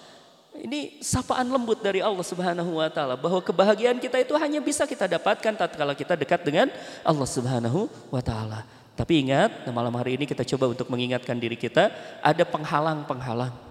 Ini 0.58 0.98
sapaan 1.06 1.46
lembut 1.46 1.86
dari 1.86 2.02
Allah 2.02 2.26
Subhanahu 2.26 2.82
wa 2.82 2.90
taala 2.90 3.14
bahwa 3.14 3.38
kebahagiaan 3.38 4.02
kita 4.02 4.18
itu 4.18 4.34
hanya 4.34 4.58
bisa 4.58 4.90
kita 4.90 5.06
dapatkan 5.06 5.54
tatkala 5.54 5.94
kita 5.94 6.18
dekat 6.18 6.42
dengan 6.42 6.66
Allah 7.06 7.28
Subhanahu 7.30 7.86
wa 8.10 8.18
taala. 8.18 8.66
Tapi 8.98 9.22
ingat, 9.22 9.70
malam 9.70 9.94
hari 9.94 10.18
ini 10.18 10.26
kita 10.26 10.42
coba 10.42 10.74
untuk 10.74 10.90
mengingatkan 10.90 11.38
diri 11.38 11.54
kita 11.54 11.94
ada 12.18 12.42
penghalang-penghalang. 12.42 13.67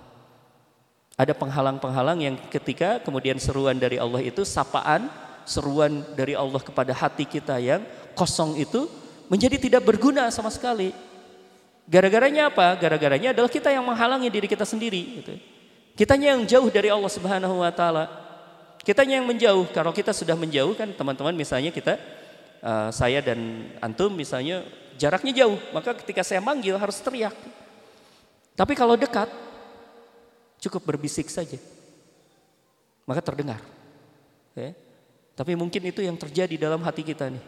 Ada 1.17 1.33
penghalang-penghalang 1.33 2.21
yang 2.21 2.35
ketika 2.53 3.01
kemudian 3.01 3.41
seruan 3.41 3.73
dari 3.81 3.97
Allah 3.97 4.21
itu 4.21 4.45
sapaan, 4.45 5.09
seruan 5.49 6.05
dari 6.13 6.37
Allah 6.37 6.61
kepada 6.61 6.93
hati 6.93 7.25
kita 7.25 7.57
yang 7.57 7.81
kosong 8.13 8.53
itu 8.61 8.85
menjadi 9.25 9.57
tidak 9.57 9.81
berguna 9.81 10.29
sama 10.29 10.53
sekali. 10.53 10.93
Gara-garanya 11.89 12.53
apa? 12.53 12.77
Gara-garanya 12.77 13.33
adalah 13.33 13.49
kita 13.49 13.73
yang 13.73 13.81
menghalangi 13.81 14.29
diri 14.29 14.45
kita 14.45 14.61
sendiri. 14.61 15.01
Gitu. 15.17 15.33
Kitanya 15.97 16.37
yang 16.37 16.45
jauh 16.45 16.69
dari 16.69 16.93
Allah 16.93 17.09
Subhanahu 17.09 17.65
Wa 17.65 17.73
Taala. 17.73 18.05
Kitanya 18.85 19.17
yang 19.17 19.25
menjauh. 19.25 19.65
Kalau 19.73 19.89
kita 19.97 20.13
sudah 20.13 20.37
menjauh 20.37 20.77
kan 20.77 20.93
teman-teman 20.93 21.33
misalnya 21.33 21.73
kita, 21.73 21.97
uh, 22.61 22.93
saya 22.93 23.25
dan 23.25 23.71
antum 23.81 24.13
misalnya 24.13 24.61
jaraknya 25.01 25.33
jauh. 25.33 25.57
Maka 25.73 25.97
ketika 25.97 26.21
saya 26.21 26.45
manggil 26.45 26.77
harus 26.77 27.01
teriak. 27.01 27.33
Tapi 28.53 28.77
kalau 28.77 28.93
dekat 28.93 29.46
cukup 30.61 30.93
berbisik 30.93 31.29
saja. 31.29 31.57
Maka 33.07 33.23
terdengar. 33.23 33.61
Ya. 34.57 34.75
Tapi 35.37 35.53
mungkin 35.53 35.79
itu 35.85 36.01
yang 36.01 36.17
terjadi 36.17 36.57
dalam 36.57 36.81
hati 36.81 37.05
kita 37.05 37.29
nih. 37.29 37.43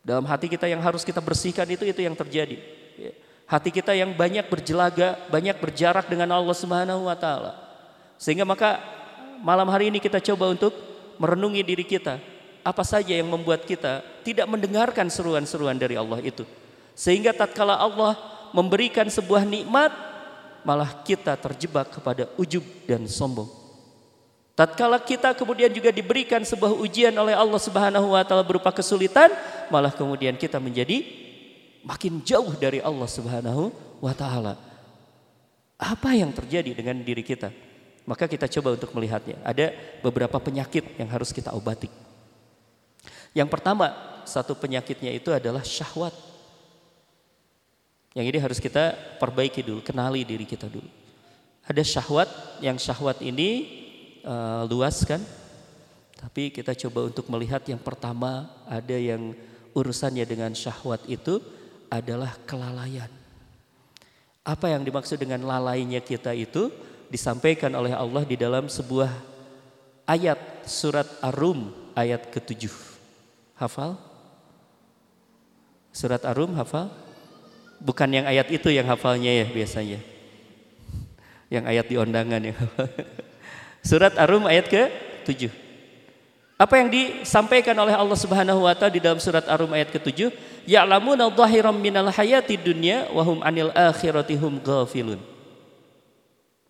Dalam 0.00 0.24
hati 0.24 0.46
kita 0.46 0.70
yang 0.70 0.80
harus 0.80 1.02
kita 1.02 1.18
bersihkan 1.18 1.66
itu 1.68 1.84
itu 1.84 2.00
yang 2.00 2.14
terjadi. 2.14 2.56
Ya. 2.96 3.12
Hati 3.48 3.74
kita 3.74 3.92
yang 3.92 4.14
banyak 4.14 4.46
berjelaga, 4.46 5.18
banyak 5.28 5.56
berjarak 5.58 6.06
dengan 6.06 6.32
Allah 6.32 6.56
Subhanahu 6.56 7.08
wa 7.08 7.16
taala. 7.18 7.56
Sehingga 8.16 8.46
maka 8.46 8.80
malam 9.42 9.68
hari 9.68 9.92
ini 9.92 9.98
kita 9.98 10.22
coba 10.22 10.48
untuk 10.54 10.72
merenungi 11.18 11.62
diri 11.66 11.84
kita. 11.84 12.20
Apa 12.62 12.84
saja 12.84 13.16
yang 13.16 13.28
membuat 13.28 13.64
kita 13.64 14.04
tidak 14.22 14.46
mendengarkan 14.46 15.08
seruan-seruan 15.08 15.76
dari 15.76 15.96
Allah 15.96 16.20
itu. 16.20 16.44
Sehingga 16.92 17.32
tatkala 17.32 17.78
Allah 17.78 18.18
memberikan 18.52 19.06
sebuah 19.08 19.46
nikmat 19.46 20.07
malah 20.66 21.02
kita 21.04 21.34
terjebak 21.38 21.92
kepada 21.92 22.30
ujub 22.38 22.64
dan 22.86 23.06
sombong. 23.06 23.48
Tatkala 24.58 24.98
kita 24.98 25.38
kemudian 25.38 25.70
juga 25.70 25.94
diberikan 25.94 26.42
sebuah 26.42 26.74
ujian 26.82 27.14
oleh 27.14 27.30
Allah 27.30 27.62
Subhanahu 27.62 28.10
wa 28.10 28.22
taala 28.26 28.42
berupa 28.42 28.74
kesulitan, 28.74 29.30
malah 29.70 29.94
kemudian 29.94 30.34
kita 30.34 30.58
menjadi 30.58 31.06
makin 31.86 32.18
jauh 32.26 32.50
dari 32.58 32.82
Allah 32.82 33.06
Subhanahu 33.06 33.70
wa 34.02 34.10
taala. 34.10 34.58
Apa 35.78 36.18
yang 36.18 36.34
terjadi 36.34 36.74
dengan 36.74 36.98
diri 37.06 37.22
kita? 37.22 37.54
Maka 38.02 38.26
kita 38.26 38.50
coba 38.50 38.74
untuk 38.74 38.90
melihatnya. 38.98 39.38
Ada 39.46 39.70
beberapa 40.02 40.42
penyakit 40.42 40.98
yang 40.98 41.06
harus 41.06 41.30
kita 41.30 41.54
obati. 41.54 41.86
Yang 43.30 43.48
pertama, 43.54 43.94
satu 44.26 44.58
penyakitnya 44.58 45.14
itu 45.14 45.30
adalah 45.30 45.62
syahwat. 45.62 46.10
Yang 48.18 48.34
ini 48.34 48.38
harus 48.42 48.58
kita 48.58 48.98
perbaiki 49.22 49.62
dulu, 49.62 49.78
kenali 49.78 50.26
diri 50.26 50.42
kita 50.42 50.66
dulu. 50.66 50.90
Ada 51.62 51.86
syahwat, 51.86 52.58
yang 52.58 52.74
syahwat 52.74 53.22
ini 53.22 53.70
uh, 54.26 54.66
luas 54.66 55.06
kan? 55.06 55.22
Tapi 56.18 56.50
kita 56.50 56.74
coba 56.74 57.06
untuk 57.06 57.30
melihat 57.30 57.62
yang 57.70 57.78
pertama 57.78 58.50
ada 58.66 58.98
yang 58.98 59.38
urusannya 59.70 60.26
dengan 60.26 60.50
syahwat 60.50 61.06
itu 61.06 61.38
adalah 61.86 62.34
kelalaian. 62.42 63.06
Apa 64.42 64.74
yang 64.74 64.82
dimaksud 64.82 65.14
dengan 65.22 65.46
lalainya 65.46 66.02
kita 66.02 66.34
itu 66.34 66.74
disampaikan 67.06 67.70
oleh 67.78 67.94
Allah 67.94 68.26
di 68.26 68.34
dalam 68.34 68.66
sebuah 68.66 69.14
ayat 70.10 70.66
surat 70.66 71.06
Ar-Rum 71.22 71.70
ayat 71.94 72.34
ke-7. 72.34 72.66
Hafal? 73.62 73.94
Surat 75.94 76.26
Ar-Rum 76.26 76.58
hafal? 76.58 76.90
Bukan 77.78 78.10
yang 78.10 78.26
ayat 78.26 78.50
itu 78.50 78.68
yang 78.74 78.86
hafalnya 78.90 79.30
ya 79.30 79.46
biasanya. 79.46 80.02
Yang 81.48 81.64
ayat 81.64 81.86
di 81.86 81.96
undangan 81.96 82.42
ya. 82.42 82.54
Surat 83.88 84.14
Ar-Rum 84.18 84.50
ayat 84.50 84.66
ke-7. 84.66 85.48
Apa 86.58 86.82
yang 86.82 86.90
disampaikan 86.90 87.78
oleh 87.78 87.94
Allah 87.94 88.18
Subhanahu 88.18 88.66
wa 88.66 88.74
taala 88.74 88.90
di 88.90 88.98
dalam 88.98 89.22
surat 89.22 89.46
Ar-Rum 89.46 89.70
ayat 89.70 89.94
ke-7? 89.94 90.34
Ya'lamuna 90.66 91.30
dhahiran 91.30 91.78
minal 91.78 92.10
hayati 92.10 92.58
dunya 92.58 93.06
wa 93.14 93.22
hum 93.22 93.38
'anil 93.46 93.70
akhirati 93.70 94.34
hum 94.34 94.58
ghafilun. 94.58 95.22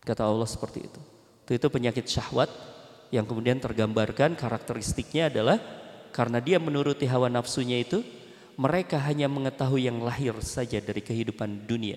Kata 0.05 0.29
Allah 0.29 0.45
seperti 0.45 0.85
itu. 0.85 1.01
Itu, 1.49 1.51
itu 1.57 1.67
penyakit 1.73 2.05
syahwat 2.05 2.53
yang 3.09 3.25
kemudian 3.25 3.57
tergambarkan 3.57 4.37
karakteristiknya 4.37 5.33
adalah 5.33 5.57
karena 6.13 6.37
dia 6.37 6.61
menuruti 6.61 7.09
hawa 7.09 7.25
nafsunya 7.25 7.81
itu 7.81 8.05
mereka 8.59 8.99
hanya 8.99 9.31
mengetahui 9.31 9.87
yang 9.87 10.03
lahir 10.03 10.35
saja 10.43 10.83
dari 10.83 10.99
kehidupan 10.99 11.63
dunia. 11.63 11.95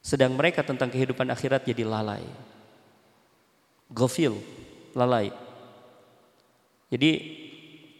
Sedang 0.00 0.32
mereka 0.32 0.64
tentang 0.64 0.88
kehidupan 0.88 1.28
akhirat 1.28 1.68
jadi 1.68 1.84
lalai. 1.84 2.24
Gofil, 3.92 4.40
lalai. 4.96 5.28
Jadi 6.88 7.10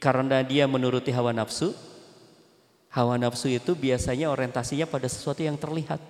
karena 0.00 0.40
dia 0.40 0.64
menuruti 0.64 1.12
hawa 1.12 1.36
nafsu, 1.36 1.76
hawa 2.88 3.20
nafsu 3.20 3.52
itu 3.52 3.76
biasanya 3.76 4.32
orientasinya 4.32 4.88
pada 4.88 5.04
sesuatu 5.04 5.44
yang 5.44 5.60
terlihat. 5.60 6.00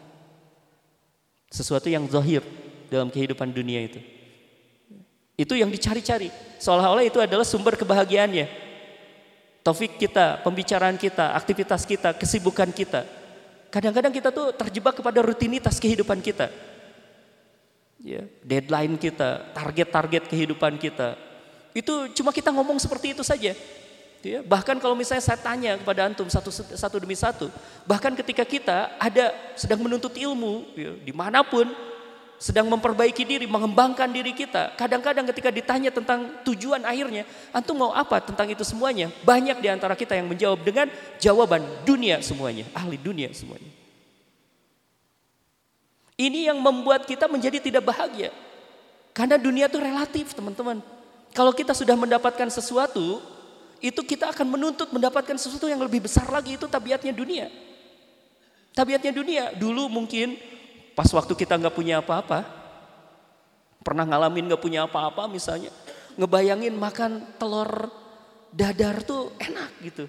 Sesuatu 1.50 1.90
yang 1.90 2.06
zahir 2.06 2.46
dalam 2.86 3.10
kehidupan 3.10 3.50
dunia 3.50 3.82
itu. 3.82 3.98
Itu 5.34 5.58
yang 5.58 5.74
dicari-cari. 5.74 6.30
Seolah-olah 6.62 7.02
itu 7.02 7.18
adalah 7.18 7.42
sumber 7.42 7.74
kebahagiaannya 7.74 8.73
taufik 9.64 9.96
kita, 9.96 10.44
pembicaraan 10.44 11.00
kita, 11.00 11.32
aktivitas 11.32 11.88
kita, 11.88 12.12
kesibukan 12.12 12.68
kita. 12.68 13.08
Kadang-kadang 13.72 14.12
kita 14.12 14.28
tuh 14.28 14.52
terjebak 14.52 15.00
kepada 15.00 15.24
rutinitas 15.24 15.80
kehidupan 15.80 16.20
kita. 16.20 16.52
Ya, 18.04 18.28
deadline 18.44 19.00
kita, 19.00 19.56
target-target 19.56 20.28
kehidupan 20.28 20.76
kita. 20.76 21.16
Itu 21.72 22.12
cuma 22.12 22.30
kita 22.30 22.52
ngomong 22.52 22.76
seperti 22.76 23.16
itu 23.16 23.24
saja. 23.24 23.56
Ya, 24.24 24.40
bahkan 24.44 24.76
kalau 24.80 24.96
misalnya 24.96 25.24
saya 25.24 25.40
tanya 25.40 25.76
kepada 25.80 26.08
antum 26.08 26.28
satu 26.28 26.48
satu 26.52 26.96
demi 27.00 27.16
satu, 27.16 27.48
bahkan 27.88 28.12
ketika 28.16 28.44
kita 28.44 28.96
ada 29.00 29.32
sedang 29.56 29.84
menuntut 29.84 30.12
ilmu 30.16 30.64
ya, 30.76 30.92
di 30.96 31.12
mana 31.12 31.44
pun, 31.44 31.68
sedang 32.38 32.68
memperbaiki 32.68 33.24
diri, 33.24 33.46
mengembangkan 33.48 34.10
diri 34.10 34.34
kita. 34.36 34.74
Kadang-kadang 34.76 35.24
ketika 35.32 35.48
ditanya 35.48 35.90
tentang 35.94 36.44
tujuan 36.44 36.82
akhirnya, 36.84 37.24
antum 37.54 37.78
mau 37.78 37.92
apa 37.94 38.20
tentang 38.20 38.50
itu 38.50 38.66
semuanya? 38.66 39.08
Banyak 39.22 39.62
di 39.62 39.68
antara 39.70 39.96
kita 39.96 40.12
yang 40.18 40.28
menjawab 40.28 40.60
dengan 40.60 40.86
jawaban 41.16 41.64
dunia 41.88 42.20
semuanya, 42.20 42.68
ahli 42.76 43.00
dunia 43.00 43.32
semuanya. 43.32 43.70
Ini 46.14 46.54
yang 46.54 46.58
membuat 46.62 47.10
kita 47.10 47.26
menjadi 47.26 47.58
tidak 47.58 47.90
bahagia. 47.90 48.30
Karena 49.10 49.34
dunia 49.38 49.66
itu 49.66 49.78
relatif, 49.78 50.34
teman-teman. 50.34 50.78
Kalau 51.34 51.50
kita 51.50 51.74
sudah 51.74 51.98
mendapatkan 51.98 52.46
sesuatu, 52.50 53.18
itu 53.82 54.00
kita 54.06 54.30
akan 54.30 54.46
menuntut 54.46 54.90
mendapatkan 54.94 55.34
sesuatu 55.34 55.66
yang 55.66 55.82
lebih 55.82 56.06
besar 56.06 56.30
lagi 56.30 56.54
itu 56.54 56.66
tabiatnya 56.70 57.10
dunia. 57.10 57.46
Tabiatnya 58.74 59.12
dunia. 59.14 59.44
Dulu 59.54 59.90
mungkin 59.90 60.38
Pas 60.94 61.10
waktu 61.10 61.34
kita 61.34 61.58
nggak 61.58 61.74
punya 61.74 61.98
apa-apa, 61.98 62.46
pernah 63.82 64.06
ngalamin 64.06 64.48
nggak 64.48 64.62
punya 64.62 64.86
apa-apa 64.86 65.26
misalnya, 65.26 65.74
ngebayangin 66.14 66.74
makan 66.78 67.34
telur 67.36 67.90
dadar 68.54 69.02
tuh 69.02 69.34
enak 69.42 69.70
gitu. 69.82 70.06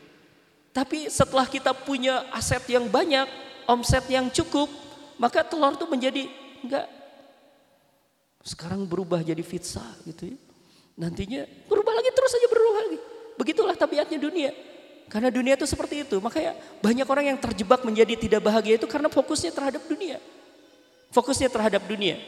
Tapi 0.70 1.10
setelah 1.10 1.50
kita 1.50 1.74
punya 1.74 2.30
aset 2.30 2.62
yang 2.70 2.86
banyak, 2.86 3.26
omset 3.66 4.06
yang 4.08 4.30
cukup, 4.30 4.70
maka 5.18 5.42
telur 5.42 5.74
tuh 5.74 5.90
menjadi 5.90 6.30
enggak. 6.62 6.86
Sekarang 8.46 8.86
berubah 8.86 9.26
jadi 9.26 9.42
pizza 9.42 9.82
gitu 10.06 10.36
ya. 10.36 10.38
Nantinya 10.96 11.44
berubah 11.66 11.98
lagi 11.98 12.14
terus 12.14 12.30
saja 12.30 12.48
berubah 12.48 12.74
lagi. 12.86 13.00
Begitulah 13.36 13.76
tabiatnya 13.76 14.22
dunia. 14.22 14.52
Karena 15.10 15.34
dunia 15.34 15.58
itu 15.58 15.66
seperti 15.66 16.06
itu. 16.06 16.18
Makanya 16.22 16.54
banyak 16.80 17.08
orang 17.10 17.26
yang 17.34 17.40
terjebak 17.42 17.82
menjadi 17.82 18.14
tidak 18.16 18.42
bahagia 18.46 18.78
itu 18.78 18.88
karena 18.88 19.10
fokusnya 19.10 19.50
terhadap 19.50 19.82
dunia. 19.90 20.22
Fokusnya 21.16 21.48
terhadap 21.48 21.88
dunia. 21.88 22.20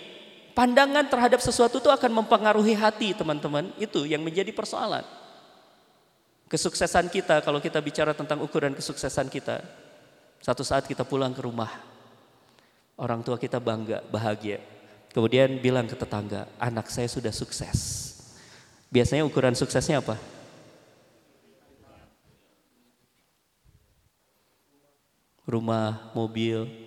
Pandangan 0.55 1.03
terhadap 1.11 1.43
sesuatu 1.43 1.83
itu 1.83 1.91
akan 1.91 2.23
mempengaruhi 2.23 2.71
hati 2.71 3.11
teman-teman. 3.11 3.75
Itu 3.75 4.07
yang 4.07 4.23
menjadi 4.23 4.55
persoalan. 4.55 5.03
Kesuksesan 6.47 7.11
kita 7.11 7.43
kalau 7.43 7.59
kita 7.59 7.83
bicara 7.83 8.15
tentang 8.15 8.39
ukuran 8.39 8.71
kesuksesan 8.71 9.27
kita. 9.27 9.59
Satu 10.39 10.63
saat 10.63 10.87
kita 10.87 11.03
pulang 11.03 11.35
ke 11.35 11.43
rumah. 11.43 11.67
Orang 12.95 13.27
tua 13.27 13.35
kita 13.35 13.59
bangga, 13.59 13.99
bahagia. 14.07 14.63
Kemudian 15.11 15.59
bilang 15.59 15.83
ke 15.83 15.99
tetangga, 15.99 16.47
anak 16.55 16.87
saya 16.87 17.11
sudah 17.11 17.35
sukses. 17.35 18.07
Biasanya 18.87 19.27
ukuran 19.27 19.51
suksesnya 19.51 19.99
apa? 19.99 20.15
Rumah, 25.43 26.15
mobil, 26.15 26.86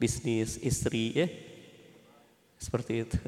bisnis, 0.00 0.60
istri 0.60 1.12
ya. 1.12 1.28
Seperti 2.56 3.04
itu. 3.04 3.18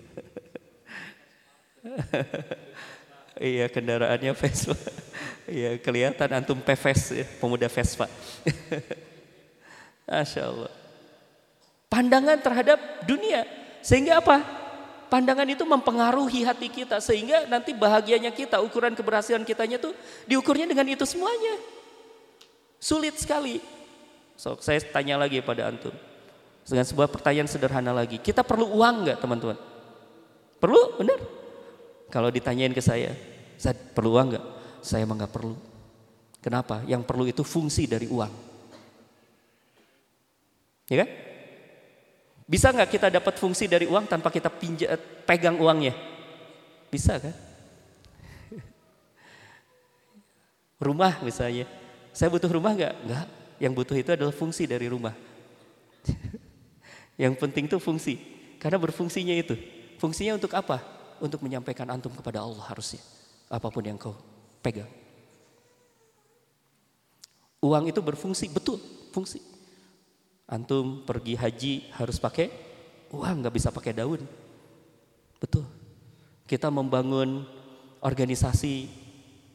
iya 3.53 3.67
kendaraannya 3.69 4.33
Vespa. 4.35 4.77
iya 5.49 5.77
kelihatan 5.81 6.29
antum 6.33 6.59
Peves 6.61 7.13
ya, 7.13 7.27
pemuda 7.41 7.69
Vespa. 7.69 8.09
Masya 10.09 10.43
Allah. 10.49 10.73
Pandangan 11.89 12.39
terhadap 12.41 12.79
dunia. 13.05 13.45
Sehingga 13.85 14.21
apa? 14.21 14.41
Pandangan 15.09 15.49
itu 15.49 15.65
mempengaruhi 15.65 16.45
hati 16.45 16.69
kita. 16.69 17.01
Sehingga 17.01 17.49
nanti 17.49 17.73
bahagianya 17.73 18.33
kita, 18.33 18.61
ukuran 18.61 18.93
keberhasilan 18.93 19.45
kitanya 19.45 19.81
tuh 19.81 19.97
diukurnya 20.29 20.69
dengan 20.69 20.85
itu 20.89 21.05
semuanya. 21.09 21.57
Sulit 22.81 23.17
sekali. 23.17 23.61
So, 24.37 24.55
saya 24.61 24.79
tanya 24.81 25.19
lagi 25.19 25.41
pada 25.43 25.69
antum. 25.69 25.93
Dengan 26.69 26.85
sebuah 26.85 27.09
pertanyaan 27.09 27.49
sederhana 27.49 27.97
lagi. 27.97 28.21
Kita 28.21 28.45
perlu 28.45 28.69
uang 28.77 29.09
nggak 29.09 29.19
teman-teman? 29.25 29.57
Perlu? 30.61 31.01
Benar? 31.01 31.21
Kalau 32.13 32.29
ditanyain 32.29 32.77
ke 32.77 32.85
saya, 32.85 33.17
saya 33.57 33.73
perlu 33.73 34.13
uang 34.21 34.37
nggak? 34.37 34.45
Saya 34.85 35.09
emang 35.09 35.17
nggak 35.17 35.33
perlu. 35.33 35.57
Kenapa? 36.45 36.85
Yang 36.85 37.03
perlu 37.09 37.25
itu 37.25 37.41
fungsi 37.41 37.89
dari 37.89 38.05
uang. 38.05 38.33
Ya 40.93 41.05
kan? 41.05 41.09
Bisa 42.49 42.73
nggak 42.73 42.89
kita 42.93 43.09
dapat 43.13 43.37
fungsi 43.41 43.65
dari 43.69 43.89
uang 43.89 44.09
tanpa 44.09 44.29
kita 44.29 44.53
pinja, 44.53 44.97
pegang 45.25 45.57
uangnya? 45.57 45.97
Bisa 46.89 47.17
kan? 47.17 47.33
Rumah 50.85 51.21
misalnya. 51.25 51.65
Saya 52.13 52.29
butuh 52.33 52.51
rumah 52.51 52.73
nggak? 52.75 52.95
Nggak. 53.05 53.27
Yang 53.63 53.73
butuh 53.73 53.97
itu 54.01 54.11
adalah 54.17 54.35
fungsi 54.35 54.67
dari 54.67 54.91
rumah. 54.91 55.28
Yang 57.19 57.35
penting 57.43 57.67
itu 57.67 57.77
fungsi. 57.83 58.15
Karena 58.63 58.79
berfungsinya 58.79 59.35
itu. 59.35 59.59
Fungsinya 59.99 60.39
untuk 60.39 60.55
apa? 60.55 60.81
Untuk 61.19 61.43
menyampaikan 61.43 61.91
antum 61.91 62.15
kepada 62.15 62.41
Allah 62.41 62.63
harusnya. 62.71 63.03
Apa 63.51 63.69
pun 63.69 63.83
yang 63.83 63.99
kau 63.99 64.15
pegang. 64.63 64.89
Uang 67.59 67.91
itu 67.91 67.99
berfungsi, 67.99 68.47
betul 68.55 68.79
fungsi. 69.11 69.43
Antum 70.47 71.03
pergi 71.03 71.35
haji 71.35 71.91
harus 71.99 72.23
pakai 72.23 72.49
uang, 73.11 73.43
nggak 73.43 73.55
bisa 73.59 73.75
pakai 73.75 73.93
daun. 73.99 74.23
Betul. 75.43 75.67
Kita 76.47 76.71
membangun 76.71 77.45
organisasi, 77.99 78.89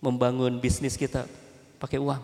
membangun 0.04 0.60
bisnis 0.60 1.00
kita 1.00 1.26
pakai 1.80 1.98
uang. 1.98 2.22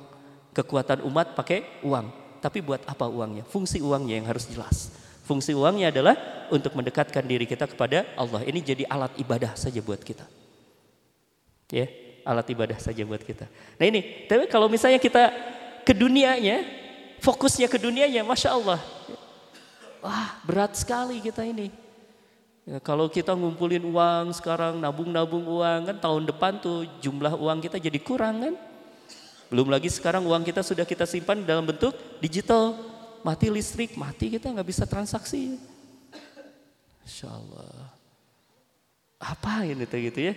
Kekuatan 0.52 1.02
umat 1.08 1.34
pakai 1.34 1.82
uang. 1.88 2.12
Tapi 2.44 2.60
buat 2.60 2.84
apa 2.84 3.08
uangnya? 3.08 3.48
Fungsi 3.48 3.80
uangnya 3.80 4.20
yang 4.20 4.28
harus 4.28 4.48
jelas. 4.52 4.92
Fungsi 5.30 5.54
uangnya 5.54 5.94
adalah 5.94 6.18
untuk 6.50 6.74
mendekatkan 6.74 7.22
diri 7.22 7.46
kita 7.46 7.70
kepada 7.70 8.02
Allah. 8.18 8.42
Ini 8.42 8.66
jadi 8.66 8.84
alat 8.90 9.14
ibadah 9.22 9.54
saja 9.54 9.78
buat 9.78 10.02
kita. 10.02 10.26
Ya, 11.70 11.86
alat 12.26 12.50
ibadah 12.50 12.82
saja 12.82 13.06
buat 13.06 13.22
kita. 13.22 13.46
Nah 13.78 13.86
ini, 13.86 14.26
tapi 14.26 14.50
kalau 14.50 14.66
misalnya 14.66 14.98
kita 14.98 15.30
ke 15.86 15.94
dunianya, 15.94 16.66
fokusnya 17.22 17.70
ke 17.70 17.78
dunianya, 17.78 18.26
masya 18.26 18.58
Allah, 18.58 18.82
wah 20.02 20.34
berat 20.50 20.74
sekali 20.74 21.22
kita 21.22 21.46
ini. 21.46 21.70
Ya, 22.66 22.82
kalau 22.82 23.06
kita 23.06 23.38
ngumpulin 23.38 23.86
uang 23.86 24.34
sekarang, 24.34 24.82
nabung-nabung 24.82 25.46
uang 25.46 25.94
kan 25.94 25.98
tahun 26.10 26.26
depan 26.26 26.58
tuh 26.58 26.90
jumlah 27.06 27.38
uang 27.38 27.62
kita 27.62 27.78
jadi 27.78 28.02
kurang 28.02 28.50
kan. 28.50 28.56
Belum 29.54 29.70
lagi 29.70 29.94
sekarang 29.94 30.26
uang 30.26 30.42
kita 30.42 30.66
sudah 30.66 30.90
kita 30.90 31.06
simpan 31.06 31.46
dalam 31.46 31.70
bentuk 31.70 31.94
digital. 32.18 32.89
Mati 33.20 33.48
listrik, 33.52 34.00
mati 34.00 34.32
kita 34.32 34.48
nggak 34.48 34.68
bisa 34.68 34.88
transaksi. 34.88 35.60
Insya 37.04 37.28
Allah. 37.28 37.92
Apa 39.20 39.68
ini 39.68 39.84
gitu 39.84 40.20
ya? 40.20 40.34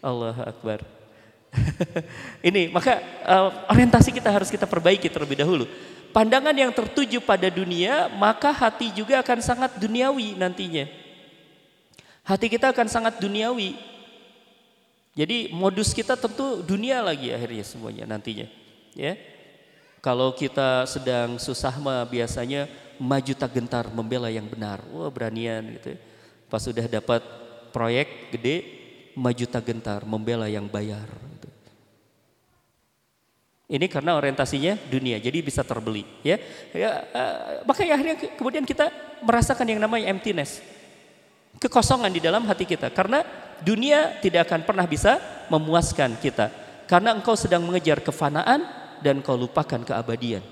Allah 0.00 0.36
Akbar. 0.48 0.80
ini 2.48 2.68
maka 2.68 3.00
uh, 3.24 3.72
orientasi 3.72 4.12
kita 4.12 4.28
harus 4.28 4.48
kita 4.48 4.64
perbaiki 4.64 5.12
terlebih 5.12 5.36
dahulu. 5.40 5.68
Pandangan 6.16 6.56
yang 6.56 6.72
tertuju 6.72 7.20
pada 7.20 7.52
dunia, 7.52 8.08
maka 8.16 8.48
hati 8.48 8.88
juga 8.96 9.20
akan 9.20 9.38
sangat 9.44 9.76
duniawi 9.76 10.32
nantinya. 10.32 10.88
Hati 12.24 12.48
kita 12.48 12.72
akan 12.72 12.88
sangat 12.88 13.20
duniawi. 13.20 13.76
Jadi 15.12 15.52
modus 15.52 15.92
kita 15.92 16.16
tentu 16.16 16.64
dunia 16.64 17.04
lagi 17.04 17.32
akhirnya 17.32 17.64
semuanya 17.64 18.04
nantinya. 18.08 18.48
Ya. 18.96 19.35
Kalau 20.06 20.30
kita 20.38 20.86
sedang 20.86 21.34
susah 21.34 21.74
mah 21.82 22.06
biasanya 22.06 22.70
maju 23.02 23.32
tak 23.34 23.58
gentar 23.58 23.90
membela 23.90 24.30
yang 24.30 24.46
benar. 24.46 24.78
Wah 24.94 25.10
beranian 25.10 25.66
gitu. 25.74 25.98
Ya. 25.98 26.00
Pas 26.46 26.62
sudah 26.62 26.86
dapat 26.86 27.26
proyek 27.74 28.30
gede, 28.30 28.62
maju 29.18 29.44
tak 29.50 29.66
gentar 29.66 30.06
membela 30.06 30.46
yang 30.46 30.70
bayar. 30.70 31.10
Gitu. 31.10 31.48
Ini 33.66 33.86
karena 33.90 34.14
orientasinya 34.14 34.78
dunia, 34.86 35.18
jadi 35.18 35.42
bisa 35.42 35.66
terbeli. 35.66 36.06
Ya, 36.22 36.38
ya 36.70 37.02
uh, 37.10 37.66
makanya 37.66 37.98
akhirnya 37.98 38.16
kemudian 38.38 38.62
kita 38.62 38.86
merasakan 39.26 39.66
yang 39.74 39.82
namanya 39.82 40.06
emptiness 40.14 40.62
kekosongan 41.58 42.12
di 42.12 42.20
dalam 42.20 42.44
hati 42.44 42.68
kita 42.68 42.92
karena 42.92 43.24
dunia 43.64 44.20
tidak 44.20 44.46
akan 44.46 44.62
pernah 44.62 44.84
bisa 44.84 45.16
memuaskan 45.48 46.20
kita 46.20 46.52
karena 46.84 47.16
engkau 47.16 47.32
sedang 47.32 47.64
mengejar 47.64 48.04
kefanaan 48.04 48.85
dan 49.00 49.24
kau 49.24 49.36
lupakan 49.36 49.82
keabadian. 49.82 50.44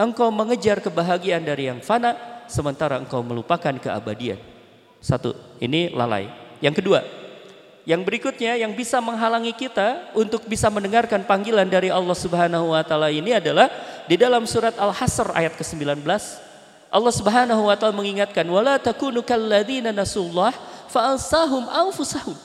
Engkau 0.00 0.32
mengejar 0.34 0.82
kebahagiaan 0.82 1.46
dari 1.46 1.70
yang 1.70 1.78
fana 1.78 2.44
sementara 2.50 2.98
engkau 2.98 3.22
melupakan 3.22 3.72
keabadian. 3.78 4.40
Satu, 4.98 5.34
ini 5.62 5.90
lalai. 5.94 6.30
Yang 6.62 6.82
kedua, 6.82 7.00
yang 7.82 8.06
berikutnya 8.06 8.54
yang 8.54 8.70
bisa 8.78 9.02
menghalangi 9.02 9.50
kita 9.50 10.14
untuk 10.14 10.46
bisa 10.46 10.70
mendengarkan 10.70 11.26
panggilan 11.26 11.66
dari 11.66 11.90
Allah 11.90 12.14
Subhanahu 12.14 12.70
wa 12.70 12.82
taala 12.86 13.10
ini 13.10 13.34
adalah 13.34 13.66
di 14.06 14.14
dalam 14.14 14.46
surat 14.46 14.78
Al-Hasr 14.78 15.34
ayat 15.34 15.58
ke-19 15.58 16.06
Allah 16.92 17.14
Subhanahu 17.14 17.66
wa 17.66 17.74
taala 17.74 17.90
mengingatkan 17.90 18.46
wala 18.46 18.78
takunu 18.78 19.26
kalladzina 19.26 19.90
nasullah 19.90 20.54
fa'alsahum 20.94 21.66
anfusahum 21.66 22.38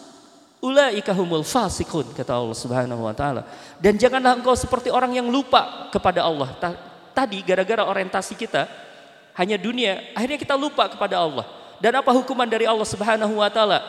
ulaika 0.62 1.14
humul 1.14 1.46
fasiqun 1.46 2.14
kata 2.14 2.34
Allah 2.34 2.58
Subhanahu 2.58 3.02
wa 3.06 3.14
taala. 3.14 3.46
Dan 3.78 3.98
janganlah 3.98 4.38
engkau 4.38 4.58
seperti 4.58 4.90
orang 4.90 5.14
yang 5.14 5.30
lupa 5.30 5.90
kepada 5.94 6.26
Allah. 6.26 6.54
Tadi 7.14 7.42
gara-gara 7.42 7.86
orientasi 7.86 8.38
kita 8.38 8.70
hanya 9.38 9.58
dunia 9.58 10.02
akhirnya 10.18 10.38
kita 10.42 10.56
lupa 10.58 10.90
kepada 10.90 11.22
Allah. 11.22 11.46
Dan 11.78 11.94
apa 11.94 12.10
hukuman 12.10 12.50
dari 12.50 12.66
Allah 12.66 12.86
Subhanahu 12.86 13.38
wa 13.38 13.50
taala? 13.54 13.80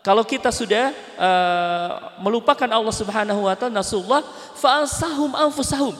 Kalau 0.00 0.22
kita 0.22 0.54
sudah 0.54 0.94
uh, 1.18 1.90
melupakan 2.22 2.70
Allah 2.70 2.94
Subhanahu 2.94 3.50
wa 3.50 3.54
taala 3.58 3.82
nasullah 3.82 4.22
fa'alsahum 4.56 5.34
anfusahum. 5.34 5.92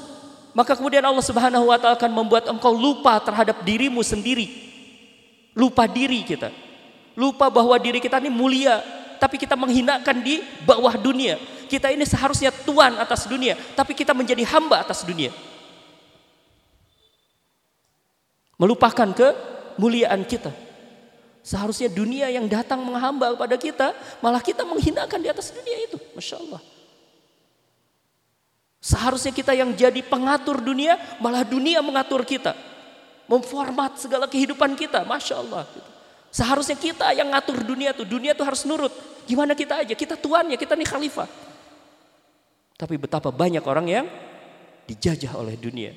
Maka 0.57 0.73
kemudian 0.73 1.05
Allah 1.05 1.21
Subhanahu 1.21 1.69
wa 1.69 1.77
taala 1.77 2.01
akan 2.01 2.13
membuat 2.17 2.49
engkau 2.49 2.73
lupa 2.73 3.21
terhadap 3.21 3.61
dirimu 3.61 4.01
sendiri. 4.01 4.49
Lupa 5.53 5.85
diri 5.85 6.25
kita. 6.25 6.49
Lupa 7.13 7.49
bahwa 7.53 7.77
diri 7.77 8.01
kita 8.01 8.21
ini 8.21 8.33
mulia, 8.33 8.81
tapi 9.17 9.41
kita 9.41 9.59
menghinakan 9.59 10.23
di 10.23 10.41
bawah 10.65 10.95
dunia. 10.97 11.37
Kita 11.67 11.91
ini 11.91 12.07
seharusnya 12.07 12.55
tuan 12.55 12.95
atas 12.97 13.27
dunia, 13.27 13.59
tapi 13.75 13.93
kita 13.93 14.15
menjadi 14.15 14.47
hamba 14.47 14.87
atas 14.87 15.03
dunia. 15.03 15.35
Melupakan 18.57 19.13
kemuliaan 19.13 20.25
kita. 20.25 20.55
Seharusnya 21.47 21.87
dunia 21.87 22.27
yang 22.27 22.51
datang 22.51 22.83
menghamba 22.83 23.35
kepada 23.39 23.57
kita, 23.59 23.89
malah 24.19 24.43
kita 24.43 24.67
menghinakan 24.67 25.21
di 25.23 25.29
atas 25.31 25.55
dunia 25.55 25.79
itu. 25.87 25.95
Masya 26.15 26.43
Allah. 26.43 26.63
Seharusnya 28.83 29.35
kita 29.35 29.55
yang 29.55 29.75
jadi 29.75 29.99
pengatur 30.03 30.63
dunia, 30.63 30.99
malah 31.19 31.43
dunia 31.43 31.83
mengatur 31.83 32.23
kita. 32.23 32.55
Memformat 33.27 33.99
segala 33.99 34.31
kehidupan 34.31 34.79
kita, 34.79 35.03
Masya 35.03 35.35
Allah. 35.43 35.67
Gitu. 35.71 35.96
Seharusnya 36.37 36.77
kita 36.77 37.17
yang 37.17 37.33
ngatur 37.33 37.65
dunia 37.65 37.97
tuh, 37.97 38.05
dunia 38.05 38.37
tuh 38.37 38.45
harus 38.45 38.69
nurut. 38.69 38.93
Gimana 39.25 39.57
kita 39.57 39.81
aja, 39.81 39.97
kita 39.97 40.21
tuannya, 40.21 40.61
kita 40.61 40.77
nih 40.77 40.85
khalifah. 40.85 41.25
Tapi 42.77 43.01
betapa 43.01 43.33
banyak 43.33 43.65
orang 43.65 43.87
yang 43.89 44.07
dijajah 44.85 45.33
oleh 45.33 45.57
dunia. 45.57 45.97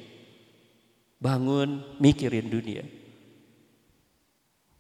Bangun, 1.20 1.84
mikirin 2.00 2.48
dunia. 2.48 2.88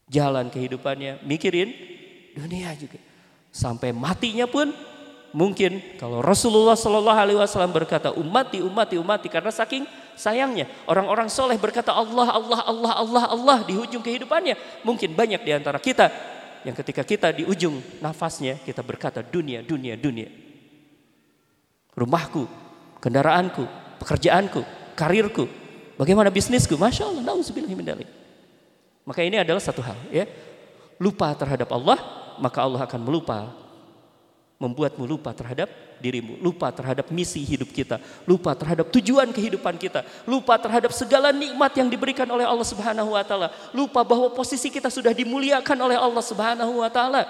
Jalan 0.07 0.47
kehidupannya, 0.47 1.27
mikirin 1.27 1.75
dunia 2.39 2.71
juga. 2.79 2.95
Sampai 3.51 3.91
matinya 3.91 4.47
pun 4.47 4.71
mungkin 5.35 5.99
kalau 5.99 6.23
Rasulullah 6.23 6.79
Shallallahu 6.79 7.19
Alaihi 7.19 7.35
Wasallam 7.35 7.75
berkata 7.75 8.15
umati 8.15 8.63
umati 8.63 8.95
umati 8.95 9.27
karena 9.27 9.51
saking 9.51 9.83
sayangnya 10.19 10.67
orang-orang 10.83 11.31
soleh 11.31 11.55
berkata 11.55 11.95
Allah 11.95 12.27
Allah 12.35 12.59
Allah 12.67 12.93
Allah 12.99 13.23
Allah 13.31 13.57
di 13.63 13.79
ujung 13.79 14.03
kehidupannya. 14.03 14.83
Mungkin 14.83 15.15
banyak 15.15 15.47
di 15.47 15.51
antara 15.55 15.79
kita 15.79 16.11
yang 16.67 16.75
ketika 16.75 17.07
kita 17.07 17.31
di 17.31 17.47
ujung 17.47 17.79
nafasnya 18.03 18.59
kita 18.59 18.83
berkata 18.83 19.23
dunia 19.23 19.63
dunia 19.63 19.95
dunia. 19.95 20.27
Rumahku 21.95 22.43
kendaraanku 22.99 23.63
pekerjaanku 24.03 24.61
karirku 24.99 25.47
bagaimana 25.95 26.27
bisnisku? 26.27 26.75
Masya 26.75 27.07
Allah 27.07 27.23
maka 29.07 29.25
ini 29.25 29.39
adalah 29.39 29.63
satu 29.63 29.79
hal 29.79 29.95
ya. 30.11 30.27
Lupa 30.99 31.31
terhadap 31.31 31.71
Allah 31.71 31.95
maka 32.43 32.59
Allah 32.59 32.83
akan 32.83 32.99
melupa 32.99 33.55
membuatmu 34.59 35.07
lupa 35.07 35.31
terhadap 35.31 35.71
dirimu, 36.03 36.35
lupa 36.43 36.67
terhadap 36.67 37.07
misi 37.15 37.39
hidup 37.47 37.71
kita, 37.71 37.95
lupa 38.27 38.51
terhadap 38.51 38.91
tujuan 38.91 39.31
kehidupan 39.31 39.79
kita, 39.79 40.03
lupa 40.27 40.59
terhadap 40.59 40.91
segala 40.91 41.31
nikmat 41.31 41.71
yang 41.79 41.87
diberikan 41.87 42.27
oleh 42.27 42.43
Allah 42.43 42.67
Subhanahu 42.67 43.15
wa 43.15 43.23
taala, 43.23 43.55
lupa 43.71 44.03
bahwa 44.03 44.27
posisi 44.35 44.67
kita 44.67 44.91
sudah 44.91 45.15
dimuliakan 45.15 45.77
oleh 45.79 45.95
Allah 45.95 46.19
Subhanahu 46.19 46.83
wa 46.83 46.91
taala. 46.91 47.23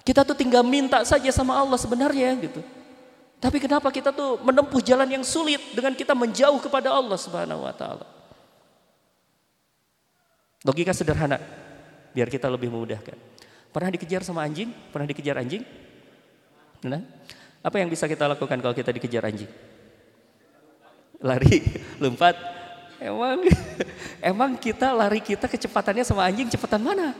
Kita 0.00 0.24
tuh 0.24 0.32
tinggal 0.32 0.64
minta 0.64 1.04
saja 1.04 1.28
sama 1.28 1.60
Allah 1.60 1.76
sebenarnya 1.76 2.32
gitu. 2.40 2.64
Tapi 3.36 3.60
kenapa 3.60 3.92
kita 3.92 4.08
tuh 4.08 4.40
menempuh 4.40 4.80
jalan 4.80 5.20
yang 5.20 5.24
sulit 5.24 5.60
dengan 5.76 5.92
kita 5.92 6.16
menjauh 6.16 6.56
kepada 6.56 6.88
Allah 6.88 7.20
Subhanahu 7.20 7.68
wa 7.68 7.74
taala? 7.76 8.08
Logika 10.64 10.96
sederhana 10.96 11.36
biar 12.16 12.32
kita 12.32 12.48
lebih 12.48 12.72
memudahkan. 12.72 13.12
Pernah 13.68 13.92
dikejar 13.92 14.24
sama 14.24 14.40
anjing? 14.40 14.72
Pernah 14.88 15.04
dikejar 15.04 15.36
anjing? 15.36 15.83
Nah, 16.84 17.00
apa 17.64 17.80
yang 17.80 17.88
bisa 17.88 18.04
kita 18.04 18.28
lakukan 18.28 18.60
kalau 18.60 18.76
kita 18.76 18.92
dikejar 18.92 19.24
anjing? 19.24 19.48
Lari, 21.24 21.64
lompat. 22.02 22.36
Emang 23.00 23.40
emang 24.32 24.50
kita 24.60 24.92
lari 24.92 25.24
kita 25.24 25.48
kecepatannya 25.48 26.04
sama 26.04 26.28
anjing 26.28 26.48
cepetan 26.52 26.84
mana? 26.84 27.16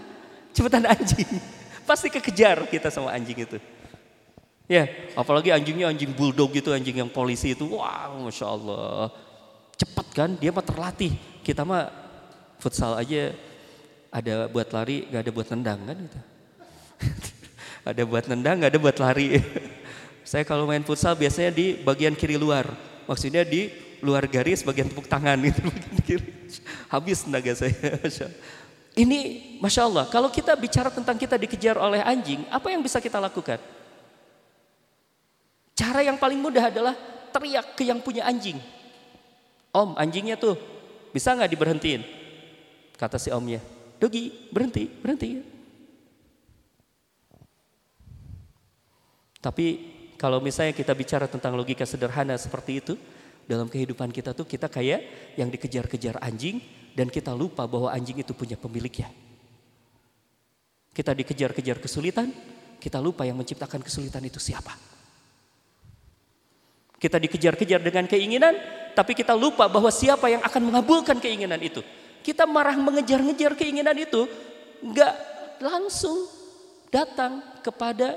Cepetan 0.53 0.85
anjing. 0.85 1.29
Pasti 1.89 2.13
kekejar 2.13 2.69
kita 2.69 2.93
sama 2.93 3.13
anjing 3.17 3.45
itu. 3.45 3.57
Ya, 4.65 4.89
apalagi 5.13 5.53
anjingnya 5.53 5.93
anjing 5.93 6.13
bulldog 6.17 6.53
gitu, 6.57 6.73
anjing 6.73 6.97
yang 6.97 7.13
polisi 7.13 7.53
itu. 7.53 7.69
Wow, 7.69 8.25
masya 8.25 8.49
Allah. 8.49 9.13
Cepat 9.77 10.07
kan, 10.17 10.31
dia 10.41 10.49
mah 10.49 10.65
terlatih. 10.65 11.13
Kita 11.45 11.69
mah 11.69 11.93
futsal 12.57 12.97
aja 12.97 13.37
ada 14.09 14.49
buat 14.49 14.69
lari, 14.73 15.05
gak 15.13 15.21
ada 15.21 15.33
buat 15.37 15.49
nendang 15.53 15.81
kan 15.85 15.97
gitu. 16.01 16.21
Ada 17.85 18.03
buat 18.09 18.25
nendang, 18.27 18.65
ada 18.65 18.77
buat 18.81 18.97
lari. 18.97 19.39
saya 20.25 20.43
kalau 20.43 20.65
main 20.65 20.81
futsal 20.81 21.13
biasanya 21.13 21.53
di 21.53 21.77
bagian 21.77 22.17
kiri 22.17 22.41
luar, 22.41 22.73
maksudnya 23.05 23.45
di 23.45 23.69
luar 24.01 24.25
garis 24.25 24.65
bagian 24.65 24.89
tepuk 24.89 25.05
tangan 25.05 25.37
gitu, 25.45 25.61
Habis 26.93 27.29
tenaga 27.29 27.53
saya. 27.53 27.77
Ini 29.05 29.21
masya 29.59 29.91
Allah, 29.91 30.07
kalau 30.09 30.31
kita 30.31 30.55
bicara 30.55 30.89
tentang 30.89 31.19
kita 31.19 31.35
dikejar 31.37 31.77
oleh 31.77 32.01
anjing, 32.01 32.47
apa 32.49 32.73
yang 32.73 32.81
bisa 32.81 33.03
kita 33.03 33.21
lakukan? 33.21 33.59
Cara 35.75 36.07
yang 36.07 36.15
paling 36.15 36.39
mudah 36.39 36.71
adalah 36.71 36.95
teriak 37.35 37.75
ke 37.75 37.83
yang 37.83 37.99
punya 37.99 38.23
anjing. 38.23 38.57
Om, 39.75 39.99
anjingnya 39.99 40.39
tuh 40.39 40.55
bisa 41.11 41.35
nggak 41.35 41.51
diberhentiin? 41.51 42.03
Kata 42.95 43.19
si 43.19 43.35
omnya, 43.35 43.59
Dogi 43.99 44.31
berhenti, 44.55 44.87
berhenti. 44.87 45.54
Tapi 49.45 49.67
kalau 50.17 50.41
misalnya 50.41 50.73
kita 50.73 50.97
bicara 50.97 51.29
tentang 51.29 51.53
logika 51.53 51.85
sederhana 51.85 52.33
seperti 52.41 52.81
itu, 52.81 52.97
dalam 53.45 53.69
kehidupan 53.69 54.09
kita 54.09 54.33
tuh 54.33 54.49
kita 54.49 54.73
kayak 54.73 55.37
yang 55.37 55.53
dikejar-kejar 55.53 56.17
anjing 56.25 56.65
dan 56.97 57.13
kita 57.13 57.37
lupa 57.37 57.69
bahwa 57.69 57.93
anjing 57.93 58.25
itu 58.25 58.33
punya 58.33 58.57
pemiliknya. 58.57 59.13
Kita 60.97 61.13
dikejar-kejar 61.13 61.77
kesulitan, 61.77 62.33
kita 62.81 63.05
lupa 63.05 63.29
yang 63.29 63.37
menciptakan 63.37 63.85
kesulitan 63.85 64.25
itu 64.25 64.41
siapa. 64.41 64.73
Kita 66.97 67.21
dikejar-kejar 67.21 67.85
dengan 67.85 68.09
keinginan, 68.09 68.57
tapi 68.97 69.13
kita 69.13 69.37
lupa 69.37 69.69
bahwa 69.69 69.93
siapa 69.93 70.25
yang 70.33 70.41
akan 70.41 70.73
mengabulkan 70.73 71.21
keinginan 71.21 71.61
itu. 71.61 71.85
Kita 72.25 72.49
marah 72.49 72.81
mengejar-ngejar 72.81 73.61
keinginan 73.61 73.93
itu, 74.01 74.25
nggak 74.81 75.15
langsung 75.61 76.17
datang 76.89 77.45
kepada 77.61 78.17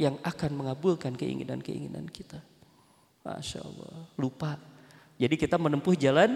yang 0.00 0.16
akan 0.24 0.50
mengabulkan 0.56 1.12
keinginan-keinginan 1.16 2.08
kita. 2.08 2.40
Masya 3.22 3.62
Allah, 3.62 4.08
lupa. 4.18 4.58
Jadi 5.16 5.38
kita 5.38 5.54
menempuh 5.60 5.94
jalan 5.94 6.34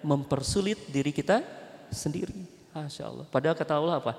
mempersulit 0.00 0.88
diri 0.88 1.12
kita 1.12 1.44
sendiri. 1.92 2.34
Masya 2.72 3.04
Allah. 3.04 3.26
Padahal 3.28 3.56
kata 3.56 3.76
Allah 3.76 4.00
apa? 4.00 4.12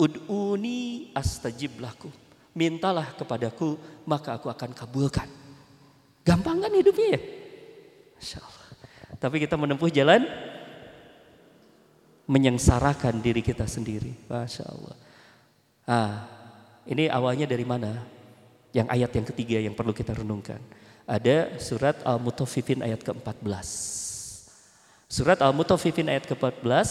Ud'uni 0.00 1.12
astajib 1.12 1.76
laku. 1.78 2.08
Mintalah 2.56 3.14
kepadaku, 3.14 3.76
maka 4.08 4.40
aku 4.40 4.48
akan 4.48 4.72
kabulkan. 4.72 5.28
Gampang 6.24 6.58
kan 6.64 6.72
hidupnya 6.72 7.18
ya? 7.18 7.20
Masya 8.16 8.38
Allah. 8.40 8.68
Tapi 9.20 9.36
kita 9.44 9.54
menempuh 9.60 9.90
jalan 9.92 10.24
menyengsarakan 12.28 13.20
diri 13.24 13.40
kita 13.40 13.64
sendiri. 13.64 14.12
Masya 14.28 14.64
Allah. 14.68 14.96
Ah, 15.88 16.14
ini 16.84 17.08
awalnya 17.08 17.48
dari 17.48 17.64
mana? 17.64 18.17
Yang 18.72 18.86
ayat 18.92 19.10
yang 19.16 19.26
ketiga 19.26 19.58
yang 19.60 19.74
perlu 19.74 19.96
kita 19.96 20.12
renungkan. 20.12 20.60
Ada 21.08 21.56
surat 21.56 22.04
Al-Mutaffifin 22.04 22.84
ayat 22.84 23.00
ke-14. 23.00 23.68
Surat 25.08 25.40
Al-Mutaffifin 25.40 26.04
ayat 26.12 26.28
ke-14. 26.28 26.88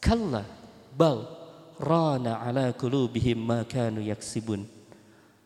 Kalla 0.00 0.48
bal 0.96 1.28
rana 1.76 2.40
ala 2.40 2.72
kulubihim 2.72 3.36
ma 3.36 3.60
kanu 3.68 4.00
yaksibun. 4.00 4.64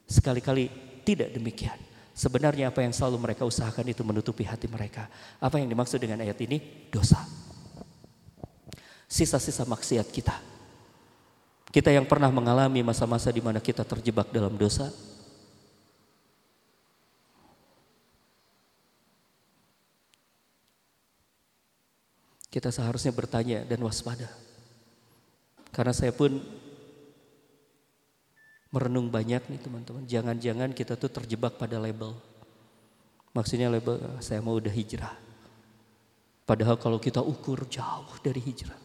Sekali-kali 0.06 0.70
tidak 1.02 1.34
demikian. 1.34 1.76
Sebenarnya 2.18 2.74
apa 2.74 2.82
yang 2.82 2.90
selalu 2.90 3.30
mereka 3.30 3.46
usahakan 3.46 3.86
itu 3.90 4.02
menutupi 4.02 4.42
hati 4.42 4.66
mereka. 4.66 5.06
Apa 5.38 5.62
yang 5.62 5.70
dimaksud 5.70 6.02
dengan 6.02 6.18
ayat 6.22 6.38
ini? 6.42 6.90
Dosa. 6.90 7.22
Sisa-sisa 9.06 9.62
maksiat 9.62 10.10
kita. 10.10 10.34
Kita 11.68 11.94
yang 11.94 12.10
pernah 12.10 12.32
mengalami 12.32 12.82
masa-masa 12.82 13.30
di 13.30 13.38
mana 13.38 13.62
kita 13.62 13.86
terjebak 13.86 14.34
dalam 14.34 14.56
dosa, 14.56 14.90
kita 22.48 22.72
seharusnya 22.72 23.12
bertanya 23.12 23.64
dan 23.68 23.80
waspada. 23.84 24.28
Karena 25.68 25.92
saya 25.92 26.16
pun 26.16 26.40
merenung 28.72 29.12
banyak 29.12 29.44
nih 29.52 29.60
teman-teman. 29.60 30.04
Jangan-jangan 30.08 30.72
kita 30.72 30.96
tuh 30.96 31.12
terjebak 31.12 31.60
pada 31.60 31.76
label. 31.76 32.16
Maksudnya 33.36 33.68
label 33.68 34.00
saya 34.24 34.40
mau 34.40 34.56
udah 34.56 34.72
hijrah. 34.72 35.12
Padahal 36.48 36.80
kalau 36.80 36.96
kita 36.96 37.20
ukur 37.20 37.68
jauh 37.68 38.16
dari 38.24 38.40
hijrah. 38.40 38.80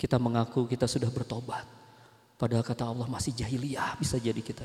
Kita 0.00 0.16
mengaku 0.16 0.64
kita 0.64 0.88
sudah 0.88 1.12
bertobat. 1.12 1.64
Padahal 2.40 2.64
kata 2.64 2.88
Allah 2.88 3.08
masih 3.08 3.36
jahiliyah 3.36 4.00
bisa 4.00 4.16
jadi 4.16 4.40
kita. 4.40 4.64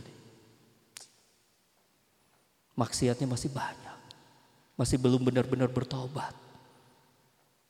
Maksiatnya 2.80 3.28
masih 3.28 3.52
banyak 3.52 3.89
masih 4.80 4.96
belum 4.96 5.20
benar-benar 5.20 5.68
bertobat. 5.68 6.32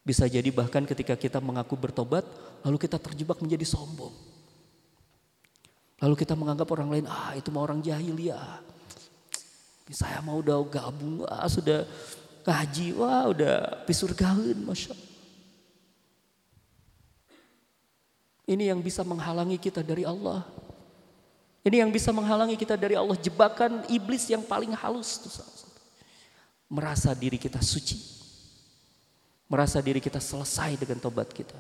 Bisa 0.06 0.30
jadi 0.30 0.46
bahkan 0.54 0.86
ketika 0.86 1.18
kita 1.18 1.42
mengaku 1.42 1.74
bertobat, 1.74 2.22
lalu 2.62 2.78
kita 2.78 3.02
terjebak 3.02 3.42
menjadi 3.42 3.66
sombong. 3.66 4.14
Lalu 5.98 6.16
kita 6.22 6.38
menganggap 6.38 6.70
orang 6.70 6.90
lain, 6.94 7.06
ah 7.10 7.34
itu 7.34 7.50
mau 7.50 7.66
orang 7.66 7.82
jahil 7.82 8.14
ya. 8.14 8.38
Saya 9.90 10.22
mau 10.22 10.38
udah 10.38 10.62
gabung, 10.70 11.26
ah 11.26 11.50
sudah 11.50 11.82
kaji, 12.46 12.94
wah 12.94 13.26
udah 13.34 13.84
pisur 13.90 14.14
gaun, 14.14 14.70
Masya 14.70 14.94
Ini 18.50 18.74
yang 18.74 18.82
bisa 18.82 19.02
menghalangi 19.02 19.58
kita 19.58 19.82
dari 19.82 20.06
Allah. 20.06 20.46
Ini 21.62 21.86
yang 21.86 21.92
bisa 21.94 22.10
menghalangi 22.10 22.58
kita 22.58 22.74
dari 22.74 22.98
Allah. 22.98 23.14
Jebakan 23.14 23.86
iblis 23.94 24.26
yang 24.26 24.42
paling 24.42 24.74
halus. 24.74 25.22
Tuh 25.22 25.30
merasa 26.70 27.12
diri 27.18 27.42
kita 27.42 27.60
suci. 27.60 27.98
Merasa 29.50 29.82
diri 29.82 29.98
kita 29.98 30.22
selesai 30.22 30.78
dengan 30.78 31.02
tobat 31.02 31.34
kita. 31.34 31.58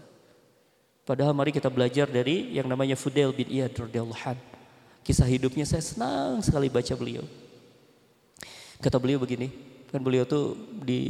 Padahal 1.09 1.33
mari 1.33 1.49
kita 1.49 1.73
belajar 1.73 2.05
dari 2.05 2.53
yang 2.53 2.69
namanya 2.69 2.93
Fudel 2.93 3.33
bin 3.33 3.49
Iyad 3.49 3.73
radhiyallahu 3.73 4.37
Kisah 5.01 5.25
hidupnya 5.25 5.65
saya 5.65 5.81
senang 5.81 6.37
sekali 6.45 6.69
baca 6.69 6.93
beliau. 6.93 7.25
Kata 8.77 9.01
beliau 9.01 9.17
begini, 9.17 9.49
kan 9.89 9.97
beliau 10.05 10.21
tuh 10.21 10.53
di 10.85 11.01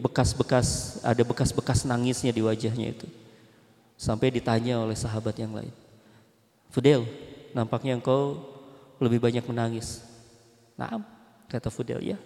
bekas-bekas 0.00 0.98
ada 1.04 1.20
bekas-bekas 1.20 1.84
nangisnya 1.84 2.32
di 2.32 2.40
wajahnya 2.40 2.96
itu. 2.96 3.04
Sampai 4.00 4.32
ditanya 4.32 4.80
oleh 4.80 4.96
sahabat 4.96 5.36
yang 5.36 5.52
lain. 5.52 5.70
Fudel, 6.72 7.04
nampaknya 7.52 8.00
engkau 8.00 8.40
lebih 8.96 9.20
banyak 9.20 9.44
menangis. 9.44 10.00
Nah, 10.80 11.04
kata 11.52 11.68
Fudel, 11.68 12.00
ya 12.00 12.16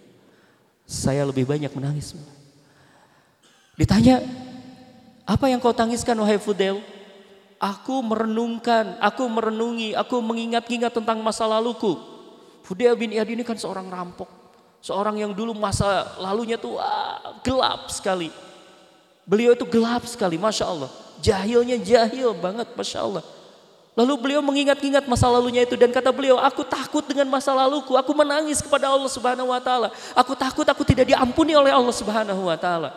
saya 0.87 1.27
lebih 1.27 1.45
banyak 1.45 1.69
menangis. 1.75 2.15
Ditanya, 3.75 4.23
apa 5.27 5.51
yang 5.51 5.59
kau 5.59 5.75
tangiskan 5.75 6.15
wahai 6.23 6.39
Fudel? 6.39 6.79
Aku 7.59 8.01
merenungkan, 8.07 8.95
aku 9.03 9.27
merenungi, 9.27 9.93
aku 9.99 10.23
mengingat-ingat 10.23 10.95
tentang 10.95 11.19
masa 11.21 11.45
laluku. 11.45 11.99
Fudel 12.63 12.95
bin 12.95 13.11
Iyad 13.11 13.27
ini 13.27 13.43
kan 13.43 13.59
seorang 13.59 13.91
rampok. 13.91 14.31
Seorang 14.79 15.19
yang 15.19 15.35
dulu 15.35 15.51
masa 15.53 16.15
lalunya 16.23 16.55
tuh 16.55 16.79
gelap 17.43 17.91
sekali. 17.91 18.31
Beliau 19.27 19.59
itu 19.59 19.67
gelap 19.67 20.07
sekali, 20.07 20.39
Masya 20.39 20.65
Allah. 20.71 20.91
Jahilnya 21.19 21.75
jahil 21.83 22.31
banget, 22.39 22.71
Masya 22.79 22.99
Allah. 23.03 23.25
Lalu 23.97 24.13
beliau 24.21 24.45
mengingat-ingat 24.45 25.09
masa 25.09 25.25
lalunya 25.25 25.65
itu 25.65 25.73
dan 25.73 25.89
kata 25.89 26.13
beliau, 26.13 26.37
aku 26.37 26.61
takut 26.69 27.01
dengan 27.01 27.25
masa 27.33 27.57
laluku, 27.57 27.97
aku 27.97 28.13
menangis 28.13 28.61
kepada 28.61 28.93
Allah 28.93 29.09
Subhanahu 29.09 29.49
wa 29.49 29.57
taala. 29.57 29.89
Aku 30.13 30.37
takut 30.37 30.69
aku 30.69 30.85
tidak 30.85 31.09
diampuni 31.09 31.57
oleh 31.57 31.73
Allah 31.73 31.97
Subhanahu 31.97 32.45
wa 32.45 32.61
taala. 32.61 32.93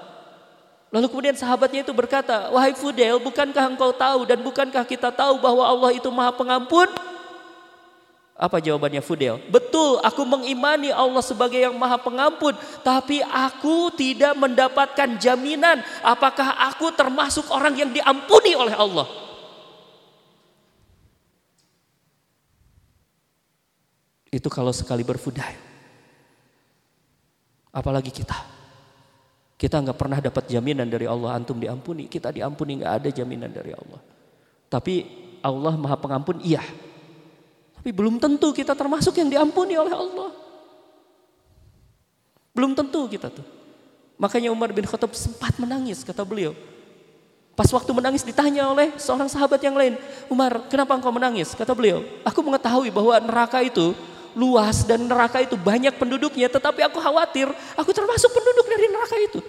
Lalu 0.92 1.08
kemudian 1.08 1.40
sahabatnya 1.40 1.88
itu 1.88 1.96
berkata, 1.96 2.52
"Wahai 2.52 2.76
Fudel, 2.76 3.16
bukankah 3.16 3.72
engkau 3.72 3.96
tahu 3.96 4.28
dan 4.28 4.44
bukankah 4.44 4.84
kita 4.84 5.08
tahu 5.08 5.40
bahwa 5.40 5.64
Allah 5.64 5.96
itu 5.96 6.12
Maha 6.12 6.36
Pengampun?" 6.36 6.92
Apa 8.36 8.60
jawabannya 8.60 9.00
Fudel? 9.00 9.40
Betul, 9.48 10.04
aku 10.04 10.28
mengimani 10.28 10.92
Allah 10.92 11.24
sebagai 11.24 11.64
yang 11.64 11.80
Maha 11.80 11.96
Pengampun, 11.96 12.60
tapi 12.84 13.24
aku 13.24 13.88
tidak 13.96 14.36
mendapatkan 14.36 15.16
jaminan 15.16 15.80
apakah 16.04 16.60
aku 16.68 16.92
termasuk 16.92 17.48
orang 17.56 17.72
yang 17.80 17.92
diampuni 17.96 18.52
oleh 18.52 18.76
Allah. 18.76 19.29
Itu 24.30 24.48
kalau 24.48 24.70
sekali 24.70 25.02
berfudai. 25.02 25.58
Apalagi 27.74 28.14
kita. 28.14 28.38
Kita 29.60 29.76
nggak 29.84 29.98
pernah 30.00 30.20
dapat 30.24 30.48
jaminan 30.48 30.88
dari 30.88 31.10
Allah 31.10 31.36
antum 31.36 31.58
diampuni. 31.58 32.08
Kita 32.08 32.32
diampuni 32.32 32.80
nggak 32.80 32.94
ada 33.04 33.10
jaminan 33.12 33.52
dari 33.52 33.76
Allah. 33.76 34.00
Tapi 34.70 35.04
Allah 35.42 35.74
maha 35.76 35.98
pengampun 35.98 36.40
iya. 36.46 36.64
Tapi 37.76 37.90
belum 37.92 38.22
tentu 38.22 38.54
kita 38.56 38.78
termasuk 38.78 39.18
yang 39.18 39.28
diampuni 39.28 39.76
oleh 39.76 39.92
Allah. 39.92 40.30
Belum 42.54 42.76
tentu 42.78 43.08
kita 43.10 43.32
tuh. 43.34 43.46
Makanya 44.20 44.52
Umar 44.52 44.76
bin 44.76 44.84
Khattab 44.84 45.16
sempat 45.16 45.56
menangis 45.58 46.04
kata 46.04 46.28
beliau. 46.28 46.52
Pas 47.56 47.68
waktu 47.72 47.92
menangis 47.92 48.24
ditanya 48.24 48.68
oleh 48.72 48.96
seorang 48.96 49.28
sahabat 49.32 49.60
yang 49.64 49.76
lain. 49.76 49.96
Umar 50.32 50.68
kenapa 50.68 50.96
engkau 50.96 51.12
menangis? 51.12 51.56
Kata 51.56 51.72
beliau. 51.76 52.04
Aku 52.24 52.40
mengetahui 52.44 52.92
bahwa 52.92 53.16
neraka 53.20 53.64
itu 53.64 53.96
luas 54.38 54.86
dan 54.86 55.06
neraka 55.06 55.42
itu 55.42 55.56
banyak 55.58 55.96
penduduknya, 55.98 56.50
tetapi 56.50 56.86
aku 56.86 56.98
khawatir 57.02 57.50
aku 57.78 57.92
termasuk 57.94 58.30
penduduk 58.34 58.66
dari 58.70 58.86
neraka 58.90 59.18
itu. 59.18 59.40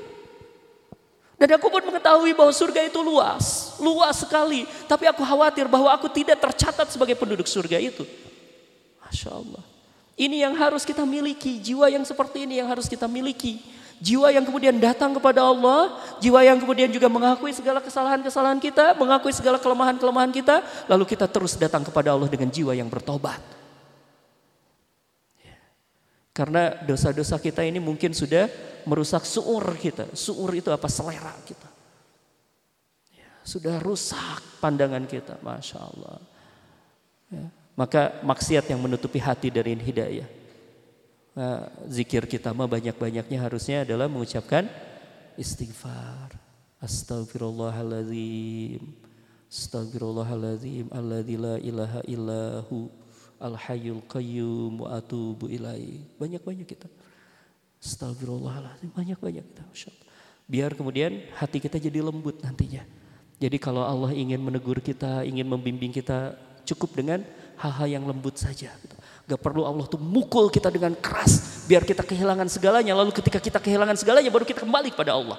Dan 1.40 1.56
aku 1.56 1.72
pun 1.72 1.80
mengetahui 1.80 2.36
bahwa 2.36 2.52
surga 2.52 2.84
itu 2.84 3.00
luas, 3.00 3.72
luas 3.80 4.12
sekali. 4.20 4.68
Tapi 4.84 5.08
aku 5.08 5.24
khawatir 5.24 5.64
bahwa 5.72 5.88
aku 5.88 6.04
tidak 6.12 6.36
tercatat 6.36 6.92
sebagai 6.92 7.16
penduduk 7.16 7.48
surga 7.48 7.80
itu. 7.80 8.04
Masya 9.00 9.32
Allah. 9.32 9.64
Ini 10.20 10.44
yang 10.44 10.52
harus 10.52 10.84
kita 10.84 11.00
miliki, 11.08 11.56
jiwa 11.56 11.88
yang 11.88 12.04
seperti 12.04 12.44
ini 12.44 12.60
yang 12.60 12.68
harus 12.68 12.84
kita 12.84 13.08
miliki. 13.08 13.56
Jiwa 14.04 14.28
yang 14.32 14.44
kemudian 14.44 14.76
datang 14.76 15.16
kepada 15.16 15.40
Allah, 15.40 15.96
jiwa 16.20 16.44
yang 16.44 16.60
kemudian 16.60 16.92
juga 16.92 17.08
mengakui 17.08 17.56
segala 17.56 17.80
kesalahan-kesalahan 17.80 18.60
kita, 18.60 18.92
mengakui 19.00 19.32
segala 19.32 19.56
kelemahan-kelemahan 19.56 20.32
kita, 20.36 20.60
lalu 20.92 21.08
kita 21.08 21.24
terus 21.24 21.56
datang 21.56 21.80
kepada 21.84 22.12
Allah 22.12 22.28
dengan 22.28 22.52
jiwa 22.52 22.76
yang 22.76 22.88
bertobat. 22.92 23.59
Karena 26.30 26.78
dosa-dosa 26.86 27.36
kita 27.42 27.66
ini 27.66 27.82
mungkin 27.82 28.14
sudah 28.14 28.46
merusak 28.86 29.26
suur 29.26 29.74
kita. 29.76 30.14
Suur 30.14 30.54
itu 30.54 30.70
apa? 30.70 30.86
Selera 30.86 31.34
kita. 31.42 31.68
Ya, 33.12 33.28
Sudah 33.42 33.82
rusak 33.82 34.62
pandangan 34.62 35.04
kita, 35.10 35.42
masya 35.42 35.78
Allah. 35.82 36.18
Ya. 37.30 37.46
Maka 37.74 38.22
maksiat 38.22 38.70
yang 38.70 38.80
menutupi 38.82 39.18
hati 39.18 39.50
dari 39.50 39.74
hidayah. 39.74 40.40
Nah, 41.30 41.70
zikir 41.86 42.26
kita 42.26 42.50
mah 42.50 42.66
banyak-banyaknya 42.66 43.38
harusnya 43.38 43.86
adalah 43.86 44.10
mengucapkan 44.10 44.66
istighfar. 45.38 46.34
Astagfirullahaladzim. 46.82 48.82
Astagfirullahaladzim. 49.48 50.90
Alladzi 50.90 51.36
la 51.38 51.54
ilaha 51.62 52.02
illahu. 52.04 52.90
Al 53.40 53.56
hayyul 53.56 54.04
qayyum 54.04 54.84
wa 54.84 55.00
atubu 55.00 55.48
ilai. 55.48 56.04
Banyak-banyak 56.20 56.68
kita. 56.68 56.86
Astagfirullahaladzim. 57.80 58.92
Banyak-banyak 58.92 59.44
kita. 59.48 59.64
Biar 60.44 60.76
kemudian 60.76 61.24
hati 61.40 61.56
kita 61.56 61.80
jadi 61.80 62.04
lembut 62.04 62.44
nantinya. 62.44 62.84
Jadi 63.40 63.56
kalau 63.56 63.80
Allah 63.80 64.12
ingin 64.12 64.36
menegur 64.36 64.84
kita, 64.84 65.24
ingin 65.24 65.48
membimbing 65.48 65.88
kita, 65.88 66.36
cukup 66.68 66.92
dengan 66.92 67.24
hal-hal 67.56 67.88
yang 67.88 68.04
lembut 68.04 68.36
saja. 68.36 68.68
Gitu. 68.76 68.96
Gak 69.30 69.40
perlu 69.40 69.64
Allah 69.64 69.88
tuh 69.88 69.96
mukul 69.96 70.52
kita 70.52 70.68
dengan 70.68 70.92
keras, 70.92 71.64
biar 71.64 71.86
kita 71.88 72.04
kehilangan 72.04 72.50
segalanya. 72.52 72.92
Lalu 72.92 73.16
ketika 73.16 73.40
kita 73.40 73.56
kehilangan 73.56 73.96
segalanya, 73.96 74.28
baru 74.28 74.44
kita 74.44 74.60
kembali 74.60 74.92
kepada 74.92 75.16
Allah. 75.16 75.38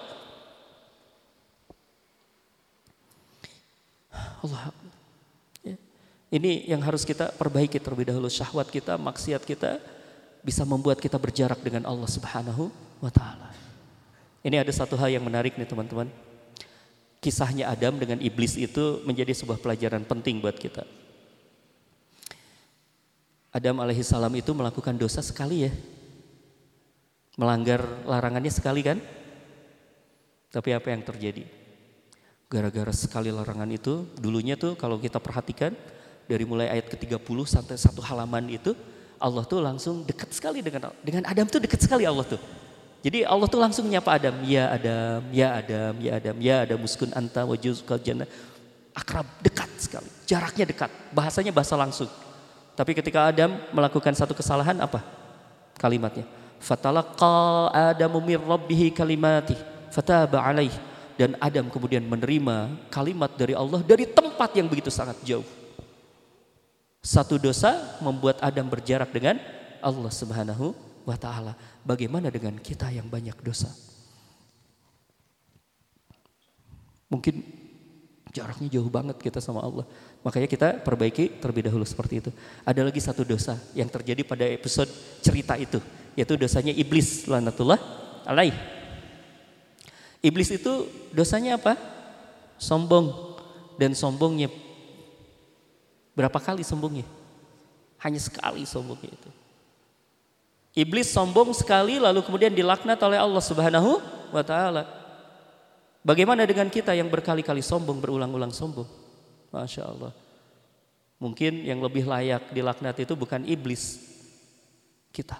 Allah. 4.41 4.80
Ini 6.31 6.71
yang 6.71 6.79
harus 6.79 7.03
kita 7.03 7.35
perbaiki 7.35 7.75
terlebih 7.77 8.07
dahulu. 8.07 8.31
Syahwat 8.31 8.71
kita, 8.71 8.95
maksiat 8.95 9.43
kita 9.43 9.83
bisa 10.41 10.63
membuat 10.63 11.03
kita 11.03 11.19
berjarak 11.19 11.59
dengan 11.59 11.83
Allah 11.83 12.07
Subhanahu 12.07 12.71
wa 13.03 13.11
taala. 13.11 13.51
Ini 14.41 14.63
ada 14.63 14.71
satu 14.71 14.95
hal 14.95 15.11
yang 15.11 15.27
menarik 15.27 15.59
nih 15.59 15.67
teman-teman 15.67 16.09
kisahnya 17.21 17.69
Adam 17.69 18.01
dengan 18.01 18.17
iblis 18.17 18.57
itu 18.57 19.05
menjadi 19.05 19.31
sebuah 19.37 19.61
pelajaran 19.61 20.01
penting 20.03 20.41
buat 20.41 20.57
kita. 20.57 20.83
Adam 23.53 23.77
alaihissalam 23.77 24.33
itu 24.41 24.51
melakukan 24.57 24.97
dosa 24.97 25.21
sekali 25.21 25.69
ya. 25.69 25.71
Melanggar 27.37 27.85
larangannya 28.09 28.49
sekali 28.49 28.81
kan? 28.81 28.97
Tapi 30.51 30.69
apa 30.75 30.91
yang 30.91 31.05
terjadi? 31.05 31.45
Gara-gara 32.51 32.91
sekali 32.91 33.31
larangan 33.31 33.69
itu, 33.71 34.03
dulunya 34.19 34.59
tuh 34.59 34.75
kalau 34.75 34.99
kita 34.99 35.21
perhatikan 35.21 35.71
dari 36.29 36.43
mulai 36.45 36.67
ayat 36.69 36.89
ke-30 36.91 37.37
sampai 37.45 37.75
satu 37.77 38.01
halaman 38.03 38.49
itu, 38.49 38.75
Allah 39.21 39.45
tuh 39.45 39.61
langsung 39.61 40.01
dekat 40.01 40.33
sekali 40.33 40.65
dengan 40.65 40.89
dengan 41.05 41.29
Adam 41.29 41.45
tuh 41.45 41.61
dekat 41.61 41.81
sekali 41.81 42.09
Allah 42.09 42.25
tuh. 42.25 42.41
Jadi 43.01 43.25
Allah 43.25 43.47
tuh 43.49 43.57
langsung 43.57 43.89
menyapa 43.89 44.13
Adam, 44.13 44.35
ya 44.45 44.69
Adam, 44.69 45.21
ya 45.33 45.47
Adam, 45.57 45.93
ya 45.97 46.11
Adam, 46.21 46.35
ya 46.37 46.55
Adam 46.61 46.79
muskun 46.81 47.09
anta 47.17 47.41
wajuzukal 47.45 47.97
jannah. 47.97 48.29
Akrab, 48.93 49.25
dekat 49.41 49.71
sekali, 49.81 50.09
jaraknya 50.29 50.69
dekat, 50.69 50.91
bahasanya 51.09 51.49
bahasa 51.49 51.73
langsung. 51.73 52.11
Tapi 52.77 52.91
ketika 52.93 53.29
Adam 53.29 53.57
melakukan 53.73 54.13
satu 54.13 54.37
kesalahan 54.37 54.77
apa? 54.81 55.01
Kalimatnya. 55.77 56.25
Fatalaqa 56.61 57.73
Adamu 57.73 58.21
mir 58.21 58.37
rabbihi 58.37 58.93
kalimati 58.93 59.57
fataba 59.89 60.45
alaih. 60.45 60.73
Dan 61.17 61.37
Adam 61.37 61.69
kemudian 61.69 62.01
menerima 62.01 62.89
kalimat 62.89 63.29
dari 63.37 63.53
Allah 63.53 63.85
dari 63.85 64.09
tempat 64.09 64.57
yang 64.57 64.65
begitu 64.65 64.89
sangat 64.89 65.17
jauh. 65.21 65.45
Satu 67.01 67.41
dosa 67.41 67.97
membuat 67.97 68.37
Adam 68.45 68.69
berjarak 68.69 69.09
dengan 69.09 69.41
Allah 69.81 70.13
Subhanahu 70.13 70.77
wa 71.01 71.17
taala. 71.17 71.57
Bagaimana 71.81 72.29
dengan 72.29 72.53
kita 72.61 72.93
yang 72.93 73.09
banyak 73.09 73.33
dosa? 73.41 73.73
Mungkin 77.09 77.41
jaraknya 78.31 78.69
jauh 78.71 78.87
banget 78.87 79.17
kita 79.17 79.41
sama 79.41 79.65
Allah. 79.65 79.83
Makanya 80.21 80.45
kita 80.45 80.67
perbaiki 80.85 81.41
terlebih 81.41 81.67
dahulu 81.67 81.83
seperti 81.83 82.21
itu. 82.21 82.31
Ada 82.61 82.85
lagi 82.85 83.01
satu 83.01 83.25
dosa 83.25 83.57
yang 83.73 83.89
terjadi 83.89 84.21
pada 84.21 84.45
episode 84.47 84.87
cerita 85.25 85.57
itu, 85.57 85.81
yaitu 86.13 86.37
dosanya 86.37 86.71
iblis 86.71 87.25
lanatullah 87.25 87.81
alaih. 88.29 88.53
Iblis 90.21 90.53
itu 90.53 90.85
dosanya 91.11 91.57
apa? 91.57 91.73
Sombong 92.61 93.35
dan 93.81 93.97
sombongnya 93.97 94.53
berapa 96.21 96.37
kali 96.37 96.61
sombongnya? 96.61 97.09
Hanya 97.97 98.21
sekali 98.21 98.61
sombongnya 98.69 99.09
itu. 99.09 99.29
Iblis 100.77 101.09
sombong 101.09 101.51
sekali 101.51 101.97
lalu 101.97 102.21
kemudian 102.21 102.53
dilaknat 102.53 103.01
oleh 103.01 103.17
Allah 103.17 103.43
Subhanahu 103.43 103.97
wa 104.29 104.43
taala. 104.45 104.85
Bagaimana 106.05 106.45
dengan 106.45 106.69
kita 106.69 106.93
yang 106.93 107.09
berkali-kali 107.09 107.61
sombong, 107.61 107.97
berulang-ulang 108.01 108.53
sombong? 108.53 108.87
Masya 109.53 109.83
Allah. 109.85 110.13
Mungkin 111.21 111.61
yang 111.61 111.77
lebih 111.77 112.09
layak 112.09 112.49
dilaknat 112.49 112.97
itu 112.97 113.13
bukan 113.13 113.45
iblis, 113.45 114.01
kita. 115.13 115.37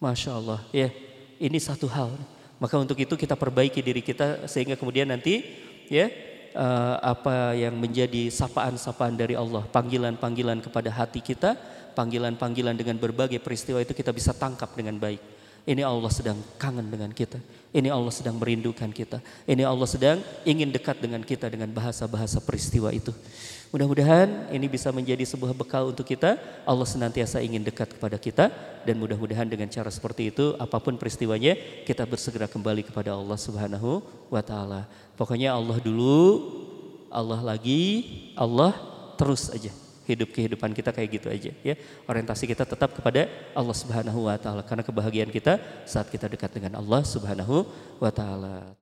Masya 0.00 0.30
Allah, 0.32 0.60
ya 0.72 0.88
ini 1.36 1.60
satu 1.60 1.84
hal. 1.90 2.16
Maka 2.56 2.80
untuk 2.80 2.96
itu 2.96 3.12
kita 3.12 3.36
perbaiki 3.36 3.84
diri 3.84 4.00
kita 4.00 4.48
sehingga 4.48 4.78
kemudian 4.78 5.10
nanti 5.10 5.44
ya 5.92 6.08
uh, 6.54 6.96
apa 7.02 7.58
yang 7.58 7.76
menjadi 7.76 8.30
sapaan-sapaan 8.30 9.18
dari 9.18 9.34
Allah, 9.34 9.66
panggilan-panggilan 9.68 10.62
kepada 10.64 10.88
hati 10.88 11.20
kita 11.20 11.54
panggilan-panggilan 11.94 12.74
dengan 12.74 12.98
berbagai 12.98 13.38
peristiwa 13.38 13.78
itu 13.78 13.94
kita 13.94 14.10
bisa 14.10 14.34
tangkap 14.34 14.74
dengan 14.74 14.98
baik. 14.98 15.22
Ini 15.64 15.80
Allah 15.80 16.12
sedang 16.12 16.36
kangen 16.60 16.92
dengan 16.92 17.08
kita. 17.08 17.40
Ini 17.72 17.88
Allah 17.88 18.12
sedang 18.12 18.36
merindukan 18.36 18.92
kita. 18.92 19.24
Ini 19.48 19.64
Allah 19.64 19.88
sedang 19.88 20.20
ingin 20.44 20.68
dekat 20.68 21.00
dengan 21.00 21.24
kita 21.24 21.48
dengan 21.48 21.72
bahasa-bahasa 21.72 22.44
peristiwa 22.44 22.92
itu. 22.92 23.16
Mudah-mudahan 23.72 24.52
ini 24.52 24.68
bisa 24.68 24.92
menjadi 24.92 25.24
sebuah 25.24 25.56
bekal 25.56 25.88
untuk 25.88 26.04
kita. 26.04 26.36
Allah 26.68 26.84
senantiasa 26.84 27.40
ingin 27.40 27.64
dekat 27.64 27.96
kepada 27.96 28.20
kita 28.20 28.52
dan 28.84 28.94
mudah-mudahan 29.00 29.48
dengan 29.48 29.64
cara 29.72 29.88
seperti 29.88 30.28
itu 30.30 30.52
apa 30.60 30.76
pun 30.76 31.00
peristiwanya 31.00 31.56
kita 31.88 32.04
bersegera 32.04 32.44
kembali 32.44 32.84
kepada 32.84 33.16
Allah 33.16 33.38
Subhanahu 33.40 34.04
wa 34.28 34.44
taala. 34.44 34.84
Pokoknya 35.14 35.54
Allah 35.54 35.78
dulu, 35.78 36.22
Allah 37.10 37.40
lagi, 37.42 37.82
Allah 38.34 38.74
terus 39.14 39.50
aja 39.54 39.70
hidup 40.04 40.36
kehidupan 40.36 40.76
kita 40.76 40.92
kayak 40.92 41.08
gitu 41.16 41.28
aja 41.32 41.52
ya. 41.64 41.74
Orientasi 42.04 42.44
kita 42.44 42.68
tetap 42.68 42.92
kepada 42.92 43.24
Allah 43.56 43.76
Subhanahu 43.76 44.28
wa 44.28 44.36
taala 44.36 44.60
karena 44.60 44.84
kebahagiaan 44.84 45.32
kita 45.32 45.58
saat 45.88 46.12
kita 46.12 46.28
dekat 46.28 46.52
dengan 46.52 46.76
Allah 46.76 47.00
Subhanahu 47.02 47.64
wa 47.98 48.10
taala. 48.12 48.76